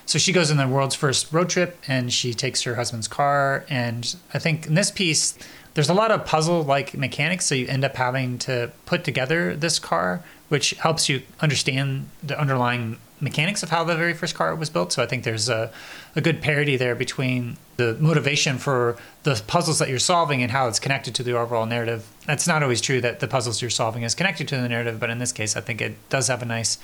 [0.06, 3.64] So she goes on the world's first road trip and she takes her husband's car.
[3.68, 5.36] And I think in this piece,
[5.74, 7.46] there's a lot of puzzle like mechanics.
[7.46, 12.38] So you end up having to put together this car, which helps you understand the
[12.40, 14.92] underlying mechanics of how the very first car was built.
[14.92, 15.70] So I think there's a,
[16.14, 20.68] a good parity there between the motivation for the puzzles that you're solving and how
[20.68, 22.06] it's connected to the overall narrative.
[22.26, 25.10] That's not always true that the puzzles you're solving is connected to the narrative, but
[25.10, 26.78] in this case, I think it does have a nice,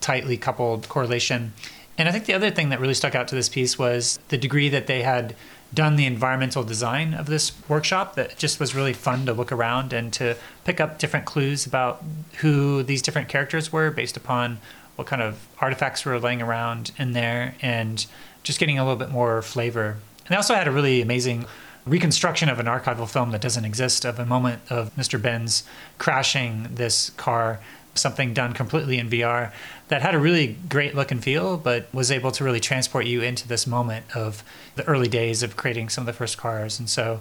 [0.00, 1.52] tightly coupled correlation.
[1.96, 4.38] And I think the other thing that really stuck out to this piece was the
[4.38, 5.36] degree that they had
[5.72, 9.92] done the environmental design of this workshop that just was really fun to look around
[9.92, 12.02] and to pick up different clues about
[12.38, 14.58] who these different characters were based upon
[14.96, 18.06] what kind of artifacts were laying around in there and
[18.42, 19.96] just getting a little bit more flavor.
[20.18, 21.46] And they also had a really amazing
[21.86, 25.20] reconstruction of an archival film that doesn't exist of a moment of Mr.
[25.20, 25.64] Benz
[25.98, 27.60] crashing this car,
[27.94, 29.52] something done completely in VR
[29.88, 33.20] that had a really great look and feel, but was able to really transport you
[33.20, 34.42] into this moment of
[34.76, 36.78] the early days of creating some of the first cars.
[36.78, 37.20] And so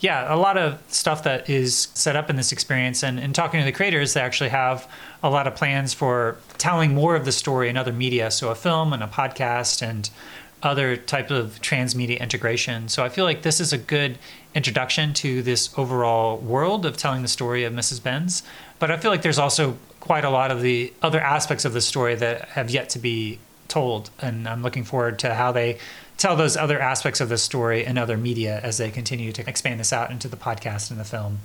[0.00, 3.02] yeah, a lot of stuff that is set up in this experience.
[3.02, 4.88] And in talking to the creators, they actually have
[5.22, 8.30] a lot of plans for telling more of the story in other media.
[8.30, 10.08] So a film and a podcast and
[10.62, 12.88] other type of transmedia integration.
[12.88, 14.18] So I feel like this is a good
[14.54, 18.02] introduction to this overall world of telling the story of Mrs.
[18.02, 18.42] Benz.
[18.78, 21.80] But I feel like there's also quite a lot of the other aspects of the
[21.80, 23.38] story that have yet to be
[23.68, 24.10] told.
[24.20, 25.78] And I'm looking forward to how they
[26.18, 29.80] tell those other aspects of the story in other media as they continue to expand
[29.80, 31.38] this out into the podcast and the film.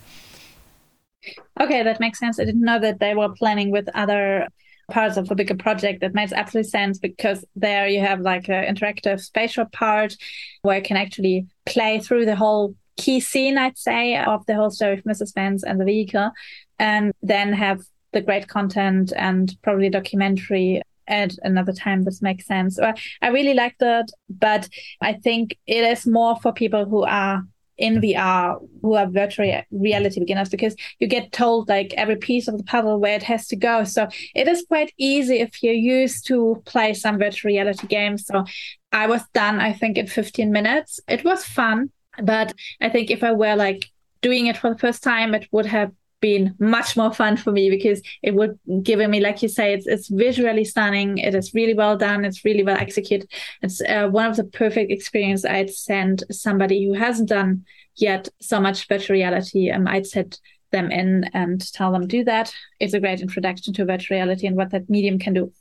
[1.61, 2.39] Okay, that makes sense.
[2.39, 4.47] I didn't know that they were planning with other
[4.91, 6.01] parts of a bigger project.
[6.01, 10.17] That makes absolute sense because there you have like an interactive spatial part
[10.63, 14.71] where you can actually play through the whole key scene, I'd say, of the whole
[14.71, 15.33] story of Mrs.
[15.33, 16.31] Benz and the vehicle,
[16.79, 17.81] and then have
[18.11, 23.53] the great content and probably documentary at another time this makes sense I, I really
[23.53, 24.69] like that but
[25.01, 27.43] i think it is more for people who are
[27.77, 32.57] in VR who are virtual reality beginners because you get told like every piece of
[32.57, 33.83] the puzzle where it has to go.
[33.83, 38.25] So it is quite easy if you're used to play some virtual reality games.
[38.25, 38.45] So
[38.91, 40.99] I was done, I think, in 15 minutes.
[41.07, 43.89] It was fun, but I think if I were like
[44.21, 45.91] doing it for the first time, it would have
[46.23, 49.87] been much more fun for me because it would given me like you say it's
[49.93, 51.17] it's visually stunning.
[51.17, 52.23] It is really well done.
[52.25, 53.29] It's really well executed.
[53.61, 58.59] It's uh, one of the perfect experience i'd send somebody who hasn't done yet so
[58.59, 60.39] much virtual reality um, i'd set
[60.73, 62.53] them in and tell them do that.
[62.81, 65.53] It's a great introduction to virtual reality and what that medium can do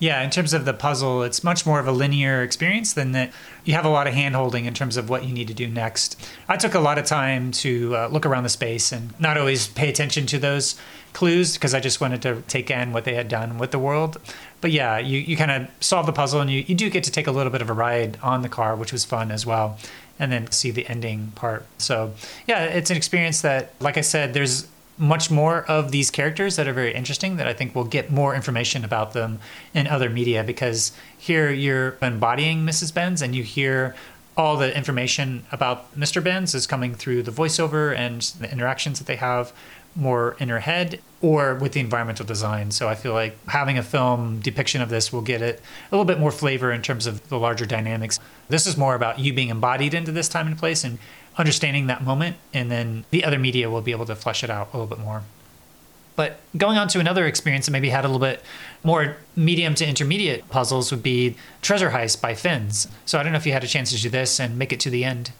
[0.00, 3.30] yeah, in terms of the puzzle, it's much more of a linear experience than that.
[3.64, 5.68] You have a lot of hand holding in terms of what you need to do
[5.68, 6.20] next.
[6.48, 9.68] I took a lot of time to uh, look around the space and not always
[9.68, 10.74] pay attention to those
[11.12, 14.18] clues because I just wanted to take in what they had done with the world.
[14.60, 17.10] But yeah, you, you kind of solve the puzzle and you, you do get to
[17.10, 19.78] take a little bit of a ride on the car, which was fun as well.
[20.20, 21.64] and then see the ending part.
[21.78, 22.12] So,
[22.46, 24.68] yeah, it's an experience that, like I said, there's
[25.00, 28.34] much more of these characters that are very interesting that I think we'll get more
[28.34, 29.38] information about them
[29.72, 32.92] in other media because here you're embodying Mrs.
[32.92, 33.96] Benz and you hear
[34.36, 36.22] all the information about Mr.
[36.22, 39.54] Benz is coming through the voiceover and the interactions that they have
[39.96, 42.70] more in her head or with the environmental design.
[42.70, 45.60] So I feel like having a film depiction of this will get it
[45.90, 48.20] a little bit more flavor in terms of the larger dynamics.
[48.48, 50.98] This is more about you being embodied into this time and place and
[51.40, 54.68] understanding that moment, and then the other media will be able to flesh it out
[54.72, 55.22] a little bit more.
[56.16, 58.42] But going on to another experience that maybe had a little bit
[58.84, 62.88] more medium to intermediate puzzles would be Treasure Heist by Fins.
[63.06, 64.80] So I don't know if you had a chance to do this and make it
[64.80, 65.32] to the end.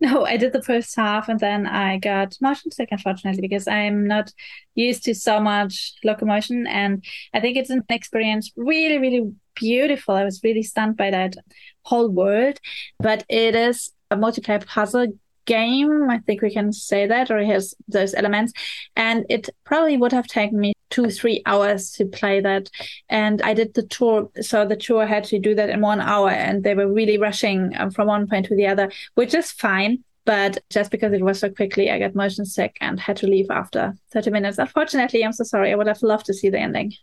[0.00, 4.06] No, I did the first half and then I got motion sick, unfortunately, because I'm
[4.06, 4.32] not
[4.74, 6.66] used to so much locomotion.
[6.66, 10.14] And I think it's an experience really, really beautiful.
[10.14, 11.36] I was really stunned by that
[11.82, 12.58] whole world.
[12.98, 15.08] But it is a multiplayer puzzle
[15.46, 16.08] game.
[16.10, 18.52] I think we can say that, or it has those elements.
[18.96, 22.70] And it probably would have taken me two, three hours to play that.
[23.08, 24.30] And I did the tour.
[24.40, 27.74] So the tour had to do that in one hour and they were really rushing
[27.76, 30.04] um, from one point to the other, which is fine.
[30.26, 33.50] But just because it was so quickly, I got motion sick and had to leave
[33.50, 34.56] after 30 minutes.
[34.56, 35.70] Unfortunately, I'm so sorry.
[35.70, 36.94] I would have loved to see the ending.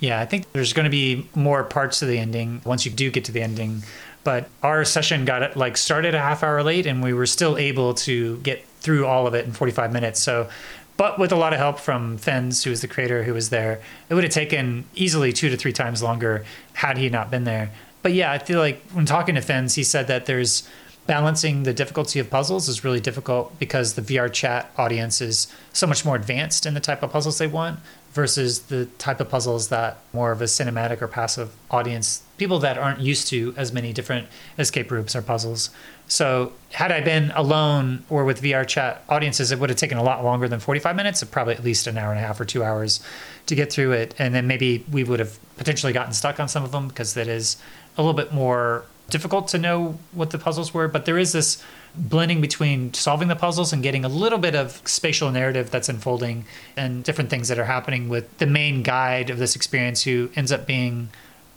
[0.00, 3.10] Yeah, I think there's going to be more parts to the ending once you do
[3.10, 3.82] get to the ending.
[4.26, 7.94] But our session got like started a half hour late, and we were still able
[7.94, 10.20] to get through all of it in 45 minutes.
[10.20, 10.48] So,
[10.96, 13.80] but with a lot of help from Fins, who was the creator who was there,
[14.08, 17.70] it would have taken easily two to three times longer had he not been there.
[18.02, 20.68] But yeah, I feel like when talking to Fins, he said that there's
[21.06, 25.86] balancing the difficulty of puzzles is really difficult because the VR chat audience is so
[25.86, 27.78] much more advanced in the type of puzzles they want
[28.16, 32.78] versus the type of puzzles that more of a cinematic or passive audience, people that
[32.78, 34.26] aren't used to as many different
[34.58, 35.68] escape rooms or puzzles.
[36.08, 40.02] So, had I been alone or with VR chat audiences, it would have taken a
[40.02, 42.64] lot longer than 45 minutes, probably at least an hour and a half or two
[42.64, 43.00] hours
[43.46, 44.14] to get through it.
[44.18, 47.28] And then maybe we would have potentially gotten stuck on some of them because that
[47.28, 47.58] is
[47.98, 50.88] a little bit more difficult to know what the puzzles were.
[50.88, 51.62] But there is this
[51.96, 56.44] blending between solving the puzzles and getting a little bit of spatial narrative that's unfolding
[56.76, 60.52] and different things that are happening with the main guide of this experience who ends
[60.52, 61.08] up being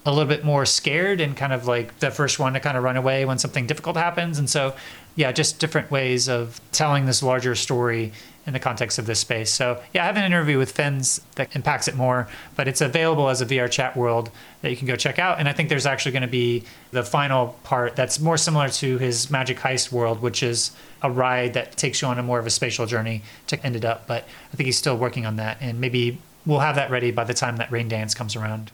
[0.05, 2.83] a little bit more scared and kind of like the first one to kind of
[2.83, 4.39] run away when something difficult happens.
[4.39, 4.75] And so,
[5.15, 8.13] yeah, just different ways of telling this larger story
[8.45, 9.51] in the context of this space.
[9.51, 13.29] So, yeah, I have an interview with Fins that impacts it more, but it's available
[13.29, 15.39] as a VR chat world that you can go check out.
[15.39, 18.97] And I think there's actually going to be the final part that's more similar to
[18.97, 20.71] his Magic Heist world, which is
[21.01, 23.85] a ride that takes you on a more of a spatial journey to end it
[23.85, 24.07] up.
[24.07, 27.23] But I think he's still working on that, and maybe we'll have that ready by
[27.23, 28.71] the time that Raindance comes around.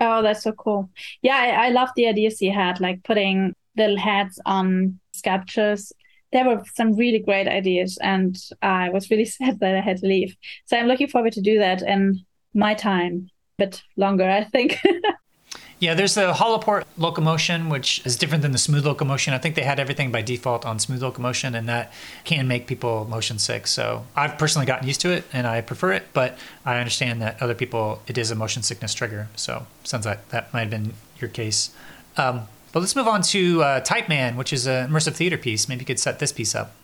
[0.00, 0.88] Oh, that's so cool.
[1.22, 5.92] Yeah, I, I love the ideas he had, like putting little heads on sculptures
[6.32, 10.06] there were some really great ideas and I was really sad that I had to
[10.06, 10.36] leave.
[10.66, 12.24] So I'm looking forward to do that in
[12.54, 14.78] my time, a bit longer, I think.
[15.78, 19.32] yeah, there's the Holoport locomotion, which is different than the smooth locomotion.
[19.32, 21.92] I think they had everything by default on smooth locomotion, and that
[22.24, 23.66] can make people motion sick.
[23.66, 27.40] So I've personally gotten used to it and I prefer it, but I understand that
[27.42, 29.28] other people, it is a motion sickness trigger.
[29.36, 31.70] So sounds like that might have been your case.
[32.16, 35.68] Um, but let's move on to uh, Type Man, which is an immersive theater piece.
[35.68, 36.74] Maybe you could set this piece up.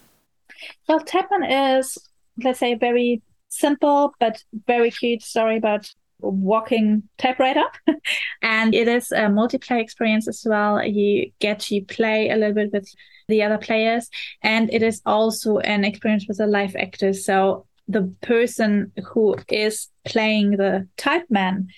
[0.89, 1.98] Well, Type Man is,
[2.43, 5.89] let's say, a very simple but very cute story about
[6.20, 7.65] walking typewriter.
[8.43, 10.85] and it is a multiplayer experience as well.
[10.85, 12.89] You get to play a little bit with
[13.28, 14.09] the other players.
[14.43, 17.12] And it is also an experience with a live actor.
[17.12, 21.69] So the person who is playing the type man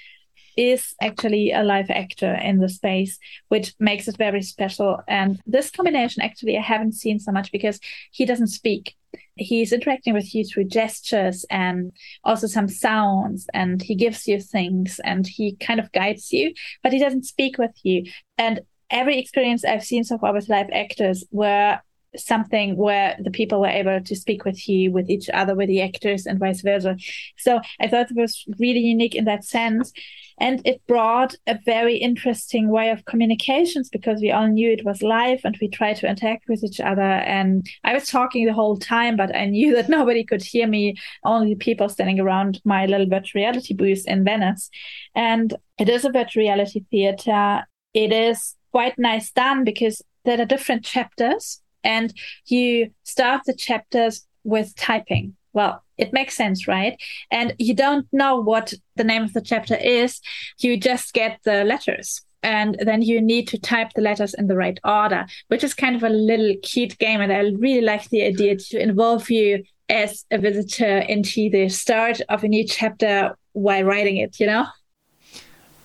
[0.56, 3.18] is actually a live actor in the space,
[3.48, 5.00] which makes it very special.
[5.06, 7.78] And this combination, actually, I haven't seen so much because
[8.10, 8.96] he doesn't speak.
[9.36, 11.92] He's interacting with you through gestures and
[12.24, 16.92] also some sounds, and he gives you things and he kind of guides you, but
[16.92, 18.04] he doesn't speak with you.
[18.38, 18.60] And
[18.90, 21.80] every experience I've seen so far with live actors were
[22.18, 25.82] something where the people were able to speak with you, with each other, with the
[25.82, 26.97] actors, and vice versa.
[27.36, 29.93] So I thought it was really unique in that sense.
[30.38, 35.02] And it brought a very interesting way of communications because we all knew it was
[35.02, 37.01] live and we tried to interact with each other.
[37.01, 40.97] And I was talking the whole time, but I knew that nobody could hear me,
[41.24, 44.68] only people standing around my little virtual reality booth in Venice.
[45.14, 47.66] And it is a virtual reality theater.
[47.94, 52.12] It is quite nice done because there are different chapters and
[52.46, 55.36] you start the chapters with typing.
[55.52, 57.00] Well, it makes sense, right?
[57.30, 60.20] And you don't know what the name of the chapter is.
[60.58, 64.56] You just get the letters and then you need to type the letters in the
[64.56, 67.20] right order, which is kind of a little cute game.
[67.20, 72.20] And I really like the idea to involve you as a visitor into the start
[72.28, 74.66] of a new chapter while writing it, you know?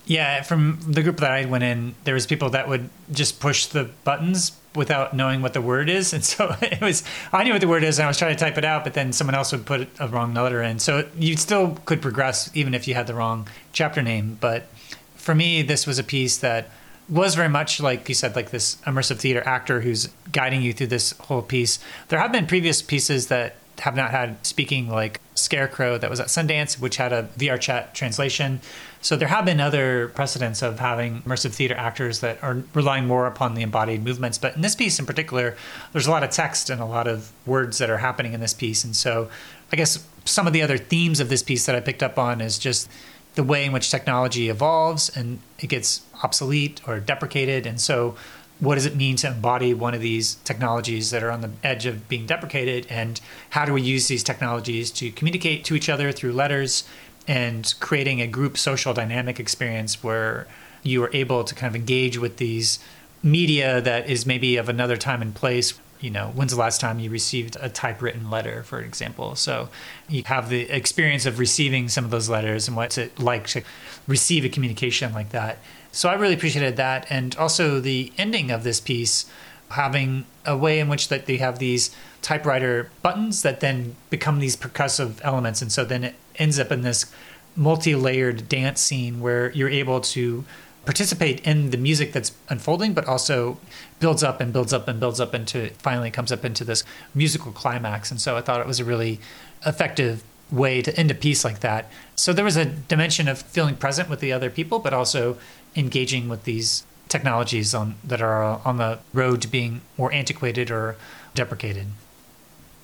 [0.06, 3.68] Yeah, from the group that I went in, there was people that would just push
[3.68, 7.04] the buttons without knowing what the word is, and so it was.
[7.32, 8.94] I knew what the word is, and I was trying to type it out, but
[8.94, 10.80] then someone else would put a wrong letter in.
[10.80, 14.38] So you still could progress even if you had the wrong chapter name.
[14.40, 14.68] But
[15.16, 16.70] for me, this was a piece that
[17.10, 20.88] was very much like you said, like this immersive theater actor who's guiding you through
[20.88, 21.80] this whole piece.
[22.08, 26.28] There have been previous pieces that have not had speaking like Scarecrow that was at
[26.28, 28.60] Sundance, which had a VR chat translation.
[29.02, 33.26] So there have been other precedents of having immersive theater actors that are relying more
[33.26, 34.38] upon the embodied movements.
[34.38, 35.58] But in this piece in particular,
[35.94, 38.54] there's a lot of text and a lot of words that are happening in this
[38.54, 38.84] piece.
[38.84, 39.30] And so
[39.72, 42.42] I guess some of the other themes of this piece that I picked up on
[42.42, 42.90] is just
[43.36, 47.66] the way in which technology evolves and it gets obsolete or deprecated.
[47.66, 48.16] And so
[48.62, 51.88] what does it mean to embody one of these technologies that are on the edge
[51.88, 52.86] of being deprecated?
[52.90, 53.20] And
[53.50, 56.84] how do we use these technologies to communicate to each other through letters
[57.28, 60.48] and creating a group social dynamic experience where
[60.84, 62.78] you are able to kind of engage with these
[63.24, 65.74] media that is maybe of another time and place?
[66.00, 69.36] You know when's the last time you received a typewritten letter for example?
[69.36, 69.70] So
[70.08, 73.64] you have the experience of receiving some of those letters and what's it like to
[74.08, 75.60] receive a communication like that
[75.92, 79.26] so I really appreciated that, and also the ending of this piece
[79.70, 84.56] having a way in which that they have these typewriter buttons that then become these
[84.56, 87.12] percussive elements, and so then it ends up in this
[87.56, 90.44] multi-layered dance scene where you're able to
[90.86, 93.60] participate in the music that's unfolding, but also
[94.00, 97.52] builds up and builds up and builds up into finally comes up into this musical
[97.52, 98.10] climax.
[98.10, 99.20] And so I thought it was a really
[99.66, 101.90] effective way to end a piece like that.
[102.16, 105.38] So there was a dimension of feeling present with the other people, but also
[105.76, 110.96] engaging with these technologies on that are on the road to being more antiquated or
[111.36, 111.88] deprecated.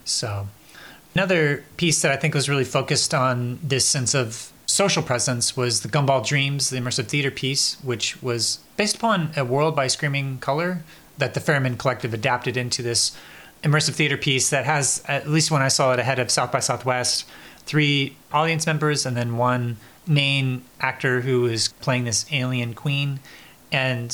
[0.05, 0.47] So,
[1.15, 5.81] another piece that I think was really focused on this sense of social presence was
[5.81, 10.39] the Gumball Dreams, the immersive theater piece, which was based upon a world by Screaming
[10.39, 10.83] Color
[11.17, 13.17] that the Ferryman Collective adapted into this
[13.63, 16.59] immersive theater piece that has, at least when I saw it ahead of South by
[16.59, 17.25] Southwest,
[17.65, 19.77] three audience members and then one
[20.07, 23.19] main actor who is playing this alien queen.
[23.71, 24.09] And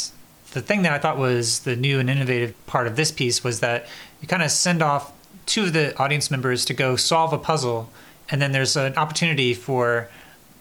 [0.51, 3.59] the thing that I thought was the new and innovative part of this piece was
[3.59, 3.87] that
[4.21, 5.11] you kind of send off
[5.45, 7.89] two of the audience members to go solve a puzzle,
[8.29, 10.09] and then there's an opportunity for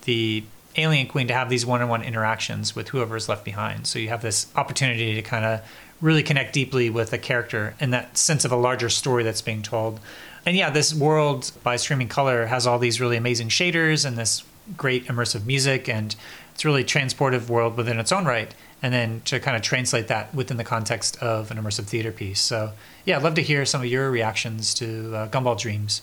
[0.04, 0.42] the
[0.76, 3.86] alien queen to have these one-on-one interactions with whoever is left behind.
[3.86, 5.60] So you have this opportunity to kind of
[6.00, 9.62] really connect deeply with a character and that sense of a larger story that's being
[9.62, 10.00] told.
[10.44, 14.42] And yeah, this world by Screaming Color has all these really amazing shaders and this
[14.76, 16.16] great immersive music and
[16.54, 20.34] it's really transportive world within its own right and then to kind of translate that
[20.34, 22.40] within the context of an immersive theater piece.
[22.40, 22.72] So
[23.04, 26.02] yeah i'd love to hear some of your reactions to uh, gumball dreams.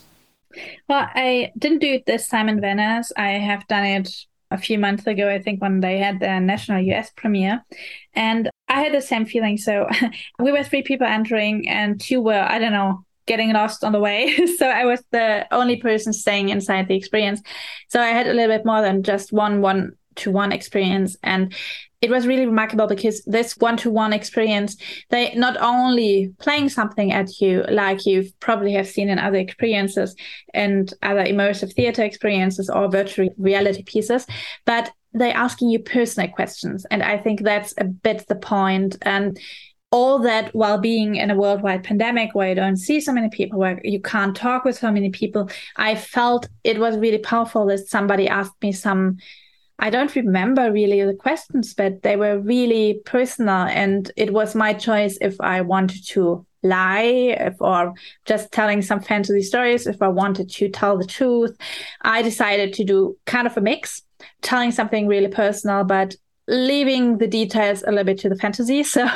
[0.87, 3.11] Well i didn't do it this time in venice.
[3.15, 4.09] I have done it
[4.51, 7.63] a few months ago i think when they had their national us premiere.
[8.13, 9.57] And i had the same feeling.
[9.57, 9.87] So
[10.39, 13.99] we were three people entering and two were i don't know getting lost on the
[13.99, 14.35] way.
[14.57, 15.87] so I was the only mm-hmm.
[15.87, 17.41] person staying inside the experience.
[17.87, 21.15] So I had a little bit more than just one one to one experience.
[21.23, 21.53] And
[22.01, 24.75] it was really remarkable because this one to one experience,
[25.09, 30.15] they not only playing something at you like you probably have seen in other experiences
[30.53, 34.25] and other immersive theater experiences or virtual reality pieces,
[34.65, 36.85] but they're asking you personal questions.
[36.89, 38.97] And I think that's a bit the point.
[39.01, 39.37] And
[39.91, 43.59] all that while being in a worldwide pandemic where you don't see so many people,
[43.59, 47.87] where you can't talk with so many people, I felt it was really powerful that
[47.87, 49.17] somebody asked me some.
[49.79, 53.65] I don't remember really the questions, but they were really personal.
[53.65, 57.93] And it was my choice if I wanted to lie if, or
[58.25, 61.55] just telling some fantasy stories, if I wanted to tell the truth.
[62.01, 64.01] I decided to do kind of a mix,
[64.41, 66.15] telling something really personal, but
[66.49, 68.83] leaving the details a little bit to the fantasy.
[68.89, 69.07] So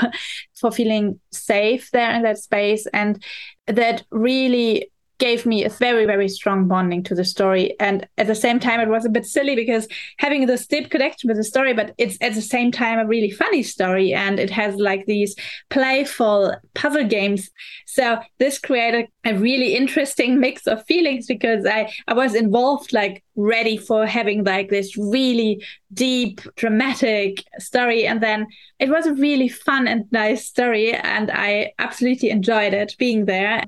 [0.59, 3.21] for feeling safe there in that space and
[3.67, 7.75] that really gave me a very very strong bonding to the story.
[7.79, 11.27] And at the same time it was a bit silly because having this deep connection
[11.27, 14.13] with the story but it's at the same time a really funny story.
[14.13, 15.35] And it has like these
[15.69, 17.49] playful puzzle games.
[17.85, 23.23] So this created a really interesting mix of feelings because i i was involved like
[23.35, 28.05] ready for having like this really deep dramatic story.
[28.05, 28.47] And then
[28.79, 30.93] it was a really fun and nice story.
[30.93, 33.63] And i absolutely enjoyed it being there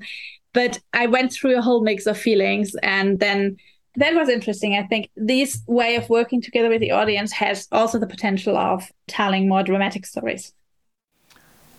[0.56, 2.74] but I went through a whole mix of feelings.
[2.82, 3.58] And then
[3.96, 4.74] that was interesting.
[4.74, 8.90] I think this way of working together with the audience has also the potential of
[9.06, 10.54] telling more dramatic stories.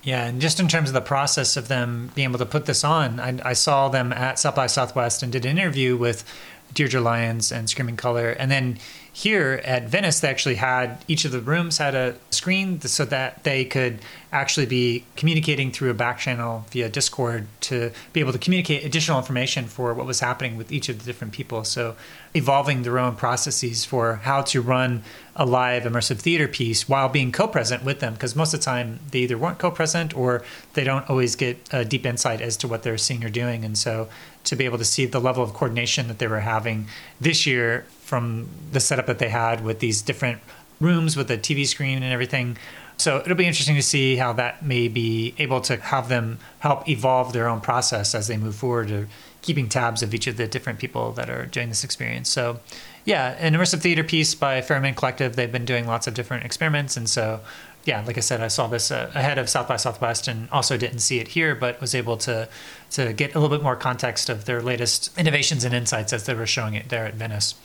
[0.04, 2.84] Yeah, and just in terms of the process of them being able to put this
[2.84, 6.24] on, I, I saw them at South by Southwest and did an interview with
[6.76, 8.78] Deirdre Lyons and Screaming Color, and then
[9.18, 13.44] here at Venice, they actually had each of the rooms had a screen so that
[13.44, 13.98] they could
[14.32, 19.18] actually be communicating through a back channel via Discord to be able to communicate additional
[19.18, 21.64] information for what was happening with each of the different people.
[21.64, 21.96] So,
[22.36, 25.02] evolving their own processes for how to run
[25.36, 28.66] a live immersive theater piece while being co present with them, because most of the
[28.66, 32.56] time they either weren't co present or they don't always get a deep insight as
[32.58, 33.66] to what they're seeing or doing.
[33.66, 34.10] And so,
[34.44, 36.86] to be able to see the level of coordination that they were having
[37.20, 40.40] this year from the setup that they had with these different
[40.80, 42.58] rooms with a TV screen and everything.
[42.95, 46.88] So it'll be interesting to see how that may be able to have them help
[46.88, 49.08] evolve their own process as they move forward to
[49.42, 52.30] keeping tabs of each of the different people that are doing this experience.
[52.30, 52.61] So
[53.03, 55.36] yeah, an immersive theater piece by Ferryman Collective.
[55.36, 56.95] They've been doing lots of different experiments.
[56.95, 57.42] And so
[57.84, 60.77] yeah, like I said, I saw this uh, ahead of South by Southwest and also
[60.77, 62.50] didn't see it here, but was able to
[62.92, 66.34] to get a little bit more context of their latest innovations and insights as they
[66.34, 67.56] were showing it there at Venice.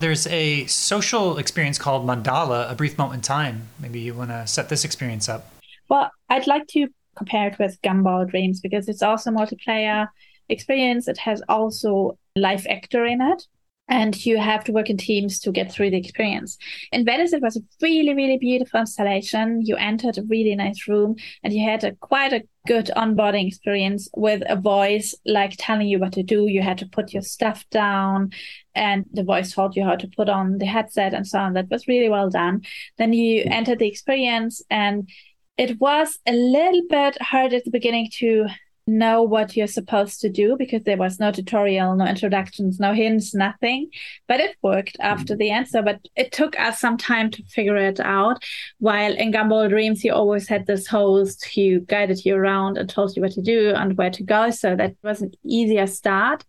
[0.00, 3.68] There's a social experience called Mandala, a brief moment in time.
[3.78, 5.52] Maybe you want to set this experience up.
[5.88, 10.08] Well, I'd like to compare it with Gumball Dreams because it's also multiplayer
[10.48, 11.08] experience.
[11.08, 13.46] It has also live actor in it
[13.88, 16.56] and you have to work in teams to get through the experience.
[16.90, 19.60] In Venice, it was a really, really beautiful installation.
[19.64, 24.08] You entered a really nice room and you had a quite a good onboarding experience
[24.16, 26.46] with a voice like telling you what to do.
[26.48, 28.30] You had to put your stuff down
[28.74, 31.52] and the voice told you how to put on the headset and so on.
[31.52, 32.62] That was really well done.
[32.96, 35.10] Then you entered the experience and
[35.58, 38.46] it was a little bit hard at the beginning to
[38.86, 43.34] know what you're supposed to do because there was no tutorial, no introductions, no hints,
[43.34, 43.90] nothing.
[44.28, 45.38] But it worked after mm-hmm.
[45.38, 45.82] the answer.
[45.82, 48.44] But it took us some time to figure it out.
[48.78, 53.16] While in Gumball Dreams, you always had this host who guided you around and told
[53.16, 54.50] you what to do and where to go.
[54.50, 56.44] So that was an easier start.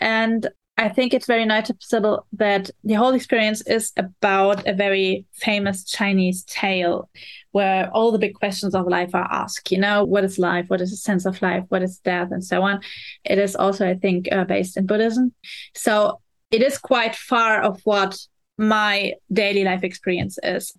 [0.00, 0.48] And
[0.78, 6.44] I think it's very noticeable that the whole experience is about a very famous Chinese
[6.44, 7.10] tale
[7.58, 9.72] where all the big questions of life are asked.
[9.72, 10.66] You know, what is life?
[10.68, 11.64] What is the sense of life?
[11.70, 12.28] What is death?
[12.30, 12.80] And so on.
[13.24, 15.34] It is also, I think, uh, based in Buddhism.
[15.74, 16.20] So
[16.52, 18.16] it is quite far of what
[18.58, 20.72] my daily life experience is.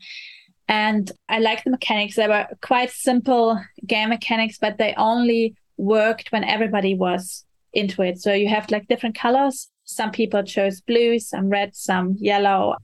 [0.69, 2.15] And I like the mechanics.
[2.15, 7.43] They were quite simple game mechanics, but they only worked when everybody was
[7.73, 8.21] into it.
[8.21, 12.75] So you have like different colors some people chose blue, some red, some yellow.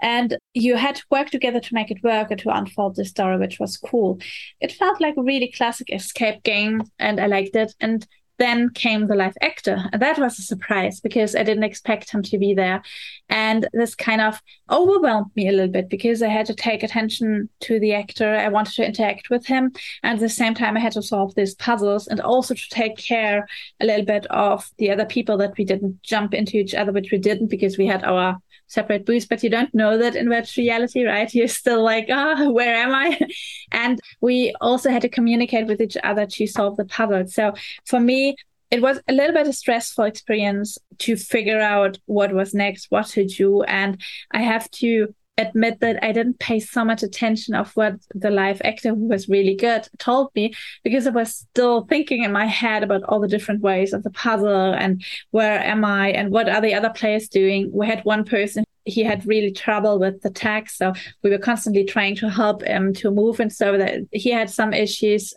[0.00, 3.38] And you had to work together to make it work or to unfold the story,
[3.38, 4.20] which was cool.
[4.60, 7.74] It felt like a really classic escape game, and I liked it.
[7.80, 8.06] And
[8.38, 9.88] then came the live actor.
[9.92, 12.82] And that was a surprise because I didn't expect him to be there.
[13.28, 14.40] And this kind of
[14.70, 18.34] overwhelmed me a little bit because I had to take attention to the actor.
[18.34, 19.72] I wanted to interact with him.
[20.02, 22.96] And at the same time, I had to solve these puzzles and also to take
[22.96, 23.46] care
[23.80, 27.10] a little bit of the other people that we didn't jump into each other, which
[27.10, 30.62] we didn't because we had our separate booths, but you don't know that in virtual
[30.62, 31.32] reality, right?
[31.34, 33.18] You're still like, ah, oh, where am I?
[33.72, 37.26] and we also had to communicate with each other to solve the puzzle.
[37.28, 37.52] So
[37.86, 38.36] for me,
[38.70, 43.06] it was a little bit a stressful experience to figure out what was next, what
[43.08, 43.62] to do.
[43.62, 44.00] And
[44.32, 48.60] I have to admit that I didn't pay so much attention of what the live
[48.64, 52.82] actor who was really good told me because I was still thinking in my head
[52.82, 56.60] about all the different ways of the puzzle and where am I and what are
[56.60, 57.70] the other players doing.
[57.72, 60.92] We had one person he had really trouble with the text so
[61.22, 64.72] we were constantly trying to help him to move and so that he had some
[64.72, 65.34] issues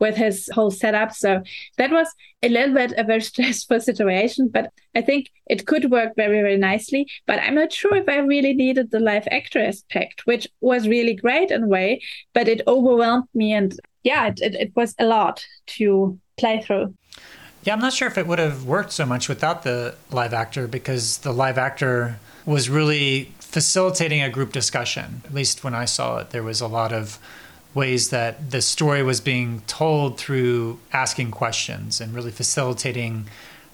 [0.00, 1.12] with his whole setup.
[1.12, 1.42] So
[1.76, 2.08] that was
[2.42, 6.56] a little bit a very stressful situation but i think it could work very very
[6.56, 7.06] nicely.
[7.26, 11.14] But i'm not sure if i really needed the live actor aspect which was really
[11.14, 12.00] great in a way
[12.32, 16.94] but it overwhelmed me and yeah it, it, it was a lot to play through.
[17.64, 20.66] Yeah i'm not sure if it would have worked so much without the live actor
[20.66, 25.22] because the live actor was really facilitating a group discussion.
[25.24, 27.18] At least when I saw it, there was a lot of
[27.74, 33.26] ways that the story was being told through asking questions and really facilitating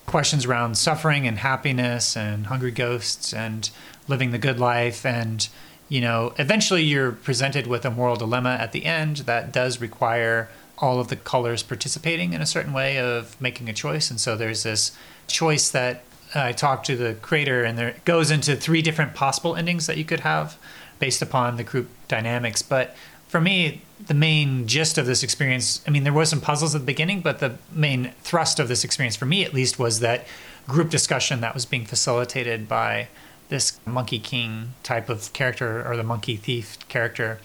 [0.07, 3.71] questions around suffering and happiness and hungry ghosts and
[4.07, 5.49] living the good life and
[5.89, 10.49] you know eventually you're presented with a moral dilemma at the end that does require
[10.79, 14.37] all of the colors participating in a certain way of making a choice and so
[14.37, 14.97] there's this
[15.27, 16.05] choice that
[16.35, 20.05] I talked to the creator, and there goes into three different possible endings that you
[20.05, 20.57] could have
[20.99, 22.63] based upon the group dynamics.
[22.63, 22.97] But
[23.29, 26.81] for me, the main gist of this experience, I mean, there was some puzzles at
[26.81, 30.27] the beginning, but the main thrust of this experience, for me at least, was that
[30.67, 33.09] group discussion that was being facilitated by
[33.49, 37.39] this Monkey King type of character or the Monkey Thief character.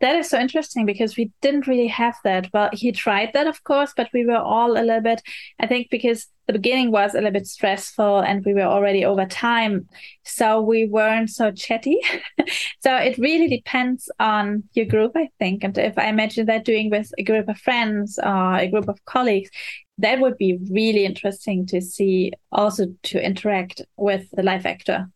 [0.00, 2.50] That is so interesting because we didn't really have that.
[2.52, 5.22] Well, he tried that, of course, but we were all a little bit,
[5.60, 9.24] I think, because the beginning was a little bit stressful and we were already over
[9.24, 9.88] time.
[10.24, 12.00] So we weren't so chatty.
[12.80, 15.64] so it really depends on your group, I think.
[15.64, 19.04] And if I imagine that doing with a group of friends or a group of
[19.06, 19.50] colleagues,
[19.98, 25.08] that would be really interesting to see also to interact with the live actor.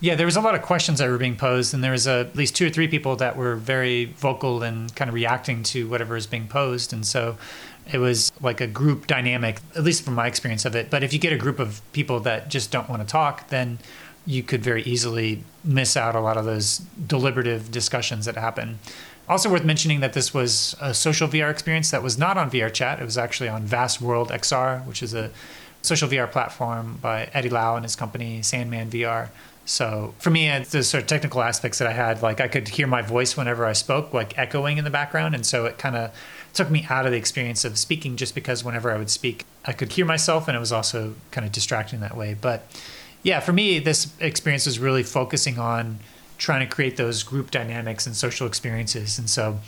[0.00, 2.26] Yeah, there was a lot of questions that were being posed, and there was uh,
[2.28, 5.88] at least two or three people that were very vocal and kind of reacting to
[5.88, 6.92] whatever is being posed.
[6.92, 7.38] And so
[7.90, 10.90] it was like a group dynamic, at least from my experience of it.
[10.90, 13.78] But if you get a group of people that just don't want to talk, then
[14.26, 18.78] you could very easily miss out a lot of those deliberative discussions that happen.
[19.28, 22.72] Also worth mentioning that this was a social VR experience that was not on VR
[22.72, 23.00] Chat.
[23.00, 25.30] It was actually on Vast World XR, which is a
[25.82, 29.30] social VR platform by Eddie Lau and his company Sandman VR.
[29.66, 32.68] So for me, it's the sort of technical aspects that I had, like I could
[32.68, 35.34] hear my voice whenever I spoke, like echoing in the background.
[35.34, 36.14] And so it kind of
[36.54, 39.72] took me out of the experience of speaking just because whenever I would speak, I
[39.72, 42.34] could hear myself and it was also kind of distracting that way.
[42.40, 42.64] But
[43.24, 45.98] yeah, for me, this experience was really focusing on
[46.38, 49.18] trying to create those group dynamics and social experiences.
[49.18, 49.58] And so,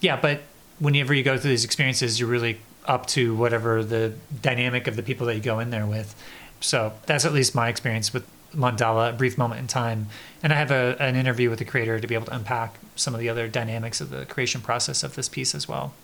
[0.00, 0.42] yeah, but
[0.78, 5.02] whenever you go through these experiences, you're really up to whatever the dynamic of the
[5.02, 6.14] people that you go in there with.
[6.60, 10.06] So that's at least my experience with Mandala, a brief moment in time.
[10.42, 13.14] And I have a, an interview with the creator to be able to unpack some
[13.14, 15.94] of the other dynamics of the creation process of this piece as well.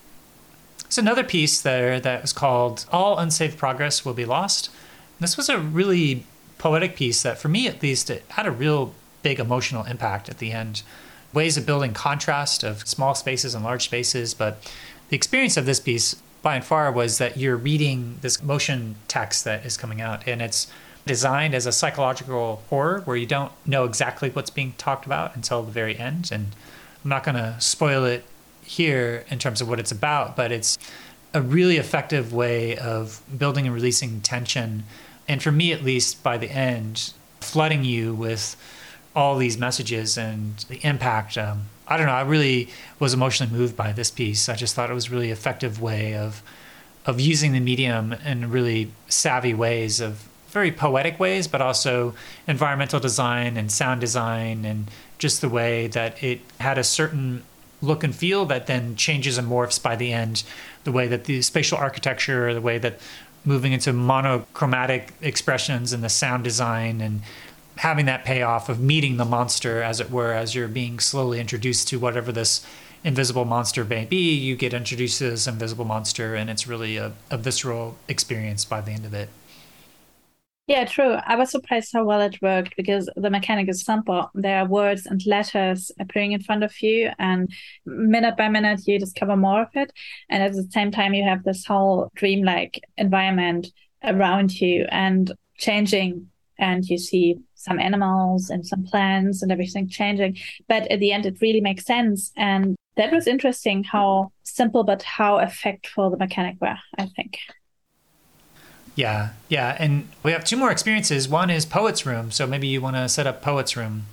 [0.89, 4.71] So another piece there that was called All Unsaved Progress Will Be Lost.
[5.19, 6.25] This was a really
[6.59, 10.39] poetic piece that, for me at least, it had a real big emotional impact at
[10.39, 10.83] the end.
[11.33, 14.35] Ways of building contrast of small spaces and large spaces.
[14.35, 14.63] But
[15.09, 19.45] the experience of this piece, by and far, was that you're reading this motion text
[19.45, 20.69] that is coming out, and it's
[21.07, 25.63] designed as a psychological horror where you don't know exactly what's being talked about until
[25.63, 26.31] the very end.
[26.33, 26.49] And
[27.05, 28.25] I'm not going to spoil it
[28.63, 30.77] here in terms of what it's about, but it's
[31.33, 34.85] a really effective way of building and releasing tension.
[35.29, 38.57] And for me, at least, by the end, flooding you with
[39.15, 41.39] all these messages and the impact.
[41.39, 42.13] Um, I don't know.
[42.13, 42.69] I really
[42.99, 44.49] was emotionally moved by this piece.
[44.49, 46.43] I just thought it was a really effective way of
[47.07, 52.15] of using the medium in really savvy ways of very poetic ways, but also
[52.49, 57.43] environmental design and sound design and just the way that it had a certain
[57.83, 60.43] look and feel that then changes and morphs by the end.
[60.85, 62.99] The way that the spatial architecture, the way that
[63.45, 67.21] moving into monochromatic expressions and the sound design and
[67.77, 71.87] having that payoff of meeting the monster, as it were, as you're being slowly introduced
[71.89, 72.67] to whatever this
[73.05, 77.13] invisible monster may be, you get introduced to this invisible monster, and it's really a,
[77.31, 79.29] a visceral experience by the end of it.
[80.67, 81.13] Yeah, true.
[81.13, 84.31] I was surprised how well it worked because the mechanic is simple.
[84.35, 87.49] There are words and letters appearing in front of you, and
[87.85, 89.93] minute by minute, you discover more of it.
[90.29, 93.69] And at the same time, you have this whole dreamlike environment
[94.03, 96.31] around you and changing.
[96.59, 100.39] And you see some animals and some plants and everything changing.
[100.69, 102.33] But at the end, it really makes sense.
[102.37, 107.39] And that was interesting how simple, but how effectful the mechanic were, I think.
[108.97, 109.77] Yeah, yeah.
[109.79, 111.29] And we have two more experiences.
[111.29, 112.31] One is Poet's Room.
[112.31, 114.07] So maybe you want to set up Poet's Room.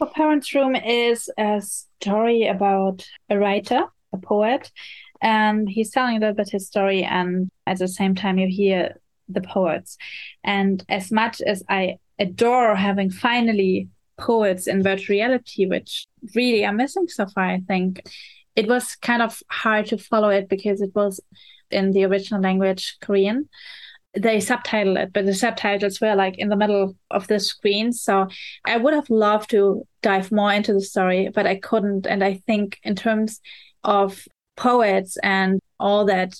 [0.00, 4.72] Well, Poet's Room is a story about a writer, a poet,
[5.20, 7.04] and he's telling a little bit his story.
[7.04, 9.98] And at the same time, you hear the poets.
[10.42, 13.88] And as much as I adore having finally
[14.18, 18.02] poets in virtual reality, which really I'm missing so far, I think
[18.56, 21.20] it was kind of hard to follow it because it was
[21.70, 23.48] in the original language Korean
[24.16, 27.92] they subtitle it, but the subtitles were like in the middle of the screen.
[27.92, 28.28] So
[28.64, 32.06] I would have loved to dive more into the story, but I couldn't.
[32.06, 33.40] And I think in terms
[33.82, 34.26] of
[34.56, 36.34] poets and all that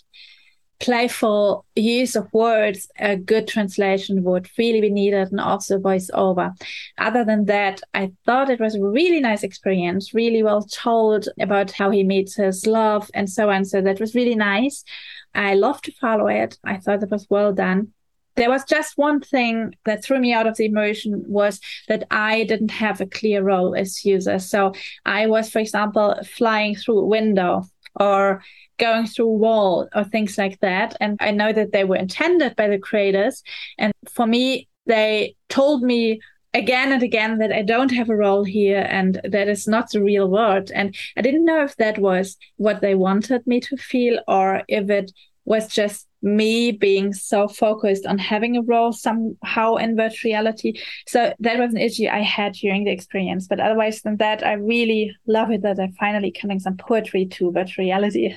[0.81, 6.53] playful use of words, a good translation would really be needed and also voiceover.
[6.99, 11.71] Other than that, I thought it was a really nice experience, really well told about
[11.71, 13.65] how he meets his love and so on.
[13.65, 14.85] So that was really nice.
[15.35, 16.59] I love to follow it.
[16.65, 17.93] I thought it was well done.
[18.37, 22.45] There was just one thing that threw me out of the immersion was that I
[22.45, 24.41] didn't have a clear role as user.
[24.41, 24.73] So
[25.07, 27.63] I was, for example, flying through a window
[28.01, 28.43] or
[28.79, 30.97] going through a wall or things like that.
[31.01, 33.45] And I know that they were intended by the creators.
[33.79, 36.21] And for me, they told me
[36.55, 40.03] again and again that I don't have a role here and that is not the
[40.03, 40.71] real world.
[40.73, 44.89] And I didn't know if that was what they wanted me to feel or if
[44.89, 45.13] it
[45.45, 50.81] was just me being so focused on having a role somehow in virtual reality.
[51.07, 53.47] So that was an issue I had during the experience.
[53.47, 57.53] But otherwise than that, I really love it that I'm finally cutting some poetry to
[57.53, 58.35] virtual reality.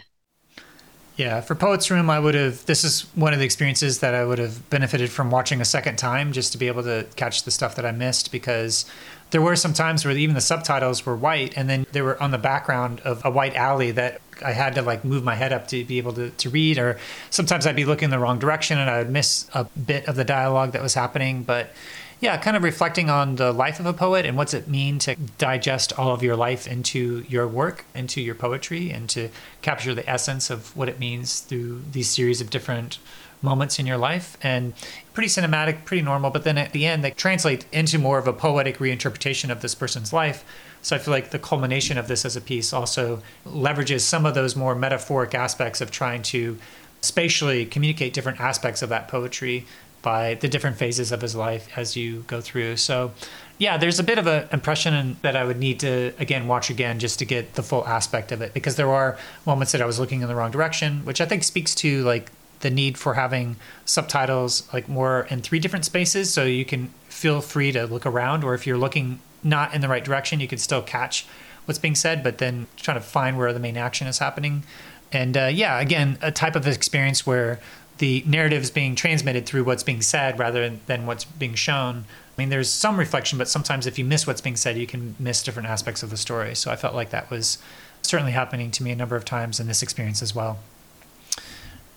[1.17, 2.63] Yeah, for Poets Room, I would have.
[2.67, 5.97] This is one of the experiences that I would have benefited from watching a second
[5.97, 8.85] time just to be able to catch the stuff that I missed because
[9.31, 12.29] there were some times where even the subtitles were white and then they were on
[12.29, 15.67] the background of a white alley that I had to like move my head up
[15.69, 16.99] to be able to, to read, or
[17.31, 20.23] sometimes I'd be looking the wrong direction and I would miss a bit of the
[20.23, 21.41] dialogue that was happening.
[21.41, 21.71] But
[22.19, 25.15] yeah, kind of reflecting on the life of a poet and what's it mean to
[25.37, 29.29] digest all of your life into your work, into your poetry, and to
[29.61, 32.97] capture the essence of what it means through these series of different
[33.43, 34.35] moments in your life.
[34.41, 34.73] And
[35.13, 38.33] pretty cinematic, pretty normal, but then at the end, they translate into more of a
[38.33, 40.43] poetic reinterpretation of this person's life.
[40.81, 44.33] So I feel like the culmination of this as a piece also leverages some of
[44.33, 46.57] those more metaphoric aspects of trying to
[47.01, 49.67] spatially communicate different aspects of that poetry
[50.01, 52.77] by the different phases of his life as you go through.
[52.77, 53.11] So,
[53.57, 56.99] yeah, there's a bit of an impression that I would need to again watch again
[56.99, 58.53] just to get the full aspect of it.
[58.53, 61.43] Because there are moments that I was looking in the wrong direction, which I think
[61.43, 66.43] speaks to like the need for having subtitles like more in three different spaces so
[66.43, 68.43] you can feel free to look around.
[68.43, 71.25] Or if you're looking not in the right direction you can still catch
[71.65, 74.63] what's being said but then trying to find where the main action is happening.
[75.11, 77.59] And uh, yeah again a type of experience where
[77.97, 82.05] the narrative is being transmitted through what's being said rather than what's being shown.
[82.37, 85.15] I mean, there's some reflection, but sometimes if you miss what's being said, you can
[85.19, 86.55] miss different aspects of the story.
[86.55, 87.57] So I felt like that was
[88.01, 90.59] certainly happening to me a number of times in this experience as well.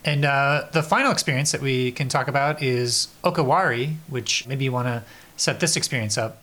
[0.04, 4.72] And uh, the final experience that we can talk about is Okawari, which maybe you
[4.72, 5.02] want to
[5.36, 6.42] set this experience up.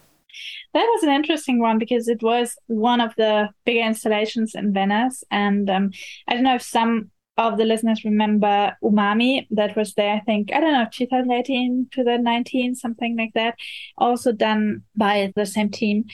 [0.74, 5.24] That was an interesting one because it was one of the bigger installations in Venice.
[5.32, 5.92] And um,
[6.28, 10.52] I don't know if some of the listeners remember Umami that was there, I think,
[10.54, 13.56] I don't know, 2018, 2019, something like that,
[13.98, 16.06] also done by the same team.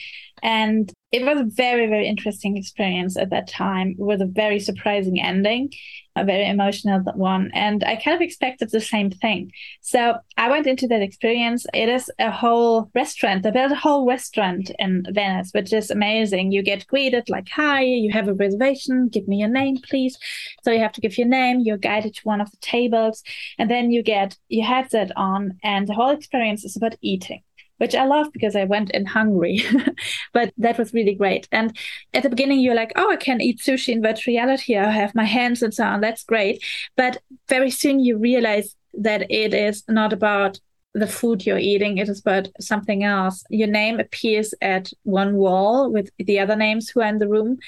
[0.42, 5.20] And it was a very, very interesting experience at that time with a very surprising
[5.22, 5.72] ending,
[6.16, 7.52] a very emotional one.
[7.54, 9.52] And I kind of expected the same thing.
[9.80, 11.66] So I went into that experience.
[11.72, 13.44] It is a whole restaurant.
[13.44, 16.50] They built a whole restaurant in Venice, which is amazing.
[16.50, 19.06] You get greeted like, hi, you have a reservation.
[19.06, 20.18] Give me your name, please.
[20.64, 21.60] So you have to give your name.
[21.60, 23.22] You're guided to one of the tables.
[23.56, 25.60] And then you get your headset on.
[25.62, 27.42] And the whole experience is about eating
[27.78, 29.62] which I love because I went in hungry.
[30.32, 31.48] but that was really great.
[31.52, 31.76] And
[32.12, 34.76] at the beginning, you're like, oh, I can eat sushi in virtual reality.
[34.76, 36.00] I have my hands and so on.
[36.00, 36.64] That's great.
[36.96, 40.60] But very soon you realize that it is not about
[40.94, 43.44] the food you're eating, it is about something else.
[43.50, 47.58] Your name appears at one wall with the other names who are in the room,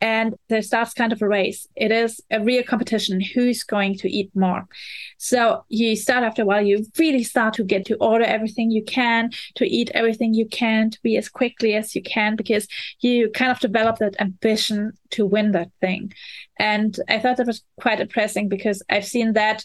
[0.00, 1.66] and there starts kind of a race.
[1.74, 4.66] It is a real competition who's going to eat more.
[5.18, 8.84] So you start after a while, you really start to get to order everything you
[8.84, 12.68] can, to eat everything you can, to be as quickly as you can, because
[13.00, 16.12] you kind of develop that ambition to win that thing.
[16.60, 19.64] And I thought that was quite impressive because I've seen that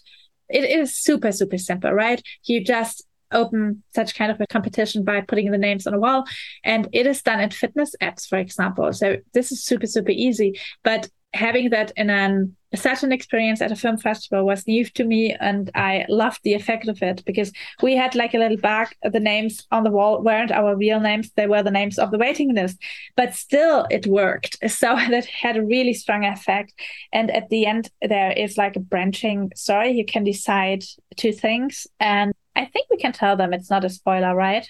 [0.50, 2.22] it is super, super simple, right?
[2.44, 6.26] You just open such kind of a competition by putting the names on a wall.
[6.64, 8.94] And it is done in fitness apps, for example.
[8.94, 10.60] So this is super, super easy.
[10.84, 15.04] But having that in an such an experience at a film festival was new to
[15.04, 17.52] me and I loved the effect of it because
[17.84, 21.32] we had like a little bag the names on the wall weren't our real names
[21.36, 22.78] they were the names of the waiting list
[23.16, 24.58] but still it worked.
[24.84, 26.74] So that had a really strong effect.
[27.14, 29.92] And at the end there is like a branching story.
[29.92, 30.84] You can decide
[31.16, 34.68] two things and I think we can tell them it's not a spoiler right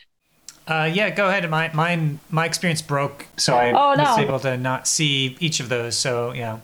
[0.67, 1.49] uh, yeah, go ahead.
[1.49, 4.03] My mine, my experience broke, so I oh, no.
[4.03, 5.97] was able to not see each of those.
[5.97, 6.59] So yeah,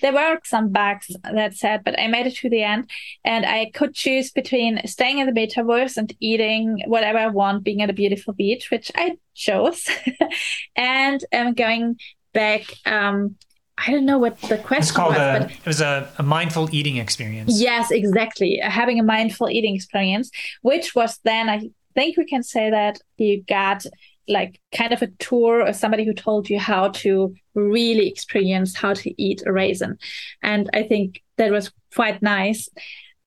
[0.00, 2.90] there were some bugs that said, but I made it to the end,
[3.24, 7.82] and I could choose between staying in the metaverse and eating whatever I want, being
[7.82, 9.88] at a beautiful beach, which I chose,
[10.76, 11.98] and um, going
[12.32, 12.64] back.
[12.86, 13.36] Um,
[13.80, 15.18] I don't know what the question it's called was.
[15.18, 17.60] A, but it was a, a, mindful eating experience.
[17.60, 18.58] Yes, exactly.
[18.60, 23.42] Having a mindful eating experience, which was then I think we can say that you
[23.42, 23.84] got
[24.28, 28.92] like kind of a tour or somebody who told you how to really experience how
[28.94, 29.98] to eat a raisin.
[30.40, 32.68] And I think that was quite nice.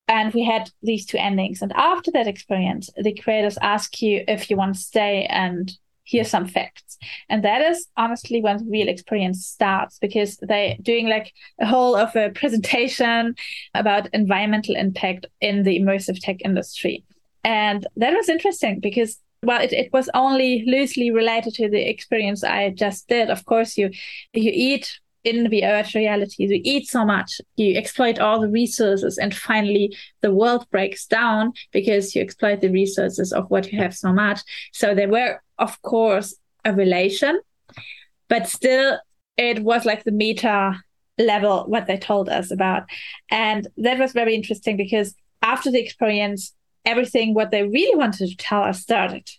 [0.08, 1.62] And we had these two endings.
[1.62, 5.70] And after that experience, the creators ask you if you want to stay and
[6.04, 6.98] hear some facts.
[7.30, 11.96] And that is honestly when the real experience starts because they're doing like a whole
[11.96, 13.36] of a presentation
[13.74, 17.04] about environmental impact in the immersive tech industry.
[17.44, 22.44] And that was interesting because well it, it was only loosely related to the experience
[22.44, 23.90] i just did of course you
[24.34, 29.18] you eat in the virtual reality, you eat so much, you exploit all the resources,
[29.18, 33.96] and finally the world breaks down because you exploit the resources of what you have
[33.96, 34.40] so much.
[34.74, 37.40] So there were, of course, a relation,
[38.30, 39.00] but still
[39.38, 40.82] it was like the meta
[41.18, 42.84] level what they told us about.
[43.30, 45.14] And that was very interesting because
[45.44, 46.54] after the experience,
[46.86, 49.30] everything what they really wanted to tell us started.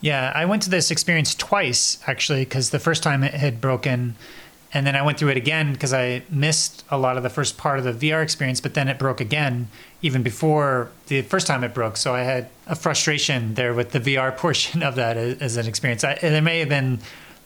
[0.00, 4.16] Yeah, I went to this experience twice actually because the first time it had broken
[4.72, 7.58] and then I went through it again because I missed a lot of the first
[7.58, 9.68] part of the VR experience, but then it broke again
[10.00, 11.96] even before the first time it broke.
[11.96, 16.04] So I had a frustration there with the VR portion of that as, an experience.
[16.04, 17.00] I, there may have been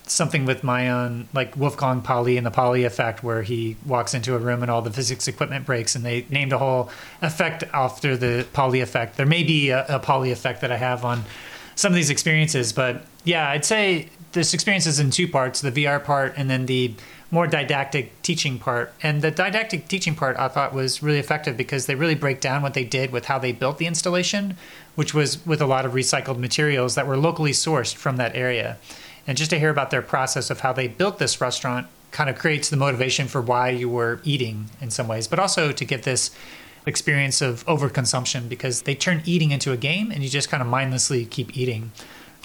[0.06, 4.34] something with my own, like Wolfgang Pauli and the Pauli effect, where he walks into
[4.34, 6.90] a room and all the physics equipment breaks, and they named a whole
[7.22, 9.16] effect after the Pauli effect.
[9.16, 11.24] There may be a, a Pauli effect that I have on
[11.74, 15.72] some of these experiences, but yeah, I'd say this experience is in two parts: the
[15.72, 16.94] VR part, and then the
[17.30, 18.92] more didactic teaching part.
[19.02, 22.62] And the didactic teaching part I thought was really effective because they really break down
[22.62, 24.56] what they did with how they built the installation,
[24.94, 28.78] which was with a lot of recycled materials that were locally sourced from that area.
[29.26, 32.36] And just to hear about their process of how they built this restaurant kind of
[32.36, 36.04] creates the motivation for why you were eating in some ways, but also to get
[36.04, 36.30] this
[36.86, 40.68] experience of overconsumption because they turn eating into a game and you just kind of
[40.68, 41.90] mindlessly keep eating.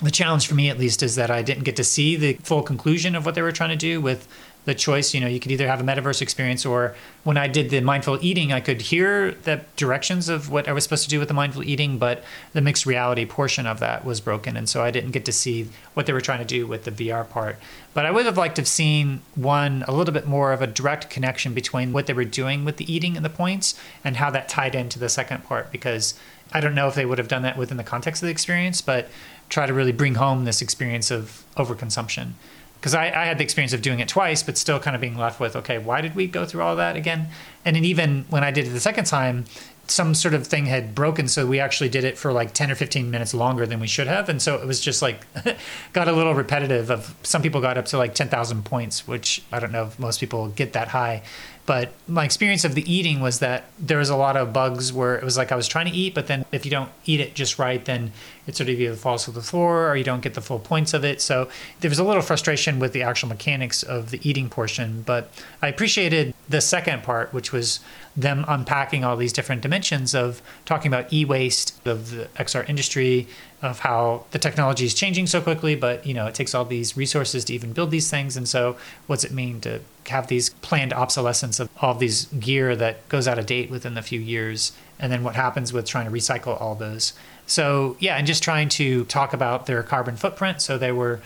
[0.01, 2.63] The challenge for me, at least, is that I didn't get to see the full
[2.63, 4.27] conclusion of what they were trying to do with
[4.69, 5.13] the choice.
[5.13, 8.17] You know, you could either have a metaverse experience, or when I did the mindful
[8.21, 11.33] eating, I could hear the directions of what I was supposed to do with the
[11.33, 12.23] mindful eating, but
[12.53, 15.67] the mixed reality portion of that was broken, and so I didn't get to see
[15.93, 17.57] what they were trying to do with the VR part.
[17.93, 20.67] But I would have liked to have seen one a little bit more of a
[20.67, 24.29] direct connection between what they were doing with the eating and the points, and how
[24.29, 26.13] that tied into the second part, because
[26.53, 28.81] I don't know if they would have done that within the context of the experience,
[28.81, 29.09] but
[29.49, 32.33] try to really bring home this experience of overconsumption
[32.79, 35.17] because I, I, had the experience of doing it twice, but still kind of being
[35.17, 37.27] left with, okay, why did we go through all that again?
[37.65, 39.45] And then even when I did it the second time,
[39.87, 42.75] some sort of thing had broken, so we actually did it for like 10 or
[42.75, 44.29] 15 minutes longer than we should have.
[44.29, 45.25] And so it was just like,
[45.93, 49.59] got a little repetitive of some people got up to like 10,000 points, which I
[49.59, 51.23] don't know if most people get that high.
[51.69, 55.15] But my experience of the eating was that there was a lot of bugs where
[55.15, 57.35] it was like I was trying to eat, but then if you don't eat it
[57.35, 58.11] just right, then
[58.47, 60.95] it sort of either falls to the floor or you don't get the full points
[60.95, 61.21] of it.
[61.21, 61.47] So
[61.81, 65.03] there was a little frustration with the actual mechanics of the eating portion.
[65.05, 65.31] But
[65.61, 67.81] I appreciated the second part, which was
[68.17, 73.27] them unpacking all these different dimensions of talking about e-waste of the XR industry,
[73.61, 76.97] of how the technology is changing so quickly, but you know it takes all these
[76.97, 78.75] resources to even build these things, and so
[79.05, 83.27] what's it mean to have these planned obsolescence of all of these gear that goes
[83.27, 86.59] out of date within a few years, and then what happens with trying to recycle
[86.59, 87.13] all those.
[87.47, 90.61] So yeah, and just trying to talk about their carbon footprint.
[90.61, 91.21] So they were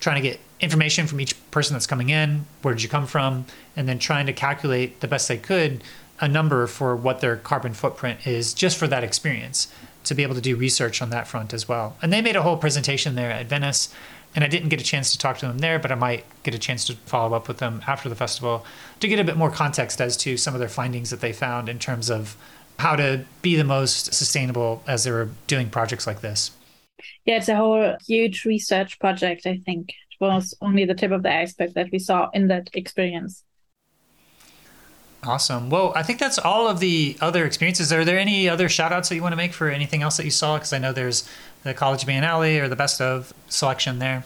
[0.00, 3.44] trying to get information from each person that's coming in, where did you come from,
[3.76, 5.82] and then trying to calculate the best they could
[6.20, 9.68] a number for what their carbon footprint is just for that experience
[10.04, 11.96] to be able to do research on that front as well.
[12.02, 13.92] And they made a whole presentation there at Venice,
[14.34, 16.54] and I didn't get a chance to talk to them there, but I might get
[16.54, 18.64] a chance to follow up with them after the festival
[19.00, 21.68] to get a bit more context as to some of their findings that they found
[21.68, 22.36] in terms of
[22.78, 26.52] how to be the most sustainable as they were doing projects like this.
[27.24, 29.90] Yeah, it's a whole huge research project, I think.
[29.90, 33.44] It was only the tip of the iceberg that we saw in that experience.
[35.24, 35.68] Awesome.
[35.68, 37.92] Well, I think that's all of the other experiences.
[37.92, 40.24] Are there any other shout outs that you want to make for anything else that
[40.24, 40.56] you saw?
[40.56, 41.28] Because I know there's
[41.62, 44.24] the College Biennale or the best of selection there.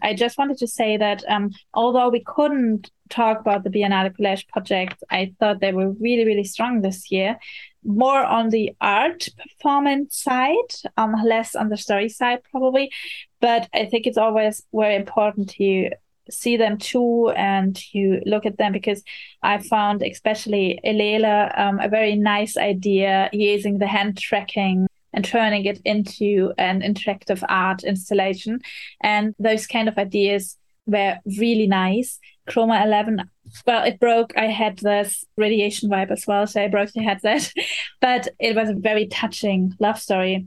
[0.00, 4.46] I just wanted to say that um, although we couldn't talk about the Biennale College
[4.48, 7.38] project, I thought they were really, really strong this year.
[7.84, 12.92] More on the art performance side, um, less on the story side, probably.
[13.40, 15.90] But I think it's always very important to
[16.30, 19.02] see them too and you look at them because
[19.42, 24.88] I found especially Elela um, a very nice idea using the hand tracking
[25.18, 28.60] and turning it into an interactive art installation.
[29.02, 30.56] And those kind of ideas
[30.86, 32.20] were really nice.
[32.48, 33.28] Chroma 11,
[33.66, 34.32] well, it broke.
[34.38, 37.52] I had this radiation vibe as well, so I broke the headset.
[38.00, 40.46] but it was a very touching love story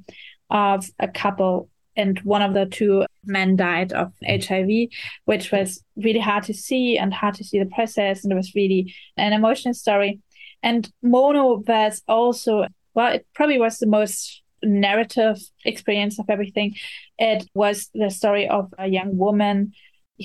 [0.50, 4.88] of a couple and one of the two men died of HIV,
[5.26, 8.24] which was really hard to see and hard to see the process.
[8.24, 10.22] And it was really an emotional story.
[10.64, 16.76] And Mono was also, well, it probably was the most narrative experience of everything.
[17.18, 19.74] It was the story of a young woman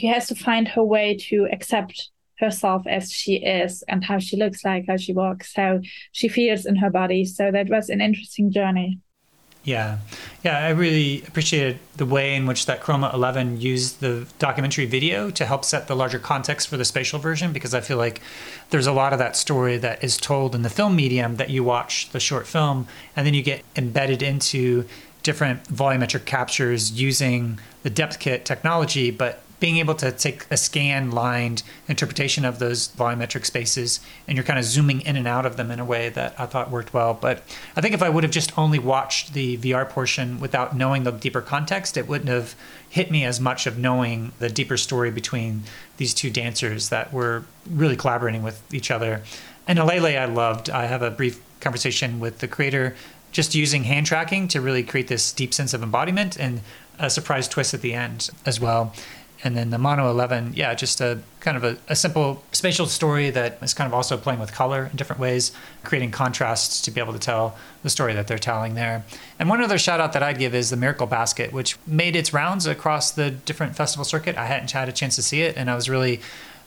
[0.00, 4.36] who has to find her way to accept herself as she is and how she
[4.36, 5.80] looks like, how she walks, how
[6.12, 7.24] she feels in her body.
[7.24, 9.00] So that was an interesting journey.
[9.66, 9.98] Yeah.
[10.44, 15.28] Yeah, I really appreciated the way in which that Chroma 11 used the documentary video
[15.32, 18.20] to help set the larger context for the spatial version because I feel like
[18.70, 21.64] there's a lot of that story that is told in the film medium that you
[21.64, 22.86] watch the short film
[23.16, 24.86] and then you get embedded into
[25.24, 31.10] different volumetric captures using the depth kit technology, but being able to take a scan
[31.10, 35.56] lined interpretation of those volumetric spaces and you're kind of zooming in and out of
[35.56, 37.14] them in a way that I thought worked well.
[37.14, 37.42] But
[37.74, 41.12] I think if I would have just only watched the VR portion without knowing the
[41.12, 42.54] deeper context, it wouldn't have
[42.88, 45.62] hit me as much of knowing the deeper story between
[45.96, 49.22] these two dancers that were really collaborating with each other.
[49.66, 50.70] And Alele, I loved.
[50.70, 52.94] I have a brief conversation with the creator
[53.32, 56.60] just using hand tracking to really create this deep sense of embodiment and
[56.98, 58.94] a surprise twist at the end as well.
[59.46, 63.30] And then the Mono 11, yeah, just a kind of a, a, simple spatial story
[63.30, 65.52] that is kind of also playing with color in different ways,
[65.84, 69.04] creating contrasts to be able to tell the story that they're telling there.
[69.38, 72.34] And one other shout out that I'd give is the Miracle Basket, which made its
[72.34, 74.36] rounds across the different festival circuit.
[74.36, 76.20] I hadn't had a chance to see it, and I was really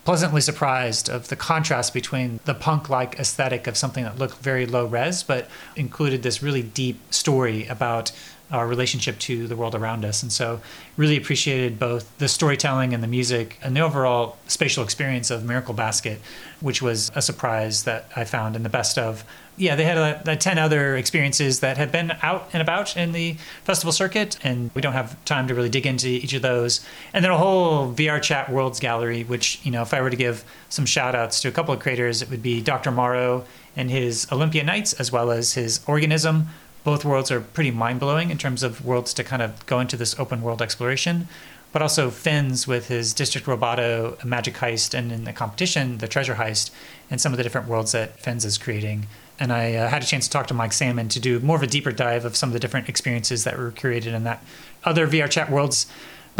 [0.05, 4.65] pleasantly surprised of the contrast between the punk like aesthetic of something that looked very
[4.65, 8.13] low res, but included this really deep story about
[8.51, 10.23] our relationship to the world around us.
[10.23, 10.61] And so,
[10.97, 15.73] really appreciated both the storytelling and the music and the overall spatial experience of Miracle
[15.73, 16.19] Basket,
[16.59, 19.23] which was a surprise that I found in the best of.
[19.57, 23.11] Yeah, they had a, a 10 other experiences that had been out and about in
[23.11, 23.33] the
[23.65, 26.85] festival circuit, and we don't have time to really dig into each of those.
[27.13, 30.15] And then a whole VR Chat Worlds gallery, which, you know, if I were to
[30.15, 32.89] give some shout outs to a couple of creators, it would be Dr.
[32.89, 33.45] Morro
[33.75, 36.47] and his Olympia Nights, as well as his Organism,
[36.83, 39.97] both worlds are pretty mind blowing in terms of worlds to kind of go into
[39.97, 41.27] this open world exploration.
[41.71, 46.35] But also Fins with his District Roboto Magic Heist and in the competition, the Treasure
[46.35, 46.71] Heist,
[47.11, 49.05] and some of the different worlds that Fins is creating.
[49.39, 51.63] And I uh, had a chance to talk to Mike Salmon to do more of
[51.63, 54.43] a deeper dive of some of the different experiences that were created in that
[54.83, 55.85] other VR chat worlds.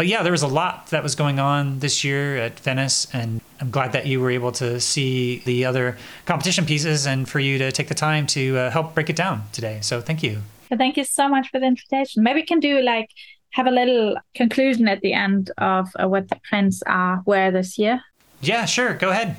[0.00, 3.42] But yeah, there was a lot that was going on this year at Venice, and
[3.60, 7.58] I'm glad that you were able to see the other competition pieces and for you
[7.58, 9.80] to take the time to uh, help break it down today.
[9.82, 10.40] So thank you.
[10.74, 12.22] Thank you so much for the invitation.
[12.22, 13.10] Maybe we can do like
[13.50, 17.76] have a little conclusion at the end of uh, what the trends are where this
[17.76, 18.00] year.
[18.40, 18.94] Yeah, sure.
[18.94, 19.36] Go ahead.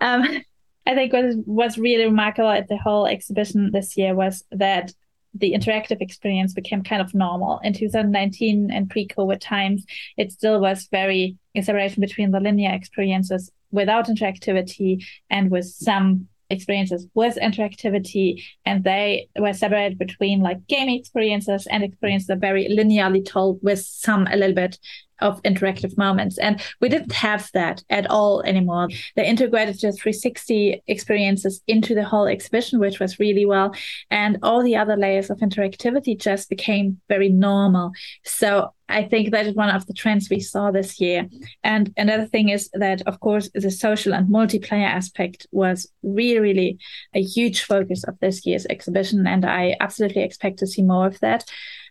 [0.00, 0.42] um,
[0.84, 4.92] I think what was really remarkable at the whole exhibition this year was that
[5.34, 7.60] the interactive experience became kind of normal.
[7.62, 9.84] In 2019 and pre COVID times,
[10.16, 16.28] it still was very a separation between the linear experiences without interactivity and with some
[16.54, 22.68] experiences with interactivity and they were separated between like gaming experiences and experiences that very
[22.68, 24.78] linearly told with some a little bit
[25.20, 26.38] of interactive moments.
[26.38, 28.88] And we didn't have that at all anymore.
[29.16, 33.74] They integrated the 360 experiences into the whole exhibition, which was really well.
[34.10, 37.92] And all the other layers of interactivity just became very normal.
[38.24, 41.28] So I think that is one of the trends we saw this year.
[41.62, 46.78] And another thing is that, of course, the social and multiplayer aspect was really, really
[47.14, 49.26] a huge focus of this year's exhibition.
[49.26, 51.44] And I absolutely expect to see more of that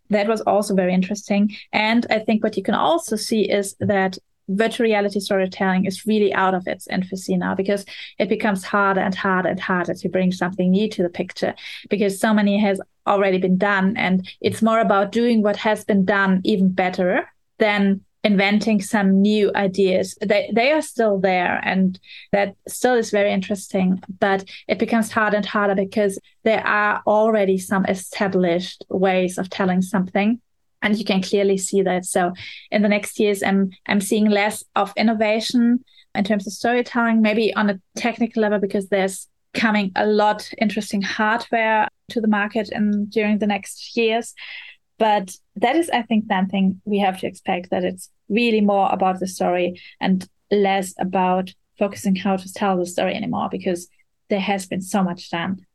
[0.09, 1.55] that was also very interesting.
[1.71, 4.17] And I think what you can also see is that
[4.49, 7.85] virtual reality storytelling is really out of its infancy now because
[8.19, 11.53] it becomes harder and harder and harder to bring something new to the picture
[11.89, 16.05] because so many has already been done and it's more about doing what has been
[16.05, 17.27] done even better
[17.59, 20.17] than inventing some new ideas.
[20.21, 21.99] They they are still there and
[22.31, 27.57] that still is very interesting, but it becomes harder and harder because there are already
[27.57, 30.39] some established ways of telling something.
[30.83, 32.05] And you can clearly see that.
[32.05, 32.33] So
[32.69, 37.55] in the next years I'm I'm seeing less of innovation in terms of storytelling, maybe
[37.55, 43.09] on a technical level, because there's coming a lot interesting hardware to the market and
[43.09, 44.33] during the next years.
[44.99, 49.19] But that is, I think, something we have to expect that it's really more about
[49.19, 53.87] the story and less about focusing how to tell the story anymore because
[54.29, 55.65] there has been so much done.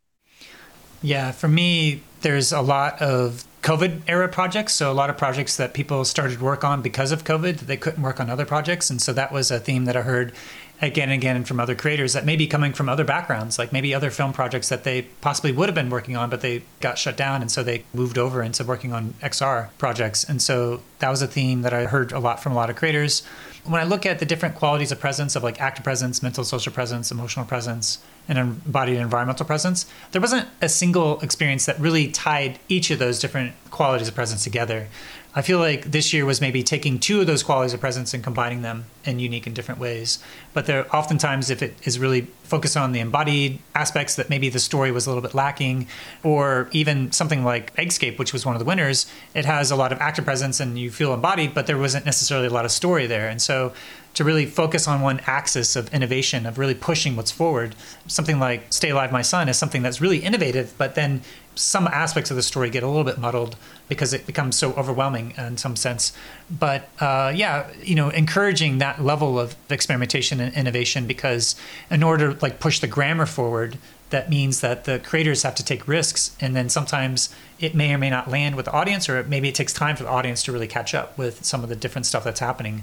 [1.02, 4.72] Yeah, for me, there's a lot of COVID era projects.
[4.72, 8.02] So, a lot of projects that people started work on because of COVID, they couldn't
[8.02, 8.88] work on other projects.
[8.88, 10.32] And so, that was a theme that I heard
[10.80, 13.92] again and again from other creators that may be coming from other backgrounds, like maybe
[13.92, 17.14] other film projects that they possibly would have been working on, but they got shut
[17.14, 17.42] down.
[17.42, 20.24] And so they moved over into working on XR projects.
[20.24, 22.76] And so that was a theme that I heard a lot from a lot of
[22.76, 23.22] creators.
[23.64, 26.72] When I look at the different qualities of presence, of like active presence, mental social
[26.72, 27.98] presence, emotional presence,
[28.28, 33.18] and embodied environmental presence, there wasn't a single experience that really tied each of those
[33.18, 34.88] different qualities of presence together.
[35.34, 38.24] I feel like this year was maybe taking two of those qualities of presence and
[38.24, 40.18] combining them in unique and different ways.
[40.52, 44.58] But there oftentimes if it is really focused on the embodied aspects that maybe the
[44.58, 45.86] story was a little bit lacking,
[46.24, 49.92] or even something like Eggscape, which was one of the winners, it has a lot
[49.92, 53.06] of active presence and you feel embodied, but there wasn't necessarily a lot of story
[53.06, 53.28] there.
[53.28, 53.72] And so
[54.18, 57.76] to really focus on one axis of innovation, of really pushing what's forward.
[58.08, 61.22] Something like Stay Alive, My Son is something that's really innovative, but then
[61.54, 63.54] some aspects of the story get a little bit muddled
[63.88, 66.12] because it becomes so overwhelming in some sense.
[66.50, 71.54] But uh, yeah, you know, encouraging that level of experimentation and innovation because
[71.88, 73.78] in order to like push the grammar forward,
[74.10, 77.98] that means that the creators have to take risks and then sometimes it may or
[77.98, 80.50] may not land with the audience or maybe it takes time for the audience to
[80.50, 82.82] really catch up with some of the different stuff that's happening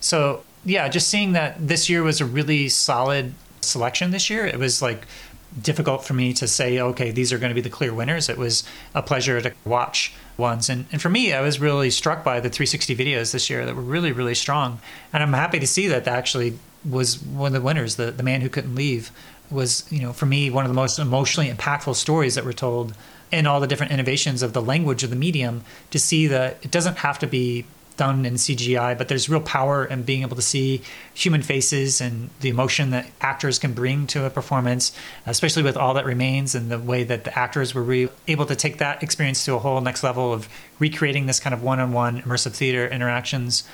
[0.00, 4.46] so yeah, just seeing that this year was a really solid selection this year.
[4.46, 5.06] It was like
[5.60, 8.28] difficult for me to say, okay, these are going to be the clear winners.
[8.28, 10.68] It was a pleasure to watch ones.
[10.68, 13.76] And, and for me, I was really struck by the 360 videos this year that
[13.76, 14.80] were really, really strong.
[15.12, 16.58] And I'm happy to see that that actually
[16.88, 17.96] was one of the winners.
[17.96, 19.10] The, the Man Who Couldn't Leave
[19.50, 22.94] was, you know, for me, one of the most emotionally impactful stories that were told
[23.30, 26.70] in all the different innovations of the language of the medium to see that it
[26.70, 27.64] doesn't have to be
[27.96, 30.82] done in CGI, but there's real power in being able to see
[31.14, 34.96] human faces and the emotion that actors can bring to a performance,
[35.26, 38.56] especially with All That Remains and the way that the actors were re- able to
[38.56, 40.48] take that experience to a whole next level of
[40.78, 43.64] recreating this kind of one on one immersive theater interactions.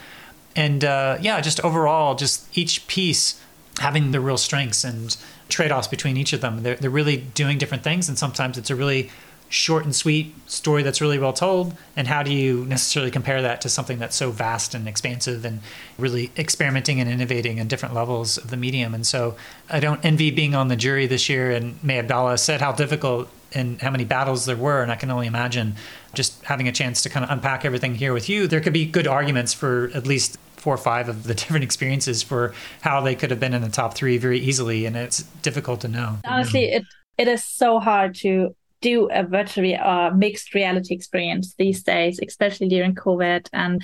[0.57, 3.41] And uh, yeah, just overall, just each piece
[3.81, 5.17] having the real strengths and
[5.49, 6.63] trade offs between each of them.
[6.63, 9.11] They're, they're really doing different things, and sometimes it's a really
[9.49, 11.75] short and sweet story that's really well told?
[11.97, 15.61] And how do you necessarily compare that to something that's so vast and expansive and
[15.99, 18.95] really experimenting and innovating in different levels of the medium?
[18.95, 19.37] And so
[19.71, 23.29] i don't envy being on the jury this year and May Abdalla said how difficult
[23.55, 25.75] and how many battles there were and i can only imagine
[26.15, 28.47] just having a chance to kind of unpack everything here with you.
[28.47, 32.23] There could be good arguments for at least four or five of the different experiences
[32.23, 35.81] for how they could have been in the top three very easily and it's difficult
[35.83, 36.19] to know.
[36.25, 36.85] Honestly it
[37.17, 42.69] it is so hard to do a virtual uh, mixed reality experience these days, especially
[42.69, 43.83] during COVID, and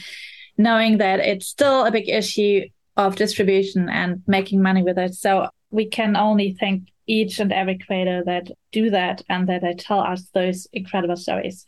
[0.56, 2.62] knowing that it's still a big issue
[2.96, 5.14] of distribution and making money with it.
[5.14, 9.74] So we can only thank each and every creator that do that and that they
[9.74, 11.66] tell us those incredible stories.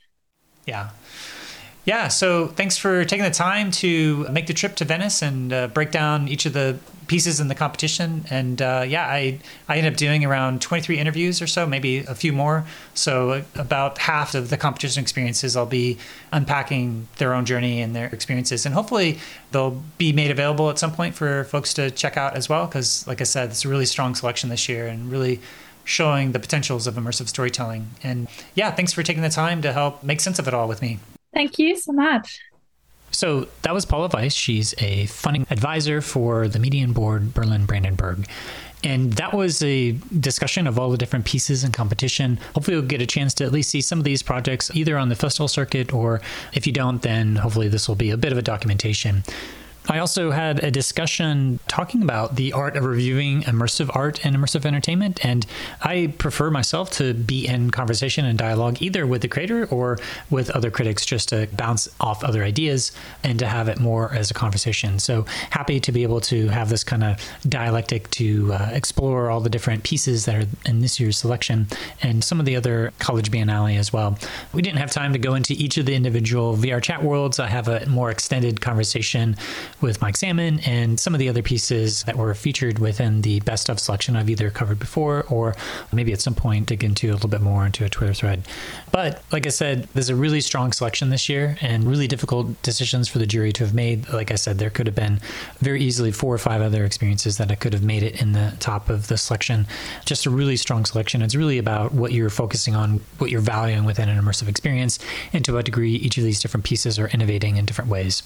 [0.67, 0.91] Yeah.
[1.85, 5.69] Yeah, so thanks for taking the time to make the trip to Venice and uh,
[5.69, 8.25] break down each of the pieces in the competition.
[8.31, 12.15] And uh, yeah, I I ended up doing around 23 interviews or so, maybe a
[12.15, 12.65] few more.
[12.95, 15.99] So about half of the competition experiences, I'll be
[16.33, 19.19] unpacking their own journey and their experiences, and hopefully
[19.53, 22.67] they'll be made available at some point for folks to check out as well.
[22.67, 25.41] Because like I said, it's a really strong selection this year, and really
[25.85, 27.89] showing the potentials of immersive storytelling.
[28.03, 30.83] And yeah, thanks for taking the time to help make sense of it all with
[30.83, 30.99] me.
[31.33, 32.41] Thank you so much.
[33.11, 34.35] So that was Pola Weiss.
[34.35, 38.27] She's a funding advisor for the Medienboard Berlin Brandenburg.
[38.85, 42.39] And that was a discussion of all the different pieces and competition.
[42.55, 45.09] Hopefully, you'll get a chance to at least see some of these projects either on
[45.09, 46.21] the festival circuit, or
[46.53, 49.25] if you don't, then hopefully this will be a bit of a documentation.
[49.89, 54.65] I also had a discussion talking about the art of reviewing immersive art and immersive
[54.65, 55.25] entertainment.
[55.25, 55.47] And
[55.83, 59.99] I prefer myself to be in conversation and dialogue either with the creator or
[60.29, 62.91] with other critics just to bounce off other ideas
[63.23, 64.99] and to have it more as a conversation.
[64.99, 69.41] So happy to be able to have this kind of dialectic to uh, explore all
[69.41, 71.69] the different pieces that are in this year's selection
[72.03, 74.19] and some of the other college biennale as well.
[74.53, 77.39] We didn't have time to go into each of the individual VR chat worlds.
[77.39, 79.37] I have a more extended conversation
[79.81, 83.69] with Mike Salmon and some of the other pieces that were featured within the best
[83.69, 85.55] of selection I've either covered before or
[85.93, 88.43] maybe at some point dig into a little bit more into a Twitter thread.
[88.93, 93.09] But like I said, there's a really strong selection this year and really difficult decisions
[93.09, 94.09] for the jury to have made.
[94.09, 95.21] Like I said, there could have been
[95.59, 98.55] very easily four or five other experiences that I could have made it in the
[98.61, 99.67] top of the selection.
[100.05, 101.23] Just a really strong selection.
[101.23, 104.99] It's really about what you're focusing on, what you're valuing within an immersive experience,
[105.33, 108.23] and to what degree each of these different pieces are innovating in different ways.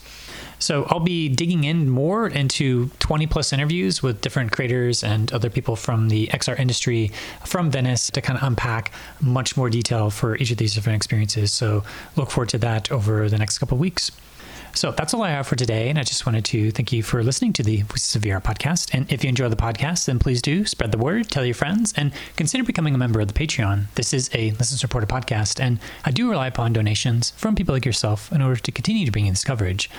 [0.61, 5.49] So I'll be digging in more into 20 plus interviews with different creators and other
[5.49, 7.11] people from the XR industry
[7.47, 11.51] from Venice to kind of unpack much more detail for each of these different experiences.
[11.51, 11.83] So
[12.15, 14.13] look forward to that over the next couple of weeks.
[14.75, 15.89] So that's all I have for today.
[15.89, 18.95] And I just wanted to thank you for listening to the Voices of VR podcast.
[18.95, 21.93] And if you enjoy the podcast, then please do spread the word, tell your friends,
[21.97, 23.87] and consider becoming a member of the Patreon.
[23.95, 27.87] This is a listener supported podcast, and I do rely upon donations from people like
[27.87, 29.91] yourself in order to continue to bring you this coverage.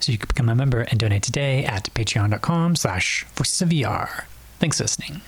[0.00, 4.24] So you can become a member and donate today at patreon.com slash voices of VR.
[4.58, 5.20] Thanks for listening.